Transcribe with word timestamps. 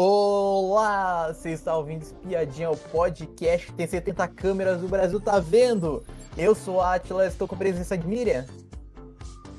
Olá, 0.00 1.34
você 1.34 1.50
está 1.50 1.76
ouvindo 1.76 2.02
Espiadinha, 2.02 2.70
o 2.70 2.76
podcast 2.76 3.66
que 3.66 3.72
tem 3.72 3.84
70 3.84 4.28
câmeras, 4.28 4.80
o 4.80 4.86
Brasil 4.86 5.20
tá 5.20 5.40
vendo. 5.40 6.04
Eu 6.36 6.54
sou 6.54 6.80
a 6.80 6.94
Atila, 6.94 7.26
estou 7.26 7.48
com 7.48 7.56
a 7.56 7.58
presença 7.58 7.98
de 7.98 8.06
Miriam. 8.06 8.46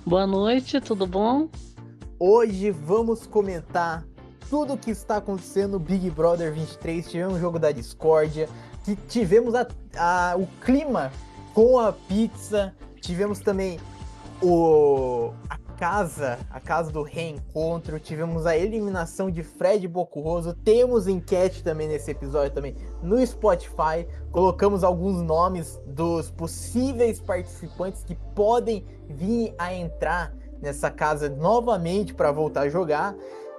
Boa 0.06 0.26
noite, 0.26 0.80
tudo 0.80 1.06
bom? 1.06 1.50
Hoje 2.18 2.72
vamos 2.72 3.28
comentar 3.28 4.06
tudo 4.50 4.76
o 4.76 4.78
que 4.78 4.92
está 4.92 5.18
acontecendo 5.18 5.72
no 5.72 5.80
Big 5.80 6.10
Brother 6.10 6.54
23. 6.54 7.12
Tivemos 7.12 7.36
o 7.36 7.40
jogo 7.42 7.60
da 7.60 7.74
discórdia, 7.74 8.48
que 8.86 8.96
tivemos 8.96 9.54
a, 9.54 9.68
a, 9.98 10.38
o 10.38 10.48
clima 10.62 11.12
com 11.54 11.78
a 11.78 11.92
pizza, 11.92 12.74
tivemos 13.02 13.42
também 13.42 13.78
o, 14.42 15.34
a 15.50 15.58
casa, 15.80 16.38
a 16.50 16.60
casa 16.60 16.92
do 16.92 17.02
reencontro, 17.02 18.02
tivemos 18.02 18.46
a 18.46 18.58
eliminação 18.58 19.32
de 19.32 19.42
Fred 19.44 19.88
Bocurroso, 19.88 20.54
temos 20.54 21.08
enquete 21.08 21.64
também 21.64 21.88
nesse 21.88 22.12
episódio 22.12 22.52
também 22.52 22.76
no 23.02 23.26
Spotify, 23.26 24.06
colocamos 24.30 24.84
alguns 24.84 25.22
nomes 25.22 25.80
dos 25.88 26.30
possíveis 26.32 27.22
participantes 27.22 28.04
que 28.04 28.14
podem 28.36 28.86
vir 29.08 29.56
a 29.58 29.74
entrar 29.74 30.36
nessa 30.62 30.92
casa 30.92 31.30
novamente 31.30 32.14
para 32.14 32.30
voltar 32.30 32.64
a 32.64 32.70
jogar. 32.70 33.16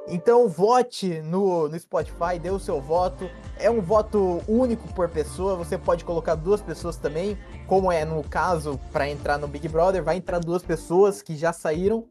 Então 0.07 0.47
vote 0.47 1.23
no, 1.23 1.69
no 1.69 1.79
Spotify, 1.79 2.39
dê 2.39 2.51
o 2.51 2.59
seu 2.59 2.83
voto. 2.83 3.31
É 3.59 3.71
um 3.71 3.81
voto 3.81 4.43
único 4.47 4.93
por 4.93 5.09
pessoa, 5.09 5.57
você 5.57 5.79
pode 5.79 6.05
colocar 6.05 6.35
duas 6.35 6.61
pessoas 6.61 6.97
também, 6.97 7.39
como 7.71 7.93
é 7.93 8.05
no 8.05 8.25
caso 8.25 8.81
para 8.93 9.09
entrar 9.09 9.39
no 9.39 9.47
Big 9.47 9.69
Brother, 9.69 10.03
vai 10.03 10.17
entrar 10.17 10.41
duas 10.41 10.61
pessoas 10.61 11.23
que 11.23 11.37
já 11.37 11.53
saíram. 11.53 12.05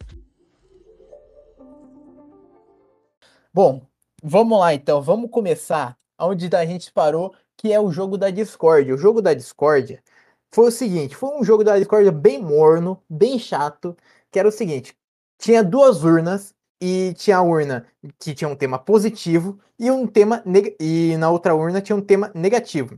Bom, 3.54 3.82
vamos 4.24 4.58
lá 4.58 4.74
então, 4.74 5.02
vamos 5.02 5.30
começar 5.30 5.98
onde 6.18 6.48
a 6.56 6.66
gente 6.66 6.94
parou, 6.94 7.36
que 7.58 7.74
é 7.74 7.80
o 7.80 7.92
jogo 7.92 8.18
da 8.18 8.30
Discord. 8.30 8.94
O 8.94 8.98
jogo 8.98 9.22
da 9.22 9.34
Discord 9.34 10.02
foi 10.50 10.70
o 10.70 10.72
seguinte, 10.72 11.14
foi 11.14 11.38
um 11.38 11.44
jogo 11.44 11.62
da 11.62 11.78
Discord 11.78 12.10
bem 12.12 12.42
morno, 12.42 13.04
bem 13.10 13.38
chato, 13.38 13.98
que 14.32 14.40
era 14.40 14.48
o 14.48 14.54
seguinte, 14.54 14.96
tinha 15.38 15.62
duas 15.62 16.06
urnas 16.06 16.56
e 16.82 17.14
tinha 17.18 17.36
a 17.36 17.42
urna 17.42 17.86
que 18.18 18.34
tinha 18.34 18.48
um 18.48 18.56
tema 18.56 18.80
positivo 18.80 19.60
e 19.78 19.92
um 19.92 20.08
tema 20.08 20.42
e 20.80 21.18
na 21.18 21.30
outra 21.30 21.54
urna 21.54 21.82
tinha 21.82 21.98
um 21.98 22.02
tema 22.02 22.32
negativo. 22.34 22.98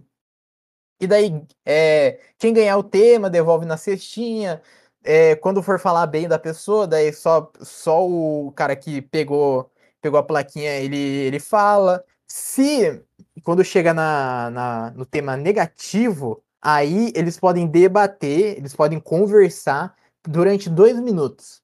E 1.02 1.07
daí, 1.07 1.44
é, 1.66 2.19
quem 2.38 2.53
ganhar 2.53 2.77
o 2.77 2.83
tema 2.83 3.27
devolve 3.27 3.66
na 3.66 3.75
cestinha. 3.75 4.61
É, 5.03 5.35
quando 5.35 5.63
for 5.63 5.80
falar 5.80 6.05
bem 6.05 6.27
da 6.27 6.38
pessoa, 6.38 6.88
daí 6.88 7.11
só, 7.11 7.52
só 7.61 8.07
o 8.07 8.52
cara 8.55 8.75
que 8.75 9.02
pegou, 9.02 9.72
pegou 9.99 10.19
a 10.19 10.23
plaquinha 10.23 10.77
ele, 10.77 10.97
ele 10.97 11.39
fala. 11.39 12.03
Se 12.27 13.03
quando 13.44 13.63
chega 13.63 13.94
na, 13.95 14.52
na, 14.52 14.91
no 14.91 15.05
tema 15.05 15.35
negativo, 15.35 16.44
aí 16.61 17.11
eles 17.16 17.39
podem 17.39 17.67
debater, 17.67 18.57
eles 18.57 18.75
podem 18.75 18.99
conversar 18.99 19.95
durante 20.27 20.69
dois 20.69 20.99
minutos. 20.99 21.63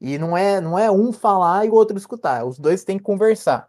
E 0.00 0.18
não 0.18 0.36
é, 0.36 0.60
não 0.60 0.78
é 0.78 0.90
um 0.90 1.12
falar 1.12 1.66
e 1.66 1.70
o 1.70 1.74
outro 1.74 1.96
escutar, 1.98 2.44
os 2.46 2.58
dois 2.58 2.84
têm 2.84 2.98
que 2.98 3.04
conversar. 3.04 3.68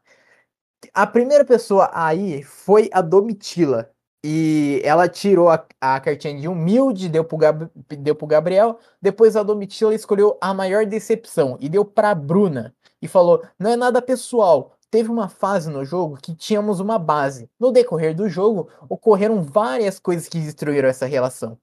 A 0.94 1.06
primeira 1.06 1.46
pessoa 1.46 1.92
aí 1.94 2.44
foi 2.44 2.90
a 2.94 3.02
Domitila. 3.02 3.92
E 4.24 4.82
ela 4.84 5.10
tirou 5.10 5.50
a, 5.50 5.66
a 5.80 6.00
cartinha 6.00 6.40
de 6.40 6.48
humilde, 6.48 7.10
deu 7.10 7.24
pro, 7.24 7.38
Gab, 7.38 7.70
deu 7.98 8.16
pro 8.16 8.28
Gabriel. 8.28 8.78
Depois 9.02 9.36
a 9.36 9.42
Domitila 9.42 9.96
escolheu 9.96 10.38
a 10.40 10.54
maior 10.54 10.86
decepção 10.86 11.58
e 11.60 11.68
deu 11.68 11.84
pra 11.84 12.14
Bruna. 12.14 12.76
E 13.02 13.08
falou: 13.08 13.44
não 13.58 13.72
é 13.72 13.76
nada 13.76 14.02
pessoal. 14.02 14.78
Teve 14.92 15.10
uma 15.10 15.30
fase 15.30 15.70
no 15.70 15.84
jogo 15.86 16.18
que 16.22 16.36
tínhamos 16.36 16.80
uma 16.80 17.00
base. 17.00 17.50
No 17.60 17.72
decorrer 17.72 18.14
do 18.16 18.30
jogo, 18.30 18.70
ocorreram 18.90 19.42
várias 19.42 19.98
coisas 20.00 20.28
que 20.28 20.40
destruíram 20.40 20.90
essa 20.90 21.06
relação. 21.06 21.58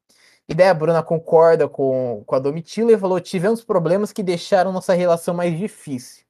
E 0.48 0.54
daí 0.54 0.68
a 0.68 0.74
Bruna 0.74 1.02
concorda 1.02 1.68
com, 1.68 2.24
com 2.26 2.34
a 2.34 2.38
Domitila 2.40 2.92
e 2.92 2.98
falou: 2.98 3.20
tivemos 3.20 3.62
problemas 3.62 4.12
que 4.12 4.22
deixaram 4.22 4.72
nossa 4.72 4.94
relação 4.94 5.34
mais 5.34 5.56
difícil. 5.56 6.24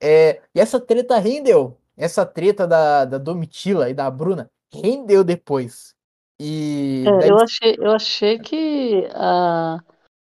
É, 0.00 0.42
e 0.54 0.60
essa 0.60 0.78
treta 0.78 1.18
rendeu. 1.18 1.76
Essa 1.96 2.26
treta 2.26 2.66
da, 2.66 3.04
da 3.04 3.18
Domitila 3.18 3.88
e 3.88 3.94
da 3.94 4.10
Bruna 4.10 4.50
rendeu 4.80 5.24
depois. 5.24 5.94
E 6.40 7.04
é, 7.06 7.30
eu, 7.30 7.38
achei, 7.38 7.76
eu 7.78 7.92
achei 7.92 8.38
que 8.38 9.08
a, 9.14 9.78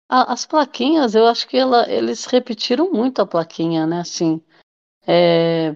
a, 0.09 0.33
as 0.33 0.45
plaquinhas, 0.45 1.13
eu 1.13 1.25
acho 1.25 1.47
que 1.47 1.57
ela, 1.57 1.89
eles 1.89 2.25
repetiram 2.25 2.91
muito 2.91 3.21
a 3.21 3.27
plaquinha, 3.27 3.85
né? 3.85 3.99
Assim, 3.99 4.41
é, 5.05 5.75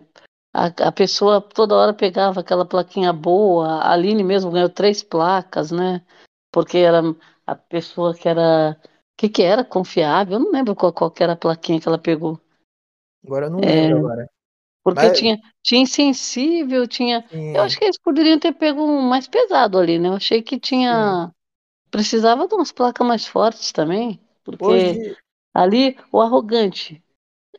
a, 0.53 0.66
a 0.88 0.91
pessoa 0.91 1.41
toda 1.41 1.75
hora 1.75 1.94
pegava 1.94 2.39
aquela 2.39 2.66
plaquinha 2.66 3.13
boa, 3.13 3.81
a 3.81 3.91
Aline 3.91 4.23
mesmo 4.23 4.51
ganhou 4.51 4.69
três 4.69 5.03
placas, 5.03 5.72
né? 5.72 6.03
Porque 6.51 6.78
era 6.78 7.01
a 7.45 7.56
pessoa 7.56 8.13
que 8.13 8.28
era. 8.28 8.79
O 8.81 9.16
que, 9.17 9.29
que 9.29 9.44
era? 9.44 9.63
Confiável? 9.63 10.33
Eu 10.33 10.39
não 10.39 10.51
lembro 10.51 10.75
qual, 10.75 10.91
qual 10.91 11.13
era 11.19 11.33
a 11.33 11.38
plaquinha 11.38 11.79
que 11.79 11.88
ela 11.88 12.00
pegou. 12.00 12.39
Agora 13.25 13.45
eu 13.45 13.50
não 13.51 13.59
lembro 13.59 13.69
é, 13.69 13.91
agora. 14.00 14.29
Porque 14.83 15.07
Mas... 15.07 15.17
tinha, 15.17 15.41
tinha 15.61 15.81
insensível, 15.81 16.85
tinha. 16.85 17.25
Sim. 17.29 17.55
Eu 17.55 17.63
acho 17.63 17.77
que 17.77 17.85
eles 17.85 17.97
poderiam 17.97 18.38
ter 18.38 18.53
pego 18.53 18.81
um 18.83 19.01
mais 19.01 19.27
pesado 19.27 19.79
ali, 19.79 19.97
né? 19.97 20.09
Eu 20.09 20.16
achei 20.16 20.41
que 20.41 20.59
tinha. 20.59 21.27
Sim. 21.27 21.31
Precisava 21.89 22.47
de 22.47 22.53
umas 22.53 22.71
placas 22.71 23.07
mais 23.07 23.25
fortes 23.25 23.71
também. 23.71 24.19
Porque 24.44 24.66
Hoje... 24.66 25.17
ali, 25.53 25.97
o 26.11 26.19
arrogante. 26.19 27.01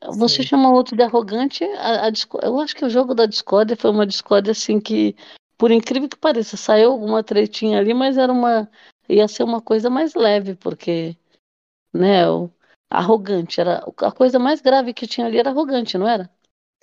Você 0.02 0.42
Sim. 0.42 0.48
chama 0.48 0.72
outro 0.72 0.96
de 0.96 1.02
arrogante, 1.02 1.64
a, 1.64 2.08
a, 2.08 2.12
eu 2.42 2.60
acho 2.60 2.76
que 2.76 2.84
o 2.84 2.90
jogo 2.90 3.14
da 3.14 3.24
discórdia 3.24 3.76
foi 3.76 3.90
uma 3.90 4.06
discórdia 4.06 4.50
assim 4.50 4.78
que, 4.78 5.16
por 5.56 5.70
incrível 5.70 6.08
que 6.08 6.16
pareça, 6.16 6.58
saiu 6.58 6.92
alguma 6.92 7.22
tretinha 7.22 7.78
ali, 7.78 7.94
mas 7.94 8.18
era 8.18 8.30
uma. 8.30 8.68
ia 9.08 9.26
ser 9.28 9.44
uma 9.44 9.62
coisa 9.62 9.88
mais 9.88 10.14
leve, 10.14 10.56
porque, 10.56 11.16
né, 11.92 12.28
o 12.28 12.50
arrogante 12.90 13.60
era. 13.60 13.82
A 13.98 14.12
coisa 14.12 14.38
mais 14.38 14.60
grave 14.60 14.92
que 14.92 15.06
tinha 15.06 15.26
ali 15.26 15.38
era 15.38 15.50
arrogante, 15.50 15.96
não 15.96 16.08
era? 16.08 16.28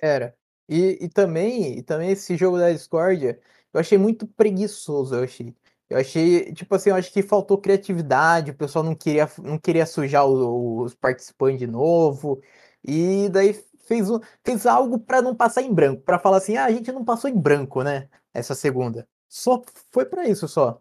Era. 0.02 0.34
E, 0.68 0.98
e 1.04 1.08
também, 1.08 1.78
e 1.78 1.82
também 1.82 2.10
esse 2.10 2.36
jogo 2.36 2.58
da 2.58 2.72
discórdia, 2.72 3.38
eu 3.72 3.80
achei 3.80 3.96
muito 3.96 4.26
preguiçoso, 4.26 5.14
eu 5.14 5.24
achei. 5.24 5.54
Eu 5.88 5.98
achei, 5.98 6.52
tipo 6.54 6.74
assim, 6.74 6.90
eu 6.90 6.96
acho 6.96 7.12
que 7.12 7.22
faltou 7.22 7.58
criatividade, 7.58 8.50
o 8.50 8.54
pessoal 8.54 8.84
não 8.84 8.94
queria, 8.94 9.28
não 9.38 9.58
queria 9.58 9.84
sujar 9.86 10.26
os, 10.26 10.86
os 10.86 10.94
participantes 10.94 11.58
de 11.58 11.66
novo. 11.66 12.42
E 12.82 13.28
daí 13.30 13.54
fez, 13.84 14.10
um, 14.10 14.18
fez 14.42 14.66
algo 14.66 14.98
para 14.98 15.20
não 15.20 15.34
passar 15.34 15.62
em 15.62 15.72
branco, 15.72 16.02
para 16.02 16.18
falar 16.18 16.38
assim, 16.38 16.56
ah, 16.56 16.64
a 16.64 16.70
gente 16.70 16.90
não 16.90 17.04
passou 17.04 17.28
em 17.30 17.38
branco, 17.38 17.82
né? 17.82 18.08
Essa 18.32 18.54
segunda. 18.54 19.06
Só 19.28 19.62
foi 19.90 20.06
para 20.06 20.26
isso 20.26 20.48
só. 20.48 20.80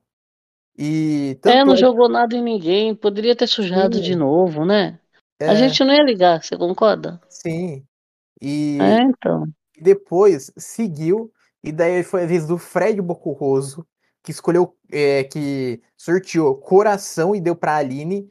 E 0.78 1.38
é, 1.44 1.66
não 1.66 1.74
é... 1.74 1.78
jogou 1.78 2.08
nada 2.08 2.36
em 2.36 2.42
ninguém, 2.42 2.96
poderia 2.96 3.36
ter 3.36 3.48
sujado 3.48 3.98
Sim. 3.98 4.04
de 4.04 4.16
novo, 4.16 4.66
né? 4.66 4.98
É... 5.40 5.50
A 5.50 5.56
gente 5.56 5.84
não 5.84 5.94
ia 5.94 6.04
ligar, 6.04 6.42
você 6.42 6.58
concorda? 6.58 7.20
Sim. 7.28 7.86
E 8.42 8.78
é, 8.82 9.02
então. 9.04 9.48
depois 9.80 10.52
seguiu, 10.58 11.32
e 11.64 11.72
daí 11.72 12.04
foi 12.04 12.24
a 12.24 12.26
vez 12.26 12.48
do 12.48 12.58
Fred 12.58 13.02
Bocurroso, 13.02 13.86
que 14.24 14.32
escolheu, 14.32 14.76
é, 14.92 15.24
que 15.26 15.82
sorteou 15.98 16.56
coração 16.56 17.36
e 17.36 17.42
deu 17.42 17.56
pra 17.56 17.76
Aline, 17.76 18.30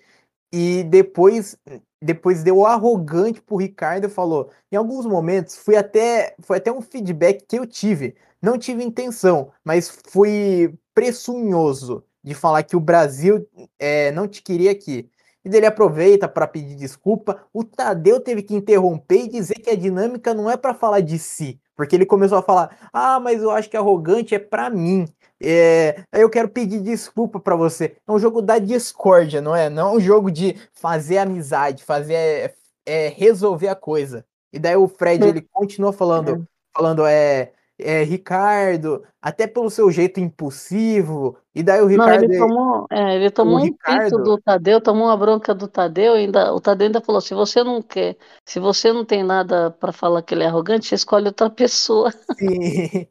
e 0.53 0.83
depois 0.85 1.57
depois 2.03 2.43
deu 2.43 2.65
arrogante 2.67 3.43
pro 3.43 3.57
Ricardo 3.57 4.07
e 4.07 4.11
falou: 4.11 4.51
em 4.73 4.77
alguns 4.77 5.07
momentos 5.07 5.57
foi 5.57 5.77
até, 5.77 6.35
foi 6.41 6.57
até 6.57 6.73
um 6.73 6.81
feedback 6.81 7.45
que 7.47 7.59
eu 7.59 7.67
tive. 7.67 8.17
Não 8.43 8.59
tive 8.59 8.83
intenção, 8.83 9.53
mas 9.63 9.89
fui 10.09 10.75
pressunhoso 10.95 12.03
de 12.25 12.35
falar 12.35 12.63
que 12.63 12.75
o 12.75 12.81
Brasil 12.81 13.47
é, 13.79 14.11
não 14.13 14.27
te 14.27 14.43
queria 14.43 14.71
aqui 14.71 15.11
e 15.45 15.49
dele 15.49 15.67
aproveita 15.67 16.29
para 16.29 16.47
pedir 16.47 16.75
desculpa. 16.77 17.43
O 17.53 17.65
Tadeu 17.65 18.21
teve 18.21 18.43
que 18.43 18.55
interromper 18.55 19.25
e 19.25 19.29
dizer 19.29 19.55
que 19.55 19.71
a 19.71 19.77
dinâmica 19.77 20.35
não 20.35 20.51
é 20.51 20.57
para 20.57 20.75
falar 20.75 21.01
de 21.01 21.19
si, 21.19 21.61
porque 21.77 21.97
ele 21.97 22.07
começou 22.07 22.39
a 22.39 22.43
falar: 22.43 22.77
"Ah, 22.93 23.19
mas 23.21 23.43
eu 23.43 23.51
acho 23.51 23.69
que 23.71 23.77
arrogante 23.77 24.35
é 24.35 24.39
para 24.39 24.69
mim". 24.71 25.07
É, 25.43 26.05
eu 26.13 26.29
quero 26.29 26.51
pedir 26.51 26.81
desculpa 26.81 27.41
para 27.41 27.57
você. 27.57 27.97
É 28.07 28.13
um 28.13 28.19
jogo 28.19 28.43
da 28.43 28.59
discórdia, 28.59 29.41
não 29.41 29.57
é? 29.57 29.71
Não 29.71 29.89
é 29.89 29.97
um 29.97 30.01
jogo 30.01 30.31
de 30.31 30.55
fazer 30.75 31.17
amizade, 31.19 31.83
fazer 31.83 32.15
é, 32.15 32.55
é 32.87 33.09
resolver 33.09 33.69
a 33.69 33.75
coisa. 33.75 34.25
E 34.53 34.59
daí 34.59 34.77
o 34.77 34.89
Fred 34.89 35.25
ele 35.27 35.41
continua 35.51 35.93
falando, 35.93 36.47
falando 36.77 37.07
é 37.07 37.53
é, 37.83 38.03
Ricardo, 38.03 39.03
até 39.21 39.47
pelo 39.47 39.71
seu 39.71 39.91
jeito 39.91 40.21
impulsivo, 40.21 41.37
e 41.55 41.63
daí 41.63 41.81
o 41.81 41.87
Ricardo. 41.87 42.27
Não, 42.27 42.31
ele 42.31 42.39
tomou, 42.39 42.87
é, 42.91 43.17
ele 43.17 43.31
tomou 43.31 43.59
um 43.59 43.63
Ricardo... 43.63 44.23
do 44.23 44.39
Tadeu, 44.39 44.81
tomou 44.81 45.07
uma 45.07 45.17
bronca 45.17 45.55
do 45.55 45.69
Tadeu, 45.69 46.15
ainda, 46.15 46.53
o 46.53 46.61
Tadeu 46.61 46.87
ainda 46.87 47.01
falou: 47.01 47.21
se 47.21 47.35
você 47.35 47.63
não 47.65 47.83
quer, 47.83 48.17
se 48.45 48.59
você 48.61 48.93
não 48.93 49.05
tem 49.05 49.23
nada 49.23 49.71
para 49.71 49.93
falar 49.93 50.23
que 50.23 50.35
ele 50.35 50.45
é 50.45 50.47
arrogante, 50.47 50.95
escolhe 50.95 51.27
outra 51.27 51.51
pessoa. 51.51 52.13
Sim. 52.39 53.07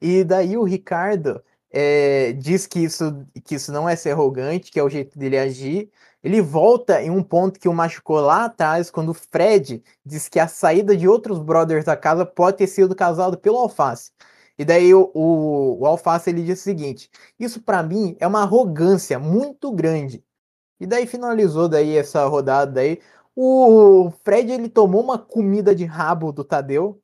E 0.00 0.24
daí 0.24 0.56
o 0.56 0.64
Ricardo, 0.64 1.42
é, 1.70 2.32
diz 2.32 2.66
que 2.66 2.78
isso, 2.78 3.26
que 3.44 3.56
isso 3.56 3.72
não 3.72 3.88
é 3.88 3.96
ser 3.96 4.10
arrogante, 4.10 4.70
que 4.70 4.78
é 4.78 4.82
o 4.82 4.88
jeito 4.88 5.18
dele 5.18 5.36
agir. 5.36 5.90
Ele 6.24 6.40
volta 6.40 7.02
em 7.02 7.10
um 7.10 7.22
ponto 7.22 7.60
que 7.60 7.68
o 7.68 7.74
machucou 7.74 8.18
lá 8.18 8.46
atrás, 8.46 8.90
quando 8.90 9.10
o 9.10 9.14
Fred 9.14 9.84
diz 10.04 10.26
que 10.26 10.40
a 10.40 10.48
saída 10.48 10.96
de 10.96 11.06
outros 11.06 11.38
brothers 11.38 11.84
da 11.84 11.96
casa 11.98 12.24
pode 12.24 12.56
ter 12.56 12.66
sido 12.66 12.96
causado 12.96 13.36
pelo 13.36 13.58
Alface. 13.58 14.10
E 14.58 14.64
daí 14.64 14.94
o, 14.94 15.10
o, 15.14 15.80
o 15.80 15.86
Alface 15.86 16.30
ele 16.30 16.42
diz 16.42 16.60
o 16.60 16.62
seguinte: 16.62 17.10
Isso 17.38 17.60
para 17.60 17.82
mim 17.82 18.16
é 18.18 18.26
uma 18.26 18.40
arrogância 18.42 19.18
muito 19.18 19.70
grande. 19.70 20.24
E 20.80 20.86
daí 20.86 21.06
finalizou 21.06 21.68
daí 21.68 21.96
essa 21.96 22.24
rodada 22.26 22.72
daí. 22.72 23.00
O 23.36 24.10
Fred 24.24 24.50
ele 24.52 24.68
tomou 24.68 25.02
uma 25.02 25.18
comida 25.18 25.74
de 25.74 25.84
rabo 25.84 26.32
do 26.32 26.44
Tadeu. 26.44 27.00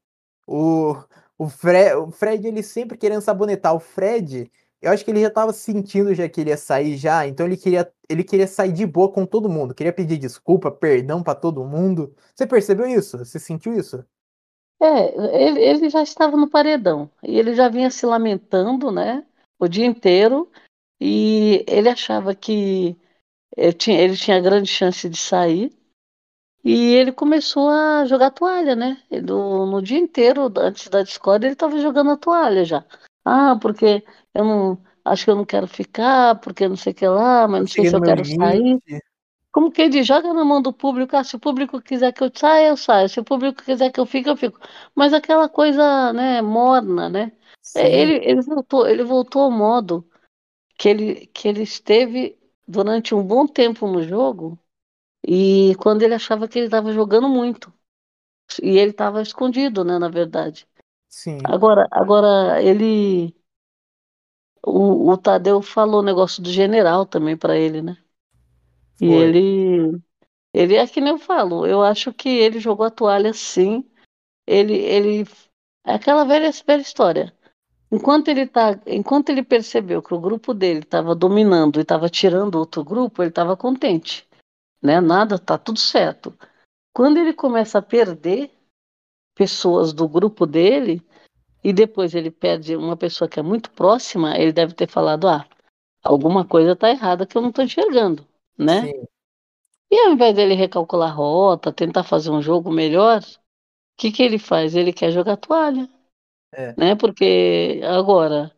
O, 0.47 0.97
o, 1.39 1.49
Fred, 1.49 1.95
o 1.97 2.11
Fred 2.11 2.47
ele 2.47 2.63
sempre 2.63 2.97
querendo 2.97 3.21
sabonetar. 3.23 3.75
O 3.75 3.81
Fred, 3.81 4.51
eu 4.83 4.91
acho 4.91 5.05
que 5.05 5.11
ele 5.11 5.21
já 5.21 5.31
tava 5.31 5.53
sentindo 5.53 6.15
já 6.15 6.29
que 6.29 6.41
ele 6.41 6.51
ia 6.51 6.57
sair 6.57 6.97
já, 6.97 7.27
então 7.27 7.47
ele 7.47 7.57
queria, 7.57 7.93
ele 8.09 8.25
queria 8.25 8.47
sair 8.47 8.73
de 8.73 8.87
boa 8.87 9.13
com 9.13 9.27
todo 9.27 9.49
mundo. 9.49 9.75
Queria 9.75 9.93
pedir 9.93 10.17
desculpa, 10.17 10.71
perdão 10.71 11.23
para 11.23 11.35
todo 11.35 11.65
mundo. 11.65 12.15
Você 12.35 12.47
percebeu 12.47 12.87
isso? 12.87 13.19
Você 13.19 13.39
sentiu 13.39 13.75
isso? 13.75 14.05
É, 14.83 15.43
ele, 15.47 15.61
ele 15.61 15.91
já 15.91 16.03
estava 16.03 16.37
no 16.37 16.49
paredão 16.49 17.11
e 17.23 17.39
ele 17.39 17.55
já 17.55 17.69
vinha 17.69 17.91
se 17.91 18.07
lamentando, 18.07 18.91
né, 18.91 19.27
o 19.59 19.69
dia 19.69 19.85
inteiro. 19.85 20.51
E 20.99 21.65
ele 21.67 21.89
achava 21.89 22.35
que 22.35 22.97
ele 23.57 23.73
tinha, 23.73 24.01
ele 24.01 24.17
tinha 24.17 24.41
grande 24.41 24.69
chance 24.69 25.09
de 25.09 25.17
sair. 25.17 25.73
E 26.63 26.95
ele 26.95 27.11
começou 27.13 27.71
a 27.71 28.05
jogar 28.05 28.31
toalha, 28.31 28.77
né? 28.77 29.03
Ele, 29.11 29.27
no, 29.27 29.67
no 29.67 29.83
dia 29.83 29.99
inteiro, 29.99 30.53
antes 30.59 30.89
da 30.89 31.03
Discord, 31.03 31.47
ele 31.47 31.55
estava 31.55 31.81
jogando 31.81 32.11
a 32.11 32.17
toalha 32.19 32.65
já. 32.65 32.85
Ah, 33.25 33.59
porque 33.61 34.05
eu 34.35 34.45
não. 34.45 34.83
Acho 35.05 35.25
que 35.25 35.31
eu 35.31 35.37
não 35.37 35.47
quero 35.47 35.67
ficar, 35.67 36.39
porque 36.41 36.69
não 36.69 36.77
sei 36.77 36.93
o 36.93 36.95
que 36.95 37.09
lá, 37.09 37.49
mas 37.49 37.61
não 37.61 37.67
sei 37.67 37.87
se 37.87 37.97
eu 37.97 38.03
quero 38.03 38.23
limite. 38.23 38.37
sair. 38.37 39.03
Como 39.51 39.71
que 39.71 39.83
ele 39.83 40.03
joga 40.03 40.33
na 40.33 40.45
mão 40.45 40.63
do 40.63 40.73
público, 40.73 41.17
ah, 41.17 41.25
se 41.25 41.35
o 41.35 41.41
público 41.41 41.81
quiser 41.81 42.13
que 42.13 42.23
eu 42.23 42.31
saia, 42.33 42.69
eu 42.69 42.77
saio. 42.77 43.09
Se 43.09 43.19
o 43.19 43.25
público 43.25 43.63
quiser 43.63 43.91
que 43.91 43.99
eu 43.99 44.07
fique, 44.07 44.29
eu 44.29 44.37
fico. 44.37 44.61
Mas 44.95 45.13
aquela 45.13 45.49
coisa, 45.49 46.13
né, 46.13 46.41
morna, 46.41 47.09
né? 47.09 47.33
É, 47.75 48.01
ele, 48.01 48.15
ele, 48.25 48.43
voltou, 48.43 48.87
ele 48.87 49.03
voltou 49.03 49.43
ao 49.43 49.51
modo 49.51 50.09
que 50.79 50.89
ele, 50.89 51.27
que 51.27 51.49
ele 51.49 51.63
esteve 51.63 52.39
durante 52.67 53.15
um 53.15 53.23
bom 53.23 53.47
tempo 53.47 53.87
no 53.87 54.03
jogo 54.03 54.59
e 55.27 55.75
quando 55.79 56.03
ele 56.03 56.15
achava 56.15 56.47
que 56.47 56.59
ele 56.59 56.67
estava 56.67 56.93
jogando 56.93 57.29
muito. 57.29 57.73
E 58.63 58.79
ele 58.79 58.91
estava 58.93 59.23
escondido, 59.23 59.85
né, 59.85 59.99
na 59.99 60.09
verdade. 60.09 60.67
Sim. 61.09 61.39
Agora, 61.45 61.89
agora 61.91 62.63
ele 62.63 63.35
o, 64.65 65.11
o 65.11 65.17
Tadeu 65.17 65.63
falou 65.63 66.01
o 66.01 66.05
negócio 66.05 66.43
do 66.43 66.51
general 66.51 67.07
também 67.07 67.37
para 67.37 67.57
ele, 67.57 67.83
né? 67.83 67.97
Foi. 68.99 69.09
E 69.09 69.13
ele 69.13 70.01
ele 70.53 70.75
é 70.75 70.87
que 70.87 71.01
nem 71.01 71.13
eu 71.13 71.19
falo, 71.19 71.67
eu 71.67 71.83
acho 71.83 72.13
que 72.13 72.29
ele 72.29 72.59
jogou 72.59 72.87
a 72.87 72.91
toalha 72.91 73.33
sim. 73.33 73.89
Ele 74.47 74.75
ele 74.75 75.29
é 75.87 75.95
aquela 75.95 76.25
velha, 76.25 76.51
velha 76.67 76.83
história. 76.83 77.33
Enquanto 77.93 78.29
ele 78.29 78.47
tá, 78.47 78.81
enquanto 78.87 79.31
ele 79.31 79.43
percebeu 79.43 80.03
que 80.03 80.15
o 80.15 80.21
grupo 80.21 80.55
dele 80.55 80.81
estava 80.81 81.15
dominando 81.15 81.79
e 81.79 81.83
estava 81.83 82.09
tirando 82.09 82.57
outro 82.57 82.85
grupo, 82.85 83.23
ele 83.23 83.31
estava 83.31 83.57
contente 83.57 84.29
né? 84.83 85.01
Nada, 85.01 85.39
tá 85.39 85.59
tudo 85.59 85.79
certo. 85.79 86.37
Quando 86.93 87.19
ele 87.19 87.33
começa 87.33 87.79
a 87.79 87.83
perder 87.83 88.51
pessoas 89.35 89.93
do 89.93 90.09
grupo 90.09 90.47
dele 90.47 91.03
e 91.63 91.73
depois 91.73 92.15
ele 92.15 92.31
perde 92.31 92.77
uma 92.77 92.97
pessoa 92.97 93.29
que 93.29 93.39
é 93.39 93.43
muito 93.43 93.71
próxima, 93.71 94.37
ele 94.37 94.53
deve 94.53 94.75
ter 94.75 94.89
falado: 94.89 95.29
"Ah, 95.29 95.47
alguma 96.03 96.45
coisa 96.45 96.77
tá 96.77 96.91
errada 96.91 97.27
que 97.27 97.37
eu 97.37 97.43
não 97.43 97.53
tô 97.53 97.63
enxergando", 97.63 98.27
né? 98.59 98.87
Sim. 98.87 99.05
E 99.91 99.99
ao 99.99 100.13
invés 100.13 100.35
dele 100.35 100.55
recalcular 100.55 101.11
a 101.11 101.13
rota, 101.13 101.73
tentar 101.73 102.05
fazer 102.05 102.31
um 102.31 102.41
jogo 102.41 102.71
melhor, 102.71 103.21
o 103.21 103.25
que 103.97 104.13
que 104.13 104.23
ele 104.23 104.39
faz? 104.39 104.77
Ele 104.77 104.93
quer 104.93 105.11
jogar 105.11 105.37
toalha. 105.37 105.89
É. 106.53 106.75
Né? 106.77 106.95
Porque 106.95 107.81
agora 107.85 108.53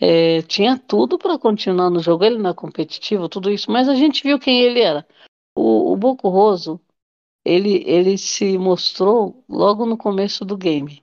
é, 0.00 0.42
tinha 0.42 0.78
tudo 0.78 1.18
para 1.18 1.38
continuar 1.38 1.90
no 1.90 2.00
jogo, 2.00 2.24
ele 2.24 2.38
não 2.38 2.50
é 2.50 2.54
competitivo, 2.54 3.28
tudo 3.28 3.50
isso, 3.50 3.70
mas 3.70 3.88
a 3.88 3.94
gente 3.94 4.22
viu 4.22 4.38
quem 4.38 4.62
ele 4.62 4.80
era. 4.80 5.06
O, 5.54 5.92
o 5.92 5.96
Boco 5.96 6.28
Roso, 6.28 6.80
ele, 7.44 7.82
ele 7.84 8.16
se 8.16 8.56
mostrou 8.56 9.44
logo 9.48 9.84
no 9.84 9.96
começo 9.98 10.44
do 10.44 10.56
game. 10.56 11.02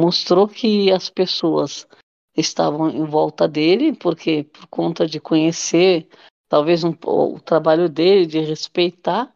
Mostrou 0.00 0.48
que 0.48 0.90
as 0.90 1.10
pessoas 1.10 1.86
estavam 2.34 2.88
em 2.88 3.04
volta 3.04 3.46
dele, 3.46 3.94
porque 3.94 4.44
por 4.44 4.66
conta 4.68 5.06
de 5.06 5.20
conhecer 5.20 6.08
talvez 6.48 6.82
um, 6.82 6.94
o 7.04 7.38
trabalho 7.38 7.86
dele, 7.86 8.24
de 8.24 8.40
respeitar, 8.40 9.30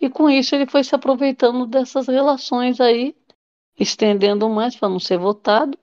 e 0.00 0.08
com 0.08 0.30
isso 0.30 0.54
ele 0.54 0.66
foi 0.66 0.82
se 0.82 0.94
aproveitando 0.94 1.66
dessas 1.66 2.06
relações 2.06 2.80
aí, 2.80 3.14
estendendo 3.78 4.48
mais 4.48 4.74
para 4.74 4.88
não 4.88 4.98
ser 4.98 5.18
votado. 5.18 5.78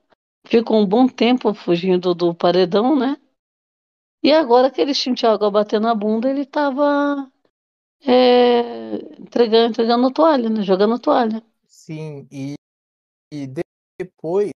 Ficou 0.47 0.81
um 0.81 0.85
bom 0.85 1.07
tempo 1.07 1.53
fugindo 1.53 2.15
do 2.15 2.33
paredão, 2.33 2.95
né? 2.95 3.17
E 4.23 4.31
agora 4.31 4.71
que 4.71 4.81
ele 4.81 4.95
sentiu 4.95 5.29
água 5.29 5.51
bater 5.51 5.79
na 5.79 5.93
bunda, 5.93 6.27
ele 6.27 6.41
estava 6.41 7.31
é, 8.01 8.95
entregando, 9.19 9.69
entregando 9.69 10.11
toalha, 10.11 10.49
né? 10.49 10.63
Jogando 10.63 10.97
toalha. 10.97 11.43
Sim, 11.67 12.27
e, 12.31 12.55
e 13.31 13.47
depois, 13.97 14.51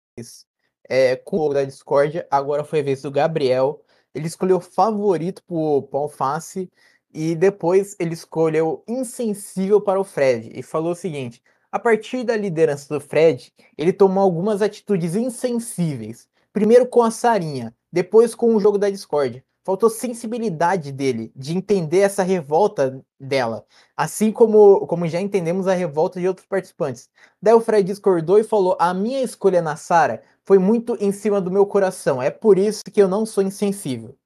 é, 0.89 1.15
com 1.15 1.39
o 1.39 1.53
da 1.53 1.63
discórdia, 1.63 2.27
agora 2.29 2.63
foi 2.63 2.79
a 2.79 2.83
vez 2.83 3.01
do 3.01 3.11
Gabriel. 3.11 3.83
Ele 4.13 4.27
escolheu 4.27 4.59
favorito 4.59 5.43
pro, 5.43 5.83
pro 5.83 5.99
Alface 5.99 6.69
e 7.13 7.35
depois 7.35 7.95
ele 7.99 8.13
escolheu 8.13 8.83
insensível 8.87 9.81
para 9.81 9.99
o 9.99 10.03
Fred 10.03 10.51
e 10.53 10.63
falou 10.63 10.91
o 10.91 10.95
seguinte: 10.95 11.41
a 11.71 11.79
partir 11.79 12.23
da 12.23 12.35
liderança 12.35 12.93
do 12.93 13.01
Fred, 13.01 13.53
ele 13.77 13.93
tomou 13.93 14.23
algumas 14.23 14.61
atitudes 14.61 15.15
insensíveis. 15.15 16.27
Primeiro 16.51 16.87
com 16.87 17.03
a 17.03 17.11
Sarinha, 17.11 17.75
depois 17.91 18.33
com 18.33 18.55
o 18.55 18.59
jogo 18.59 18.77
da 18.77 18.89
discórdia 18.89 19.43
faltou 19.67 19.89
sensibilidade 19.89 20.93
dele, 20.93 21.29
de 21.35 21.57
entender 21.57 21.99
essa 21.99 22.23
revolta 22.23 23.03
dela, 23.19 23.65
assim 23.97 24.31
como, 24.31 24.87
como 24.87 25.05
já 25.09 25.19
entendemos 25.19 25.67
a 25.67 25.73
revolta 25.73 26.21
de 26.21 26.27
outros 26.27 26.47
participantes. 26.47 27.09
Daí 27.41 27.53
o 27.53 27.59
Fred 27.59 27.85
discordou 27.85 28.39
e 28.39 28.45
falou: 28.45 28.77
A 28.79 28.93
minha 28.93 29.21
escolha 29.21 29.61
na 29.61 29.75
Sara 29.75 30.23
foi 30.45 30.57
muito 30.57 30.95
em 31.01 31.11
cima 31.11 31.41
do 31.41 31.51
meu 31.51 31.65
coração, 31.65 32.21
é 32.21 32.31
por 32.31 32.57
isso 32.57 32.85
que 32.85 33.01
eu 33.01 33.09
não 33.09 33.25
sou 33.25 33.43
insensível. 33.43 34.17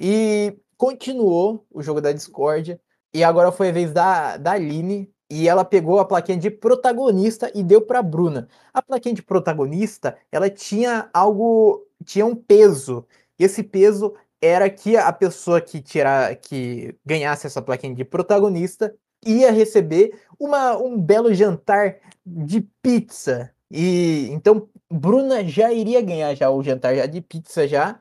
E 0.00 0.56
continuou 0.76 1.66
o 1.72 1.82
jogo 1.82 2.00
da 2.00 2.12
discórdia, 2.12 2.80
e 3.12 3.24
agora 3.24 3.50
foi 3.50 3.70
a 3.70 3.72
vez 3.72 3.92
da, 3.92 4.36
da 4.36 4.52
Aline, 4.52 5.12
e 5.28 5.48
ela 5.48 5.64
pegou 5.64 5.98
a 5.98 6.04
plaquinha 6.04 6.38
de 6.38 6.50
protagonista 6.52 7.50
e 7.52 7.64
deu 7.64 7.82
para 7.82 8.00
Bruna. 8.00 8.48
A 8.72 8.80
plaquinha 8.80 9.14
de 9.16 9.22
protagonista, 9.24 10.16
ela 10.30 10.48
tinha 10.48 11.10
algo, 11.12 11.84
tinha 12.04 12.24
um 12.24 12.36
peso. 12.36 13.04
E 13.38 13.44
esse 13.44 13.62
peso 13.62 14.14
era 14.40 14.70
que 14.70 14.96
a 14.96 15.12
pessoa 15.12 15.60
que 15.60 15.80
tirar, 15.80 16.34
que 16.36 16.94
ganhasse 17.04 17.46
essa 17.46 17.62
plaquinha 17.62 17.94
de 17.94 18.04
protagonista 18.04 18.94
ia 19.26 19.50
receber 19.50 20.18
uma, 20.38 20.76
um 20.76 21.00
belo 21.00 21.34
jantar 21.34 21.96
de 22.24 22.60
pizza. 22.82 23.50
E 23.70 24.28
então 24.30 24.68
Bruna 24.90 25.44
já 25.44 25.72
iria 25.72 26.00
ganhar 26.00 26.34
já 26.34 26.50
o 26.50 26.62
jantar 26.62 26.94
já 26.94 27.06
de 27.06 27.20
pizza 27.20 27.66
já. 27.66 28.00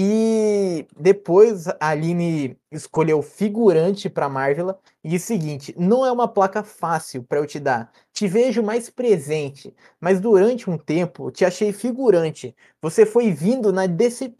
E 0.00 0.86
depois 0.96 1.66
a 1.66 1.76
Aline 1.90 2.56
escolheu 2.70 3.20
figurante 3.20 4.08
para 4.08 4.28
Marvel 4.28 4.78
e 5.02 5.16
o 5.16 5.20
seguinte: 5.20 5.74
não 5.76 6.06
é 6.06 6.12
uma 6.12 6.28
placa 6.28 6.62
fácil 6.62 7.24
para 7.24 7.38
eu 7.40 7.46
te 7.46 7.58
dar. 7.58 7.90
Te 8.12 8.28
vejo 8.28 8.62
mais 8.62 8.88
presente, 8.88 9.74
mas 10.00 10.20
durante 10.20 10.70
um 10.70 10.78
tempo 10.78 11.32
te 11.32 11.44
achei 11.44 11.72
figurante. 11.72 12.54
Você 12.80 13.04
foi 13.04 13.32
vindo 13.32 13.72
na, 13.72 13.82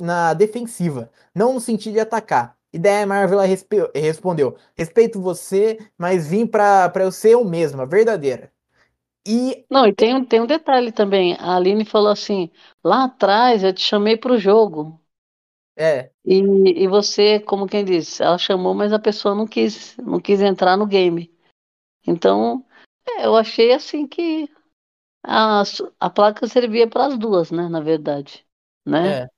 na 0.00 0.32
defensiva, 0.32 1.10
não 1.34 1.54
no 1.54 1.60
sentido 1.60 1.94
de 1.94 2.00
atacar. 2.00 2.56
E 2.72 2.78
daí 2.78 3.02
a 3.02 3.06
Marvel 3.06 3.40
respondeu: 3.94 4.56
respeito 4.76 5.20
você, 5.20 5.78
mas 5.98 6.28
vim 6.28 6.46
para 6.46 6.92
eu 7.00 7.10
ser 7.10 7.30
eu 7.30 7.44
mesma, 7.44 7.84
verdadeira. 7.84 8.52
E... 9.26 9.66
Não, 9.70 9.86
e 9.86 9.94
tem, 9.94 10.24
tem 10.24 10.40
um 10.40 10.46
detalhe 10.46 10.92
também. 10.92 11.34
A 11.40 11.56
Aline 11.56 11.84
falou 11.84 12.10
assim: 12.12 12.50
lá 12.84 13.04
atrás 13.04 13.64
eu 13.64 13.72
te 13.74 13.80
chamei 13.82 14.16
para 14.16 14.32
o 14.32 14.38
jogo. 14.38 15.00
É. 15.78 16.10
E, 16.24 16.42
e 16.82 16.88
você, 16.88 17.38
como 17.38 17.68
quem 17.68 17.84
diz, 17.84 18.20
ela 18.20 18.36
chamou, 18.36 18.74
mas 18.74 18.92
a 18.92 18.98
pessoa 18.98 19.32
não 19.32 19.46
quis, 19.46 19.96
não 19.98 20.18
quis 20.18 20.40
entrar 20.40 20.76
no 20.76 20.84
game. 20.84 21.32
Então, 22.04 22.66
é, 23.08 23.26
eu 23.26 23.36
achei 23.36 23.72
assim 23.72 24.04
que 24.04 24.50
a, 25.22 25.62
a 26.00 26.10
placa 26.10 26.48
servia 26.48 26.88
para 26.88 27.06
as 27.06 27.16
duas, 27.16 27.52
né, 27.52 27.68
na 27.68 27.80
verdade, 27.80 28.44
né? 28.84 29.22
É, 29.22 29.28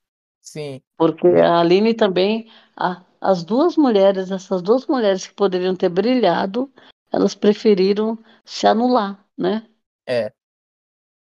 sim. 0.40 0.82
Porque 0.96 1.26
a 1.26 1.60
Aline 1.60 1.92
também, 1.92 2.50
a, 2.74 3.04
as 3.20 3.44
duas 3.44 3.76
mulheres, 3.76 4.30
essas 4.30 4.62
duas 4.62 4.86
mulheres 4.86 5.26
que 5.26 5.34
poderiam 5.34 5.76
ter 5.76 5.90
brilhado, 5.90 6.72
elas 7.12 7.34
preferiram 7.34 8.18
se 8.46 8.66
anular, 8.66 9.22
né? 9.36 9.68
É. 10.06 10.32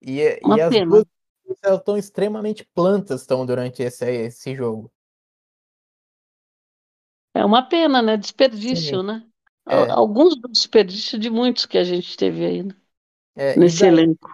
E, 0.02 0.20
e 0.22 0.62
as 0.62 0.74
duas 0.84 1.06
estão 1.64 1.96
extremamente 1.96 2.68
plantas 2.74 3.22
estão 3.22 3.46
durante 3.46 3.84
esse, 3.84 4.10
esse 4.10 4.56
jogo. 4.56 4.92
É 7.36 7.44
uma 7.44 7.62
pena, 7.62 8.01
né? 8.01 8.15
Desperdício, 8.15 9.01
Sim. 9.01 9.06
né? 9.06 9.24
É. 9.68 9.92
Alguns 9.92 10.36
desperdícios 10.50 11.20
de 11.22 11.30
muitos 11.30 11.65
que 11.65 11.77
a 11.77 11.84
gente 11.84 12.15
teve 12.15 12.46
aí, 12.46 12.63
né? 12.63 12.74
É, 13.36 13.60
Nesse 13.60 13.82
daí, 13.82 13.89
elenco. 13.89 14.30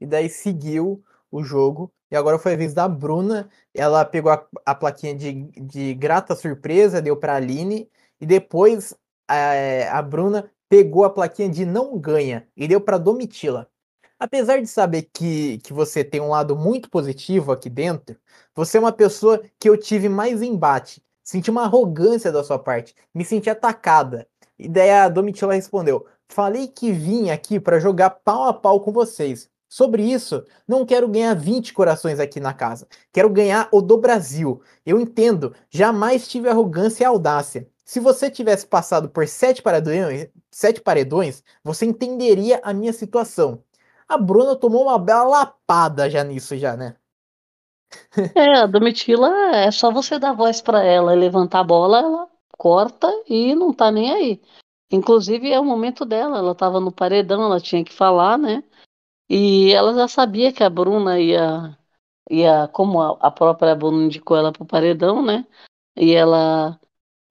E 0.00 0.06
daí 0.06 0.30
seguiu 0.30 1.04
o 1.30 1.42
jogo. 1.42 1.92
E 2.10 2.16
agora 2.16 2.38
foi 2.38 2.54
a 2.54 2.56
vez 2.56 2.72
da 2.72 2.88
Bruna. 2.88 3.50
Ela 3.74 4.06
pegou 4.06 4.32
a, 4.32 4.42
a 4.64 4.74
plaquinha 4.74 5.14
de, 5.14 5.32
de 5.60 5.92
grata 5.92 6.34
surpresa, 6.34 7.02
deu 7.02 7.14
para 7.14 7.34
a 7.34 7.36
Aline. 7.36 7.90
E 8.18 8.24
depois 8.24 8.94
a, 9.28 9.98
a 9.98 10.00
Bruna 10.00 10.50
pegou 10.66 11.04
a 11.04 11.10
plaquinha 11.10 11.48
de 11.48 11.66
não 11.66 11.98
ganha 11.98 12.48
e 12.56 12.66
deu 12.66 12.80
para 12.80 12.96
Domitila. 12.96 13.68
Apesar 14.18 14.60
de 14.60 14.66
saber 14.66 15.10
que, 15.12 15.58
que 15.58 15.72
você 15.72 16.02
tem 16.02 16.20
um 16.20 16.28
lado 16.28 16.56
muito 16.56 16.88
positivo 16.88 17.52
aqui 17.52 17.68
dentro, 17.68 18.16
você 18.54 18.78
é 18.78 18.80
uma 18.80 18.92
pessoa 18.92 19.42
que 19.58 19.68
eu 19.68 19.76
tive 19.76 20.08
mais 20.08 20.40
embate. 20.42 21.02
Senti 21.22 21.50
uma 21.50 21.64
arrogância 21.64 22.32
da 22.32 22.42
sua 22.42 22.58
parte. 22.58 22.94
Me 23.14 23.24
senti 23.24 23.48
atacada. 23.50 24.26
E 24.58 24.68
daí 24.68 24.90
a 24.90 25.08
Domitila 25.08 25.54
respondeu: 25.54 26.06
Falei 26.28 26.68
que 26.68 26.92
vim 26.92 27.30
aqui 27.30 27.58
para 27.58 27.80
jogar 27.80 28.10
pau 28.10 28.44
a 28.44 28.54
pau 28.54 28.80
com 28.80 28.92
vocês. 28.92 29.48
Sobre 29.68 30.02
isso, 30.02 30.44
não 30.66 30.84
quero 30.84 31.08
ganhar 31.08 31.34
20 31.34 31.72
corações 31.72 32.18
aqui 32.18 32.40
na 32.40 32.52
casa. 32.52 32.88
Quero 33.12 33.30
ganhar 33.30 33.68
o 33.70 33.80
do 33.80 33.96
Brasil. 33.96 34.60
Eu 34.84 35.00
entendo, 35.00 35.54
jamais 35.70 36.26
tive 36.26 36.48
arrogância 36.48 37.04
e 37.04 37.06
audácia. 37.06 37.68
Se 37.84 38.00
você 38.00 38.30
tivesse 38.30 38.66
passado 38.66 39.08
por 39.08 39.26
sete 39.28 39.62
paredões, 39.62 40.28
sete 40.50 40.80
paredões, 40.80 41.42
você 41.62 41.86
entenderia 41.86 42.60
a 42.64 42.72
minha 42.72 42.92
situação. 42.92 43.62
A 44.08 44.18
Bruna 44.18 44.56
tomou 44.56 44.82
uma 44.82 44.98
bela 44.98 45.24
lapada 45.24 46.10
já 46.10 46.24
nisso, 46.24 46.56
já, 46.56 46.76
né? 46.76 46.96
É, 48.34 48.58
a 48.58 48.66
Domitila 48.66 49.28
é 49.56 49.70
só 49.70 49.90
você 49.90 50.18
dar 50.18 50.32
voz 50.32 50.60
para 50.60 50.82
ela 50.84 51.14
e 51.14 51.18
levantar 51.18 51.60
a 51.60 51.64
bola, 51.64 51.98
ela 51.98 52.28
corta 52.56 53.08
e 53.28 53.54
não 53.54 53.72
tá 53.72 53.90
nem 53.90 54.12
aí. 54.12 54.42
Inclusive 54.90 55.50
é 55.50 55.58
o 55.58 55.64
momento 55.64 56.04
dela, 56.04 56.38
ela 56.38 56.54
tava 56.54 56.80
no 56.80 56.92
paredão, 56.92 57.44
ela 57.44 57.60
tinha 57.60 57.84
que 57.84 57.92
falar, 57.92 58.36
né? 58.36 58.62
E 59.28 59.72
ela 59.72 59.94
já 59.94 60.08
sabia 60.08 60.52
que 60.52 60.64
a 60.64 60.70
Bruna 60.70 61.20
ia, 61.20 61.78
ia 62.30 62.68
como 62.68 63.00
a, 63.00 63.30
própria 63.30 63.74
Bruna 63.74 64.04
indicou 64.04 64.36
ela 64.36 64.52
para 64.52 64.62
o 64.62 64.66
paredão, 64.66 65.22
né? 65.22 65.46
E 65.96 66.12
ela, 66.12 66.80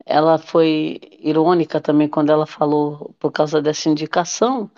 ela 0.05 0.37
foi 0.37 0.99
irônica 1.19 1.81
também 1.81 2.07
quando 2.09 2.31
ela 2.31 2.45
falou 2.45 3.13
por 3.19 3.31
causa 3.31 3.61
dessa 3.61 3.89
indicação. 3.89 4.71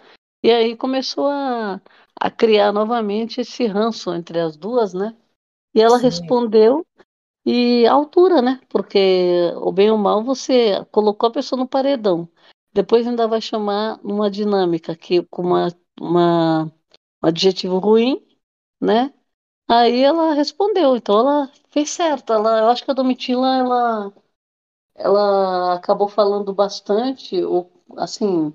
E 0.43 0.51
aí 0.51 0.75
começou 0.75 1.27
a, 1.27 1.79
a 2.19 2.31
criar 2.31 2.71
novamente 2.71 3.41
esse 3.41 3.67
ranço 3.67 4.13
entre 4.13 4.39
as 4.39 4.57
duas, 4.57 4.93
né? 4.93 5.15
E 5.73 5.81
ela 5.81 5.97
Sim. 5.97 6.03
respondeu 6.03 6.85
e 7.45 7.85
a 7.87 7.93
altura, 7.93 8.41
né? 8.41 8.61
Porque 8.69 9.51
o 9.57 9.71
bem 9.71 9.91
ou 9.91 9.97
mal 9.97 10.23
você 10.23 10.83
colocou 10.91 11.29
a 11.29 11.31
pessoa 11.33 11.59
no 11.59 11.67
paredão. 11.67 12.27
Depois 12.73 13.07
ainda 13.07 13.27
vai 13.27 13.41
chamar 13.41 13.99
uma 14.03 14.29
dinâmica 14.29 14.95
que 14.95 15.23
com 15.23 15.41
uma, 15.43 15.67
uma 15.99 16.71
um 17.23 17.27
adjetivo 17.27 17.77
ruim, 17.77 18.25
né? 18.79 19.13
Aí 19.69 20.01
ela 20.01 20.33
respondeu, 20.33 20.95
então 20.95 21.19
ela 21.19 21.51
fez 21.69 21.91
certo. 21.91 22.33
Ela, 22.33 22.59
eu 22.59 22.67
acho 22.69 22.83
que 22.83 22.91
a 22.91 22.93
Domitila 22.93 23.57
ela, 23.57 24.13
ela 24.95 25.75
acabou 25.75 26.07
falando 26.07 26.53
bastante, 26.53 27.41
ou, 27.43 27.71
assim, 27.97 28.53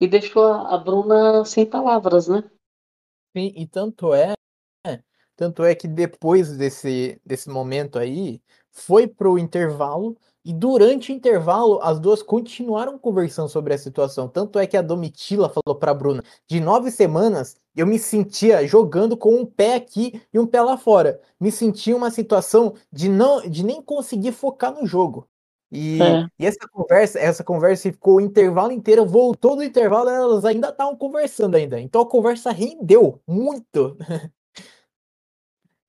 e 0.00 0.08
deixou 0.08 0.44
a 0.44 0.76
Bruna 0.78 1.44
sem 1.44 1.66
palavras, 1.68 2.28
né? 2.28 2.42
Sim, 3.36 3.52
e 3.54 3.66
tanto 3.66 4.14
é, 4.14 4.34
tanto 5.36 5.62
é 5.64 5.74
que 5.74 5.86
depois 5.86 6.56
desse, 6.56 7.20
desse 7.24 7.48
momento 7.48 7.98
aí, 7.98 8.40
foi 8.72 9.06
pro 9.06 9.38
intervalo 9.38 10.16
e 10.46 10.52
durante 10.52 11.10
o 11.10 11.14
intervalo, 11.14 11.80
as 11.82 11.98
duas 11.98 12.22
continuaram 12.22 12.96
conversando 12.96 13.48
sobre 13.48 13.74
a 13.74 13.78
situação. 13.78 14.28
Tanto 14.28 14.60
é 14.60 14.66
que 14.66 14.76
a 14.76 14.82
Domitila 14.82 15.48
falou 15.48 15.76
para 15.76 15.90
a 15.90 15.94
Bruna: 15.94 16.22
de 16.48 16.60
nove 16.60 16.92
semanas 16.92 17.56
eu 17.74 17.84
me 17.84 17.98
sentia 17.98 18.64
jogando 18.64 19.16
com 19.16 19.34
um 19.34 19.44
pé 19.44 19.74
aqui 19.74 20.22
e 20.32 20.38
um 20.38 20.46
pé 20.46 20.62
lá 20.62 20.76
fora. 20.76 21.20
Me 21.40 21.50
sentia 21.50 21.96
uma 21.96 22.12
situação 22.12 22.74
de 22.92 23.08
não, 23.08 23.40
de 23.40 23.64
nem 23.64 23.82
conseguir 23.82 24.30
focar 24.30 24.72
no 24.72 24.86
jogo. 24.86 25.28
E, 25.68 26.00
é. 26.00 26.26
e 26.38 26.46
essa 26.46 26.68
conversa, 26.70 27.18
essa 27.18 27.42
conversa 27.42 27.90
ficou 27.90 28.18
o 28.18 28.20
intervalo 28.20 28.70
inteiro, 28.70 29.04
voltou 29.04 29.56
do 29.56 29.64
intervalo, 29.64 30.08
elas 30.08 30.44
ainda 30.44 30.68
estavam 30.68 30.96
conversando 30.96 31.56
ainda. 31.56 31.80
Então 31.80 32.02
a 32.02 32.08
conversa 32.08 32.52
rendeu 32.52 33.20
muito. 33.26 33.96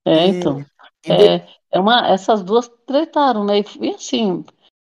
É, 0.04 0.26
então. 0.26 0.64
É, 1.06 1.46
é 1.70 1.80
uma, 1.80 2.08
essas 2.08 2.42
duas 2.42 2.68
tretaram, 2.86 3.44
né? 3.44 3.60
E, 3.80 3.90
assim, 3.90 4.44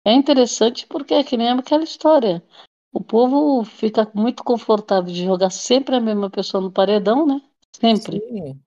é 0.06 0.14
interessante 0.14 0.88
porque 0.88 1.14
é 1.14 1.24
que 1.24 1.38
nem 1.38 1.50
aquela 1.50 1.84
história. 1.84 2.44
O 2.92 3.04
povo 3.04 3.64
fica 3.64 4.10
muito 4.14 4.44
confortável 4.44 5.12
de 5.12 5.26
jogar 5.26 5.50
sempre 5.50 5.96
a 5.96 6.02
mesma 6.02 6.30
pessoa 6.30 6.62
no 6.62 6.72
paredão, 6.72 7.26
né? 7.26 7.42
Sempre. 7.76 8.20
Sim. 8.20 8.60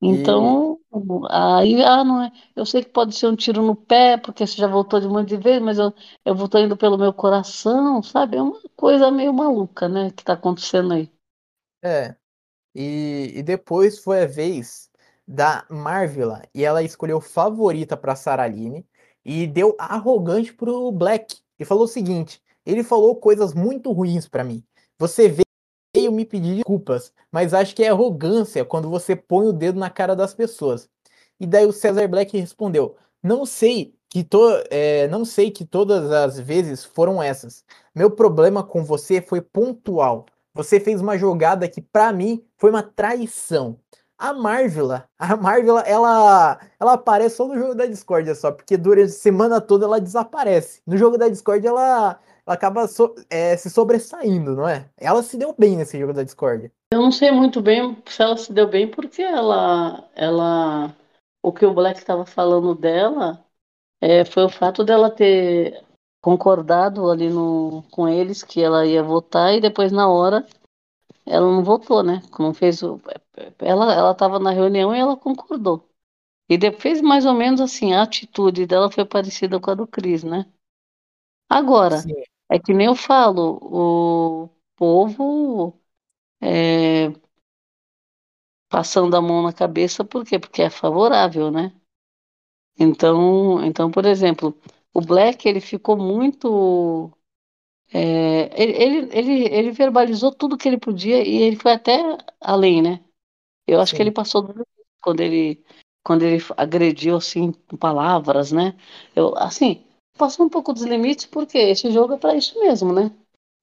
Então, 0.00 0.78
e... 0.92 0.98
aí, 1.30 1.82
ah, 1.82 2.04
não 2.04 2.22
é. 2.22 2.32
Eu 2.54 2.66
sei 2.66 2.84
que 2.84 2.90
pode 2.90 3.16
ser 3.16 3.26
um 3.26 3.36
tiro 3.36 3.62
no 3.62 3.74
pé, 3.74 4.18
porque 4.18 4.46
você 4.46 4.56
já 4.56 4.66
voltou 4.66 5.00
de 5.00 5.06
um 5.06 5.12
monte 5.12 5.30
de 5.30 5.36
vezes, 5.36 5.62
mas 5.62 5.78
eu, 5.78 5.92
eu 6.24 6.34
vou 6.34 6.48
indo 6.60 6.76
pelo 6.76 6.98
meu 6.98 7.12
coração, 7.12 8.02
sabe? 8.02 8.36
É 8.36 8.42
uma 8.42 8.60
coisa 8.76 9.10
meio 9.10 9.32
maluca, 9.32 9.88
né? 9.88 10.10
Que 10.10 10.22
tá 10.22 10.34
acontecendo 10.34 10.92
aí. 10.92 11.10
É. 11.82 12.14
E, 12.74 13.32
e 13.34 13.42
depois 13.42 13.98
foi 13.98 14.24
a 14.24 14.26
vez 14.26 14.90
da 15.26 15.64
Marvila 15.70 16.42
e 16.54 16.64
ela 16.64 16.82
escolheu 16.82 17.20
favorita 17.20 17.96
para 17.96 18.16
Saraline 18.16 18.86
e 19.24 19.46
deu 19.46 19.74
arrogante 19.78 20.52
pro 20.52 20.92
Black 20.92 21.36
e 21.58 21.64
falou 21.64 21.84
o 21.84 21.88
seguinte: 21.88 22.42
ele 22.66 22.82
falou 22.82 23.16
coisas 23.16 23.54
muito 23.54 23.90
ruins 23.92 24.28
para 24.28 24.44
mim. 24.44 24.62
Você 24.98 25.28
veio 25.28 26.12
me 26.12 26.24
pedir 26.24 26.56
desculpas, 26.56 27.12
mas 27.32 27.54
acho 27.54 27.74
que 27.74 27.84
é 27.84 27.88
arrogância 27.88 28.64
quando 28.64 28.90
você 28.90 29.16
põe 29.16 29.46
o 29.46 29.52
dedo 29.52 29.78
na 29.78 29.90
cara 29.90 30.14
das 30.14 30.34
pessoas. 30.34 30.88
E 31.40 31.46
daí 31.46 31.66
o 31.66 31.72
Cesar 31.72 32.08
Black 32.08 32.38
respondeu: 32.38 32.96
não 33.22 33.46
sei 33.46 33.94
que 34.08 34.22
to 34.22 34.38
é, 34.70 35.08
não 35.08 35.24
sei 35.24 35.50
que 35.50 35.64
todas 35.64 36.10
as 36.12 36.38
vezes 36.38 36.84
foram 36.84 37.22
essas. 37.22 37.64
Meu 37.94 38.10
problema 38.10 38.62
com 38.62 38.84
você 38.84 39.20
foi 39.20 39.40
pontual. 39.40 40.26
Você 40.54 40.78
fez 40.78 41.00
uma 41.00 41.18
jogada 41.18 41.68
que 41.68 41.82
para 41.82 42.12
mim 42.12 42.44
foi 42.56 42.70
uma 42.70 42.82
traição. 42.82 43.78
A 44.24 44.32
Marvela, 44.32 45.06
a 45.18 45.36
Marvela, 45.36 45.82
ela, 45.82 46.58
ela 46.80 46.94
aparece 46.94 47.36
só 47.36 47.46
no 47.46 47.58
jogo 47.58 47.74
da 47.74 47.84
Discord 47.84 48.34
só, 48.34 48.50
porque 48.50 48.74
durante 48.74 49.10
a 49.10 49.12
semana 49.12 49.60
toda 49.60 49.84
ela 49.84 50.00
desaparece. 50.00 50.80
No 50.86 50.96
jogo 50.96 51.18
da 51.18 51.28
Discord 51.28 51.66
ela, 51.66 52.18
ela 52.46 52.54
acaba 52.54 52.88
so, 52.88 53.14
é, 53.28 53.54
se 53.54 53.68
sobressaindo, 53.68 54.56
não 54.56 54.66
é? 54.66 54.88
Ela 54.96 55.22
se 55.22 55.36
deu 55.36 55.54
bem 55.58 55.76
nesse 55.76 56.00
jogo 56.00 56.14
da 56.14 56.22
Discord. 56.22 56.72
Eu 56.94 57.02
não 57.02 57.12
sei 57.12 57.30
muito 57.32 57.60
bem 57.60 58.02
se 58.06 58.22
ela 58.22 58.34
se 58.38 58.50
deu 58.50 58.66
bem, 58.66 58.90
porque 58.90 59.20
ela, 59.20 60.08
ela, 60.14 60.96
o 61.42 61.52
que 61.52 61.66
o 61.66 61.74
Black 61.74 61.98
estava 61.98 62.24
falando 62.24 62.74
dela 62.74 63.44
é, 64.00 64.24
foi 64.24 64.44
o 64.44 64.48
fato 64.48 64.82
dela 64.84 65.10
ter 65.10 65.84
concordado 66.22 67.10
ali 67.10 67.28
no, 67.28 67.84
com 67.90 68.08
eles 68.08 68.42
que 68.42 68.62
ela 68.62 68.86
ia 68.86 69.02
votar 69.02 69.52
e 69.52 69.60
depois 69.60 69.92
na 69.92 70.08
hora 70.08 70.46
ela 71.26 71.46
não 71.46 71.62
votou, 71.64 72.02
né? 72.02 72.22
Não 72.38 72.54
fez 72.54 72.82
o, 72.82 73.00
ela 73.58 73.92
ela 73.94 74.12
estava 74.12 74.38
na 74.38 74.50
reunião 74.50 74.94
e 74.94 74.98
ela 74.98 75.16
concordou. 75.16 75.88
E 76.48 76.58
depois 76.58 77.00
mais 77.02 77.26
ou 77.26 77.34
menos 77.34 77.60
assim, 77.60 77.94
a 77.94 78.02
atitude 78.02 78.66
dela 78.66 78.90
foi 78.90 79.04
parecida 79.04 79.60
com 79.60 79.70
a 79.70 79.74
do 79.74 79.86
Cris, 79.86 80.24
né? 80.24 80.46
Agora, 81.48 82.00
Sim. 82.02 82.14
é 82.50 82.58
que 82.58 82.72
nem 82.74 82.86
eu 82.86 82.94
falo, 82.94 83.58
o 83.62 84.50
povo 84.76 85.78
é, 86.42 87.10
passando 88.68 89.16
a 89.16 89.22
mão 89.22 89.42
na 89.42 89.52
cabeça, 89.54 90.04
por 90.04 90.24
quê? 90.24 90.38
Porque 90.38 90.60
é 90.62 90.68
favorável, 90.70 91.50
né? 91.50 91.72
Então, 92.78 93.64
então, 93.64 93.90
por 93.90 94.04
exemplo, 94.04 94.56
o 94.92 95.00
Black 95.00 95.48
ele 95.48 95.60
ficou 95.60 95.96
muito 95.96 97.10
é, 97.96 98.50
ele, 98.60 99.08
ele, 99.12 99.44
ele 99.44 99.70
verbalizou 99.70 100.34
tudo 100.34 100.58
que 100.58 100.66
ele 100.66 100.78
podia 100.78 101.22
e 101.22 101.42
ele 101.42 101.54
foi 101.54 101.70
até 101.70 101.96
além, 102.40 102.82
né? 102.82 103.04
Eu 103.68 103.80
acho 103.80 103.92
Sim. 103.92 103.96
que 103.96 104.02
ele 104.02 104.10
passou 104.10 104.42
do 104.42 104.66
quando 105.00 105.20
ele 105.20 105.64
quando 106.02 106.22
ele 106.22 106.42
agrediu 106.56 107.16
assim 107.16 107.52
com 107.52 107.76
palavras, 107.76 108.50
né? 108.50 108.76
Eu 109.14 109.38
assim 109.38 109.86
passou 110.18 110.44
um 110.44 110.48
pouco 110.48 110.72
dos 110.72 110.82
limites 110.82 111.26
porque 111.26 111.56
esse 111.56 111.88
jogo 111.92 112.14
é 112.14 112.16
para 112.18 112.34
isso 112.34 112.58
mesmo, 112.58 112.92
né? 112.92 113.12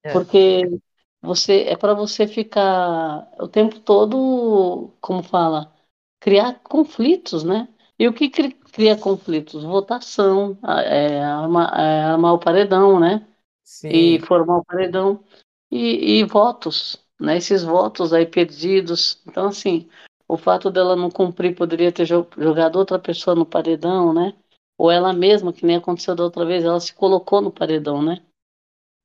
É. 0.02 0.14
Porque 0.14 0.80
você 1.22 1.64
é 1.64 1.76
para 1.76 1.94
você 1.94 2.26
ficar 2.26 3.30
o 3.38 3.50
tempo 3.50 3.82
todo, 3.82 4.94
como 5.02 5.22
fala, 5.22 5.74
criar 6.22 6.62
conflitos, 6.64 7.44
né? 7.44 7.68
E 8.00 8.08
o 8.08 8.14
que 8.14 8.30
cria 8.30 8.98
conflitos? 8.98 9.64
Votação, 9.64 10.58
é, 10.86 11.22
armar, 11.22 11.78
é, 11.78 12.04
armar 12.06 12.34
o 12.34 12.40
paredão, 12.40 12.98
né? 12.98 13.28
Sim. 13.72 13.90
e 13.94 14.20
formar 14.20 14.58
o 14.58 14.66
paredão 14.66 15.24
e, 15.72 16.20
e, 16.20 16.24
votos, 16.26 16.98
né? 17.20 17.38
Esses 17.38 17.64
votos 17.64 18.12
aí 18.12 18.26
perdidos. 18.26 19.22
Então, 19.26 19.48
assim, 19.48 19.90
o 20.28 20.38
fato 20.38 20.70
dela 20.70 20.94
não 20.94 21.10
cumprir 21.10 21.56
poderia 21.56 21.92
ter 21.92 22.06
jogado 22.06 22.76
outra 22.76 23.00
pessoa 23.00 23.34
no 23.34 23.46
paredão, 23.46 24.14
né? 24.14 24.36
Ou 24.78 24.92
ela 24.92 25.14
mesma, 25.14 25.54
que 25.54 25.66
nem 25.66 25.78
aconteceu 25.78 26.14
da 26.16 26.24
outra 26.24 26.46
vez, 26.46 26.66
ela 26.66 26.80
se 26.82 26.94
colocou 26.94 27.40
no 27.42 27.52
paredão, 27.52 28.02
né? 28.02 28.22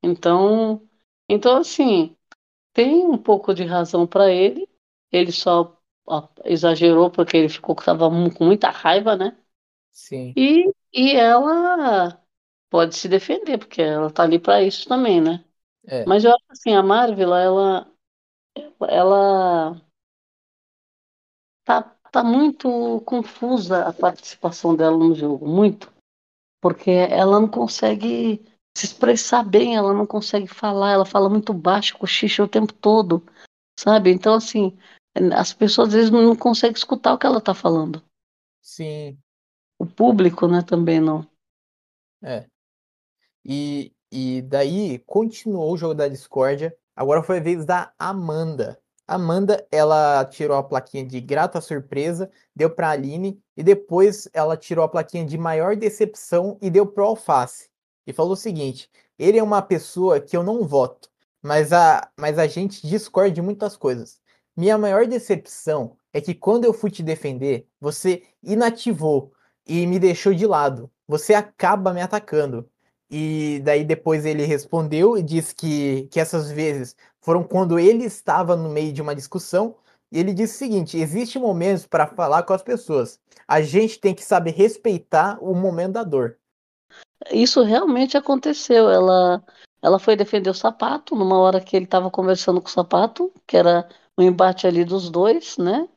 Então, 0.03 0.83
então 1.29 1.57
assim, 1.59 2.17
tem 2.73 3.07
um 3.07 3.19
pouco 3.19 3.55
de 3.55 3.65
razão 3.65 4.07
para 4.07 4.33
ele. 4.33 4.69
Ele 5.13 5.33
só 5.33 5.79
exagerou 6.45 7.11
porque 7.11 7.37
ele 7.37 7.49
ficou 7.49 7.77
tava 7.77 8.09
com 8.37 8.45
muita 8.45 8.71
raiva, 8.71 9.17
né? 9.17 9.37
Sim. 9.93 10.33
E, 10.37 10.73
e 10.93 11.13
ela 11.17 12.21
pode 12.77 12.95
se 12.95 13.09
defender, 13.09 13.57
porque 13.57 13.81
ela 13.81 14.11
tá 14.11 14.23
ali 14.23 14.39
para 14.39 14.63
isso 14.63 14.87
também, 14.87 15.19
né? 15.19 15.43
É. 15.89 16.05
Mas 16.05 16.25
eu 16.25 16.31
acho 16.31 16.45
assim, 16.51 16.75
a 16.75 16.83
Marvel, 16.83 17.35
ela 17.35 17.91
ela 18.87 19.81
tá, 21.65 21.83
tá 22.13 22.23
muito 22.23 23.01
confusa 23.07 23.87
a 23.87 23.95
participação 23.95 24.77
dela 24.77 24.95
no 24.95 25.15
jogo, 25.15 25.49
muito. 25.49 25.91
Porque 26.61 26.91
ela 26.91 27.41
não 27.41 27.49
consegue 27.49 28.45
se 28.77 28.85
expressar 28.85 29.43
bem, 29.43 29.75
ela 29.75 29.95
não 29.95 30.07
consegue 30.07 30.47
falar, 30.47 30.91
ela 30.91 31.07
fala 31.07 31.31
muito 31.31 31.55
baixo, 31.55 31.97
cochicha 31.97 32.45
o 32.45 32.49
tempo 32.49 32.75
todo, 32.75 33.25
sabe? 33.81 34.11
Então, 34.11 34.35
assim, 34.35 34.77
as 35.35 35.55
pessoas 35.55 35.89
às 35.89 35.95
vezes 35.95 36.11
não 36.11 36.37
conseguem 36.37 36.77
escutar 36.77 37.15
o 37.15 37.19
que 37.19 37.27
ela 37.27 37.41
tá 37.41 37.55
falando. 37.55 38.03
Sim. 38.61 39.17
O 39.79 39.87
público, 39.87 40.47
né, 40.47 40.61
também 40.63 41.01
não. 41.01 41.27
É. 42.23 42.47
E, 43.49 43.93
e 44.11 44.43
daí 44.43 44.99
continuou 45.07 45.73
o 45.73 45.77
jogo 45.77 45.95
da 45.95 46.09
discórdia. 46.09 46.77
Agora 46.97 47.23
foi 47.23 47.39
a 47.39 47.43
vez 47.43 47.65
da 47.65 47.93
Amanda. 47.99 48.81
Amanda, 49.07 49.65
ela 49.71 50.25
tirou 50.25 50.57
a 50.57 50.65
plaquinha 50.65 51.07
de 51.07 51.21
grata 51.21 51.61
surpresa, 51.61 52.29
deu 52.55 52.69
para 52.69 52.91
Aline 52.91 53.41
e 53.57 53.63
depois 53.63 54.29
ela 54.33 54.57
tirou 54.57 54.85
a 54.85 54.89
plaquinha 54.89 55.25
de 55.25 55.39
maior 55.39 55.77
decepção 55.77 56.59
e 56.61 56.69
deu 56.69 56.85
pro 56.87 57.05
Alface. 57.05 57.71
E 58.05 58.13
falou 58.13 58.33
o 58.33 58.37
seguinte: 58.37 58.91
ele 59.17 59.39
é 59.39 59.43
uma 59.43 59.63
pessoa 59.63 60.21
que 60.21 60.37
eu 60.37 60.43
não 60.43 60.67
voto, 60.67 61.09
mas 61.41 61.73
a, 61.73 62.11
mas 62.19 62.39
a 62.39 62.49
gente 62.49 62.85
discorda 62.85 63.31
de 63.31 63.43
muitas 63.43 63.77
coisas. 63.77 64.21
Minha 64.57 64.77
maior 64.77 65.07
decepção 65.07 65.97
é 66.13 66.21
que 66.21 66.35
quando 66.35 66.65
eu 66.65 66.73
fui 66.73 66.91
te 66.91 67.03
defender, 67.03 67.69
você 67.81 68.25
inativou 68.43 69.33
e 69.67 69.87
me 69.87 69.99
deixou 70.01 70.35
de 70.35 70.47
lado. 70.47 70.91
Você 71.07 71.35
acaba 71.35 71.93
me 71.93 72.01
atacando. 72.01 72.69
E 73.11 73.61
daí 73.65 73.85
depois 73.85 74.27
ele 74.27 74.45
respondeu 74.45 75.17
e 75.17 75.23
disse 75.23 75.55
que, 75.55 76.09
que 76.11 76.19
essas 76.19 76.51
vezes 76.51 76.97
foram 77.21 77.45
quando 77.45 77.79
ele 77.79 78.05
estava 78.05 78.57
no 78.57 78.69
meio 78.69 78.93
de 78.93 79.01
uma 79.01 79.15
discussão. 79.15 79.77
E 80.11 80.19
ele 80.19 80.33
disse 80.33 80.55
o 80.55 80.59
seguinte: 80.59 80.99
existe 80.99 81.39
momentos 81.39 81.87
para 81.87 82.07
falar 82.07 82.43
com 82.43 82.53
as 82.53 82.63
pessoas. 82.63 83.21
A 83.47 83.61
gente 83.61 84.01
tem 84.01 84.15
que 84.15 84.25
saber 84.25 84.53
respeitar 84.53 85.39
o 85.41 85.55
momento 85.55 85.93
da 85.93 86.05
dor. 86.05 86.39
Isso 87.33 87.63
realmente 87.63 88.17
aconteceu. 88.17 88.89
Ela, 88.89 89.43
ela 89.81 89.99
foi 89.99 90.17
defender 90.17 90.51
o 90.51 90.55
sapato 90.55 91.15
numa 91.15 91.39
hora 91.39 91.61
que 91.61 91.77
ele 91.77 91.85
estava 91.85 92.11
conversando 92.11 92.61
com 92.61 92.69
o 92.69 92.71
sapato, 92.71 93.33
que 93.47 93.57
era 93.57 93.89
um 94.19 94.23
embate 94.23 94.67
ali 94.67 94.85
dos 94.85 95.11
dois, 95.11 95.57
né? 95.59 95.89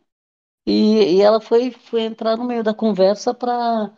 E, 0.66 1.16
e 1.18 1.22
ela 1.22 1.42
foi, 1.42 1.72
foi 1.72 2.02
entrar 2.02 2.38
no 2.38 2.46
meio 2.46 2.64
da 2.64 2.74
conversa 2.74 3.34
para 3.34 3.92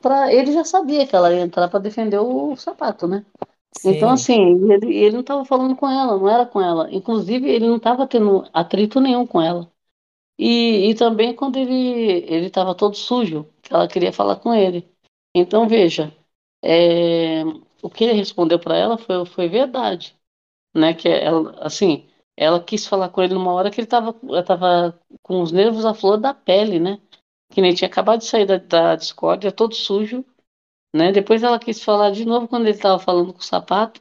para 0.00 0.32
ele 0.32 0.52
já 0.52 0.64
sabia 0.64 1.06
que 1.06 1.14
ela 1.14 1.32
ia 1.32 1.40
entrar 1.40 1.68
para 1.68 1.80
defender 1.80 2.18
o 2.18 2.56
sapato, 2.56 3.06
né? 3.06 3.24
Sim. 3.72 3.90
Então 3.90 4.10
assim, 4.10 4.70
ele, 4.72 4.96
ele 4.96 5.12
não 5.12 5.20
estava 5.20 5.44
falando 5.44 5.76
com 5.76 5.88
ela, 5.88 6.16
não 6.18 6.28
era 6.28 6.46
com 6.46 6.60
ela. 6.60 6.92
Inclusive 6.92 7.48
ele 7.48 7.68
não 7.68 7.76
estava 7.76 8.06
tendo 8.06 8.44
atrito 8.52 9.00
nenhum 9.00 9.26
com 9.26 9.40
ela. 9.40 9.70
E, 10.38 10.90
e 10.90 10.94
também 10.94 11.34
quando 11.34 11.56
ele 11.56 11.74
ele 11.74 12.46
estava 12.46 12.74
todo 12.74 12.96
sujo, 12.96 13.46
que 13.62 13.72
ela 13.72 13.88
queria 13.88 14.12
falar 14.12 14.36
com 14.36 14.54
ele. 14.54 14.88
Então 15.34 15.68
veja, 15.68 16.14
é, 16.62 17.42
o 17.82 17.90
que 17.90 18.04
ele 18.04 18.12
respondeu 18.12 18.58
para 18.58 18.76
ela 18.76 18.98
foi, 18.98 19.24
foi 19.26 19.48
verdade, 19.48 20.16
né? 20.74 20.94
Que 20.94 21.08
ela, 21.08 21.52
assim, 21.64 22.08
ela 22.36 22.62
quis 22.62 22.86
falar 22.86 23.10
com 23.10 23.22
ele 23.22 23.34
numa 23.34 23.52
hora 23.52 23.70
que 23.70 23.80
ele 23.80 23.86
estava 23.86 24.14
tava 24.44 25.00
com 25.22 25.42
os 25.42 25.52
nervos 25.52 25.84
à 25.84 25.94
flor 25.94 26.18
da 26.18 26.34
pele, 26.34 26.78
né? 26.80 27.00
Que 27.58 27.62
nem 27.62 27.74
tinha 27.74 27.88
acabado 27.88 28.20
de 28.20 28.26
sair 28.26 28.46
da, 28.46 28.56
da 28.56 28.94
discórdia, 28.94 29.50
todo 29.50 29.74
sujo, 29.74 30.24
né? 30.94 31.10
Depois 31.10 31.42
ela 31.42 31.58
quis 31.58 31.82
falar 31.82 32.12
de 32.12 32.24
novo 32.24 32.46
quando 32.46 32.66
ele 32.66 32.76
estava 32.76 33.00
falando 33.00 33.32
com 33.32 33.40
o 33.40 33.44
sapato. 33.44 34.00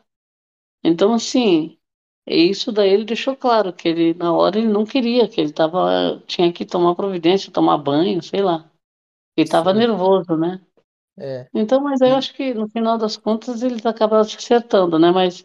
Então, 0.84 1.12
assim, 1.12 1.76
isso 2.28 2.72
daí 2.72 2.93
ele 2.93 3.04
deixou 3.04 3.36
claro 3.36 3.74
que 3.74 3.88
ele, 3.88 4.13
na 4.13 4.32
hora, 4.32 4.60
ele 4.60 4.67
não 4.67 4.86
queria, 4.86 5.28
que 5.28 5.41
ele 5.41 5.52
tava, 5.52 6.22
tinha 6.28 6.54
que 6.54 6.67
tomar 6.67 6.93
providência, 6.93 7.52
tomar 7.52 7.80
banho, 7.80 8.22
sei 8.22 8.43
lá. 8.43 8.70
Ele 9.36 9.48
estava 9.48 9.74
nervoso, 9.74 10.38
né? 10.38 10.62
É. 11.17 11.48
Então, 11.52 11.82
mas 11.82 12.00
eu 12.00 12.15
acho 12.15 12.36
que 12.36 12.54
no 12.54 12.70
final 12.70 12.96
das 12.96 13.17
contas 13.17 13.63
eles 13.63 13.84
acabaram 13.88 14.24
se 14.24 14.38
acertando, 14.38 15.00
né? 15.00 15.10
Mas 15.10 15.43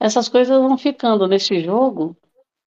essas 0.00 0.30
coisas 0.30 0.56
vão 0.58 0.78
ficando 0.78 1.28
nesse 1.28 1.60
jogo. 1.60 2.16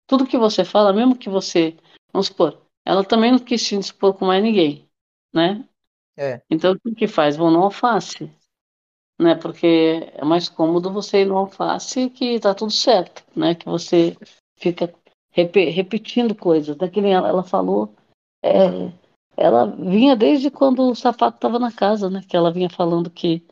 Tudo 0.06 0.26
que 0.26 0.36
você 0.36 0.66
fala, 0.66 0.92
mesmo 0.92 1.16
que 1.16 1.30
você, 1.30 1.78
vamos 2.12 2.26
supor, 2.26 2.60
ela 2.84 3.04
também 3.04 3.32
não 3.32 3.38
quis 3.38 3.62
se 3.62 3.76
dispor 3.76 4.14
com 4.14 4.26
mais 4.26 4.42
ninguém, 4.42 4.88
né? 5.32 5.66
É. 6.16 6.42
Então, 6.50 6.76
o 6.84 6.94
que 6.94 7.06
faz? 7.06 7.36
Vão 7.36 7.50
no 7.50 7.62
alface, 7.62 8.30
né? 9.18 9.34
Porque 9.34 10.12
é 10.14 10.24
mais 10.24 10.48
cômodo 10.48 10.92
você 10.92 11.22
ir 11.22 11.26
no 11.26 11.38
alface 11.38 12.10
que 12.10 12.38
tá 12.40 12.54
tudo 12.54 12.72
certo, 12.72 13.24
né? 13.36 13.54
Que 13.54 13.66
você 13.66 14.16
fica 14.56 14.92
rep 15.30 15.70
repetindo 15.70 16.34
coisas. 16.34 16.76
Daquele 16.76 17.08
ela, 17.08 17.28
ela 17.28 17.42
falou, 17.42 17.94
é, 18.42 18.92
ela 19.36 19.66
vinha 19.66 20.14
desde 20.14 20.50
quando 20.50 20.90
o 20.90 20.94
sapato 20.94 21.36
estava 21.36 21.58
na 21.58 21.72
casa, 21.72 22.10
né? 22.10 22.22
Que 22.28 22.36
ela 22.36 22.52
vinha 22.52 22.68
falando 22.68 23.10
que 23.10 23.46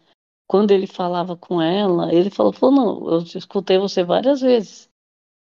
quando 0.46 0.72
ele 0.72 0.86
falava 0.86 1.36
com 1.36 1.62
ela, 1.62 2.12
ele 2.12 2.28
falou, 2.28 2.52
falou 2.52 2.74
não, 2.74 3.10
eu 3.10 3.18
escutei 3.22 3.78
você 3.78 4.02
várias 4.02 4.40
vezes. 4.40 4.90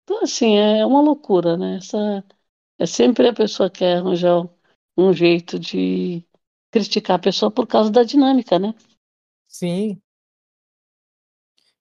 Então, 0.02 0.22
assim, 0.22 0.56
é 0.56 0.84
uma 0.84 1.00
loucura, 1.00 1.56
né? 1.56 1.76
Essa 1.76 2.24
é 2.78 2.86
sempre 2.86 3.28
a 3.28 3.34
pessoa 3.34 3.70
quer 3.70 3.98
arranjar 3.98 4.48
um 4.96 5.12
jeito 5.12 5.58
de 5.58 6.24
criticar 6.70 7.16
a 7.16 7.22
pessoa 7.22 7.50
por 7.50 7.66
causa 7.66 7.90
da 7.90 8.02
dinâmica, 8.02 8.58
né? 8.58 8.74
Sim. 9.46 10.00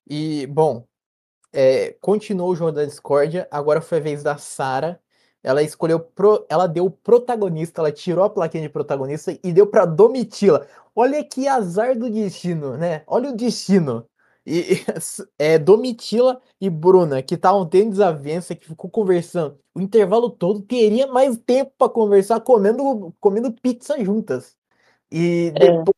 E, 0.08 0.46
bom, 0.46 0.86
é, 1.52 1.92
continuou 2.00 2.50
o 2.50 2.56
jogo 2.56 2.72
da 2.72 2.84
discórdia, 2.84 3.46
agora 3.50 3.80
foi 3.80 3.98
a 3.98 4.00
vez 4.02 4.22
da 4.22 4.38
Sara. 4.38 5.00
Ela 5.42 5.62
escolheu, 5.62 6.00
pro, 6.00 6.44
ela 6.48 6.66
deu 6.66 6.86
o 6.86 6.90
protagonista, 6.90 7.80
ela 7.80 7.92
tirou 7.92 8.24
a 8.24 8.30
plaquinha 8.30 8.64
de 8.64 8.68
protagonista 8.68 9.38
e 9.42 9.52
deu 9.52 9.66
para 9.66 9.86
Domitila. 9.86 10.66
Olha 10.94 11.22
que 11.22 11.46
azar 11.46 11.96
do 11.96 12.10
destino, 12.10 12.76
né? 12.76 13.04
Olha 13.06 13.30
o 13.30 13.36
destino. 13.36 14.07
E 14.48 14.82
é, 15.38 15.58
Domitila 15.58 16.40
e 16.58 16.70
Bruna, 16.70 17.22
que 17.22 17.34
estavam 17.34 17.66
tendo 17.68 17.90
desavença, 17.90 18.54
que 18.54 18.66
ficou 18.66 18.90
conversando 18.90 19.58
o 19.74 19.80
intervalo 19.80 20.30
todo, 20.30 20.62
teria 20.62 21.06
mais 21.06 21.36
tempo 21.36 21.72
para 21.76 21.90
conversar 21.90 22.40
comendo, 22.40 23.14
comendo 23.20 23.52
pizza 23.52 24.02
juntas. 24.02 24.56
E 25.12 25.52
é. 25.54 25.60
depois, 25.60 25.96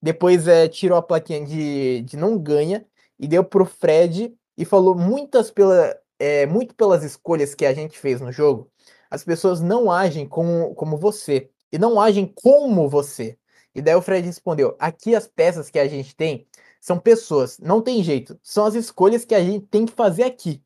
depois 0.00 0.48
é, 0.48 0.68
tirou 0.68 0.96
a 0.96 1.02
plaquinha 1.02 1.44
de, 1.44 2.02
de 2.02 2.16
não 2.16 2.38
ganha 2.38 2.86
e 3.18 3.26
deu 3.26 3.44
pro 3.44 3.66
Fred 3.66 4.34
e 4.56 4.64
falou 4.64 4.94
muitas 4.94 5.50
pela, 5.50 5.96
é, 6.18 6.46
muito 6.46 6.74
pelas 6.76 7.02
escolhas 7.02 7.54
que 7.54 7.66
a 7.66 7.74
gente 7.74 7.98
fez 7.98 8.20
no 8.20 8.30
jogo. 8.30 8.70
As 9.10 9.24
pessoas 9.24 9.60
não 9.60 9.90
agem 9.90 10.26
como, 10.26 10.74
como 10.74 10.96
você 10.96 11.50
e 11.72 11.78
não 11.78 12.00
agem 12.00 12.32
como 12.32 12.88
você. 12.88 13.36
E 13.74 13.82
daí 13.82 13.94
o 13.94 14.02
Fred 14.02 14.26
respondeu: 14.26 14.76
aqui 14.78 15.14
as 15.14 15.26
peças 15.26 15.70
que 15.70 15.78
a 15.78 15.88
gente 15.88 16.14
tem 16.16 16.47
são 16.80 16.98
pessoas, 16.98 17.58
não 17.58 17.82
tem 17.82 18.02
jeito. 18.02 18.38
São 18.42 18.66
as 18.66 18.74
escolhas 18.74 19.24
que 19.24 19.34
a 19.34 19.42
gente 19.42 19.66
tem 19.66 19.86
que 19.86 19.92
fazer 19.92 20.24
aqui. 20.24 20.62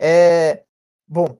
É, 0.00 0.64
bom, 1.06 1.38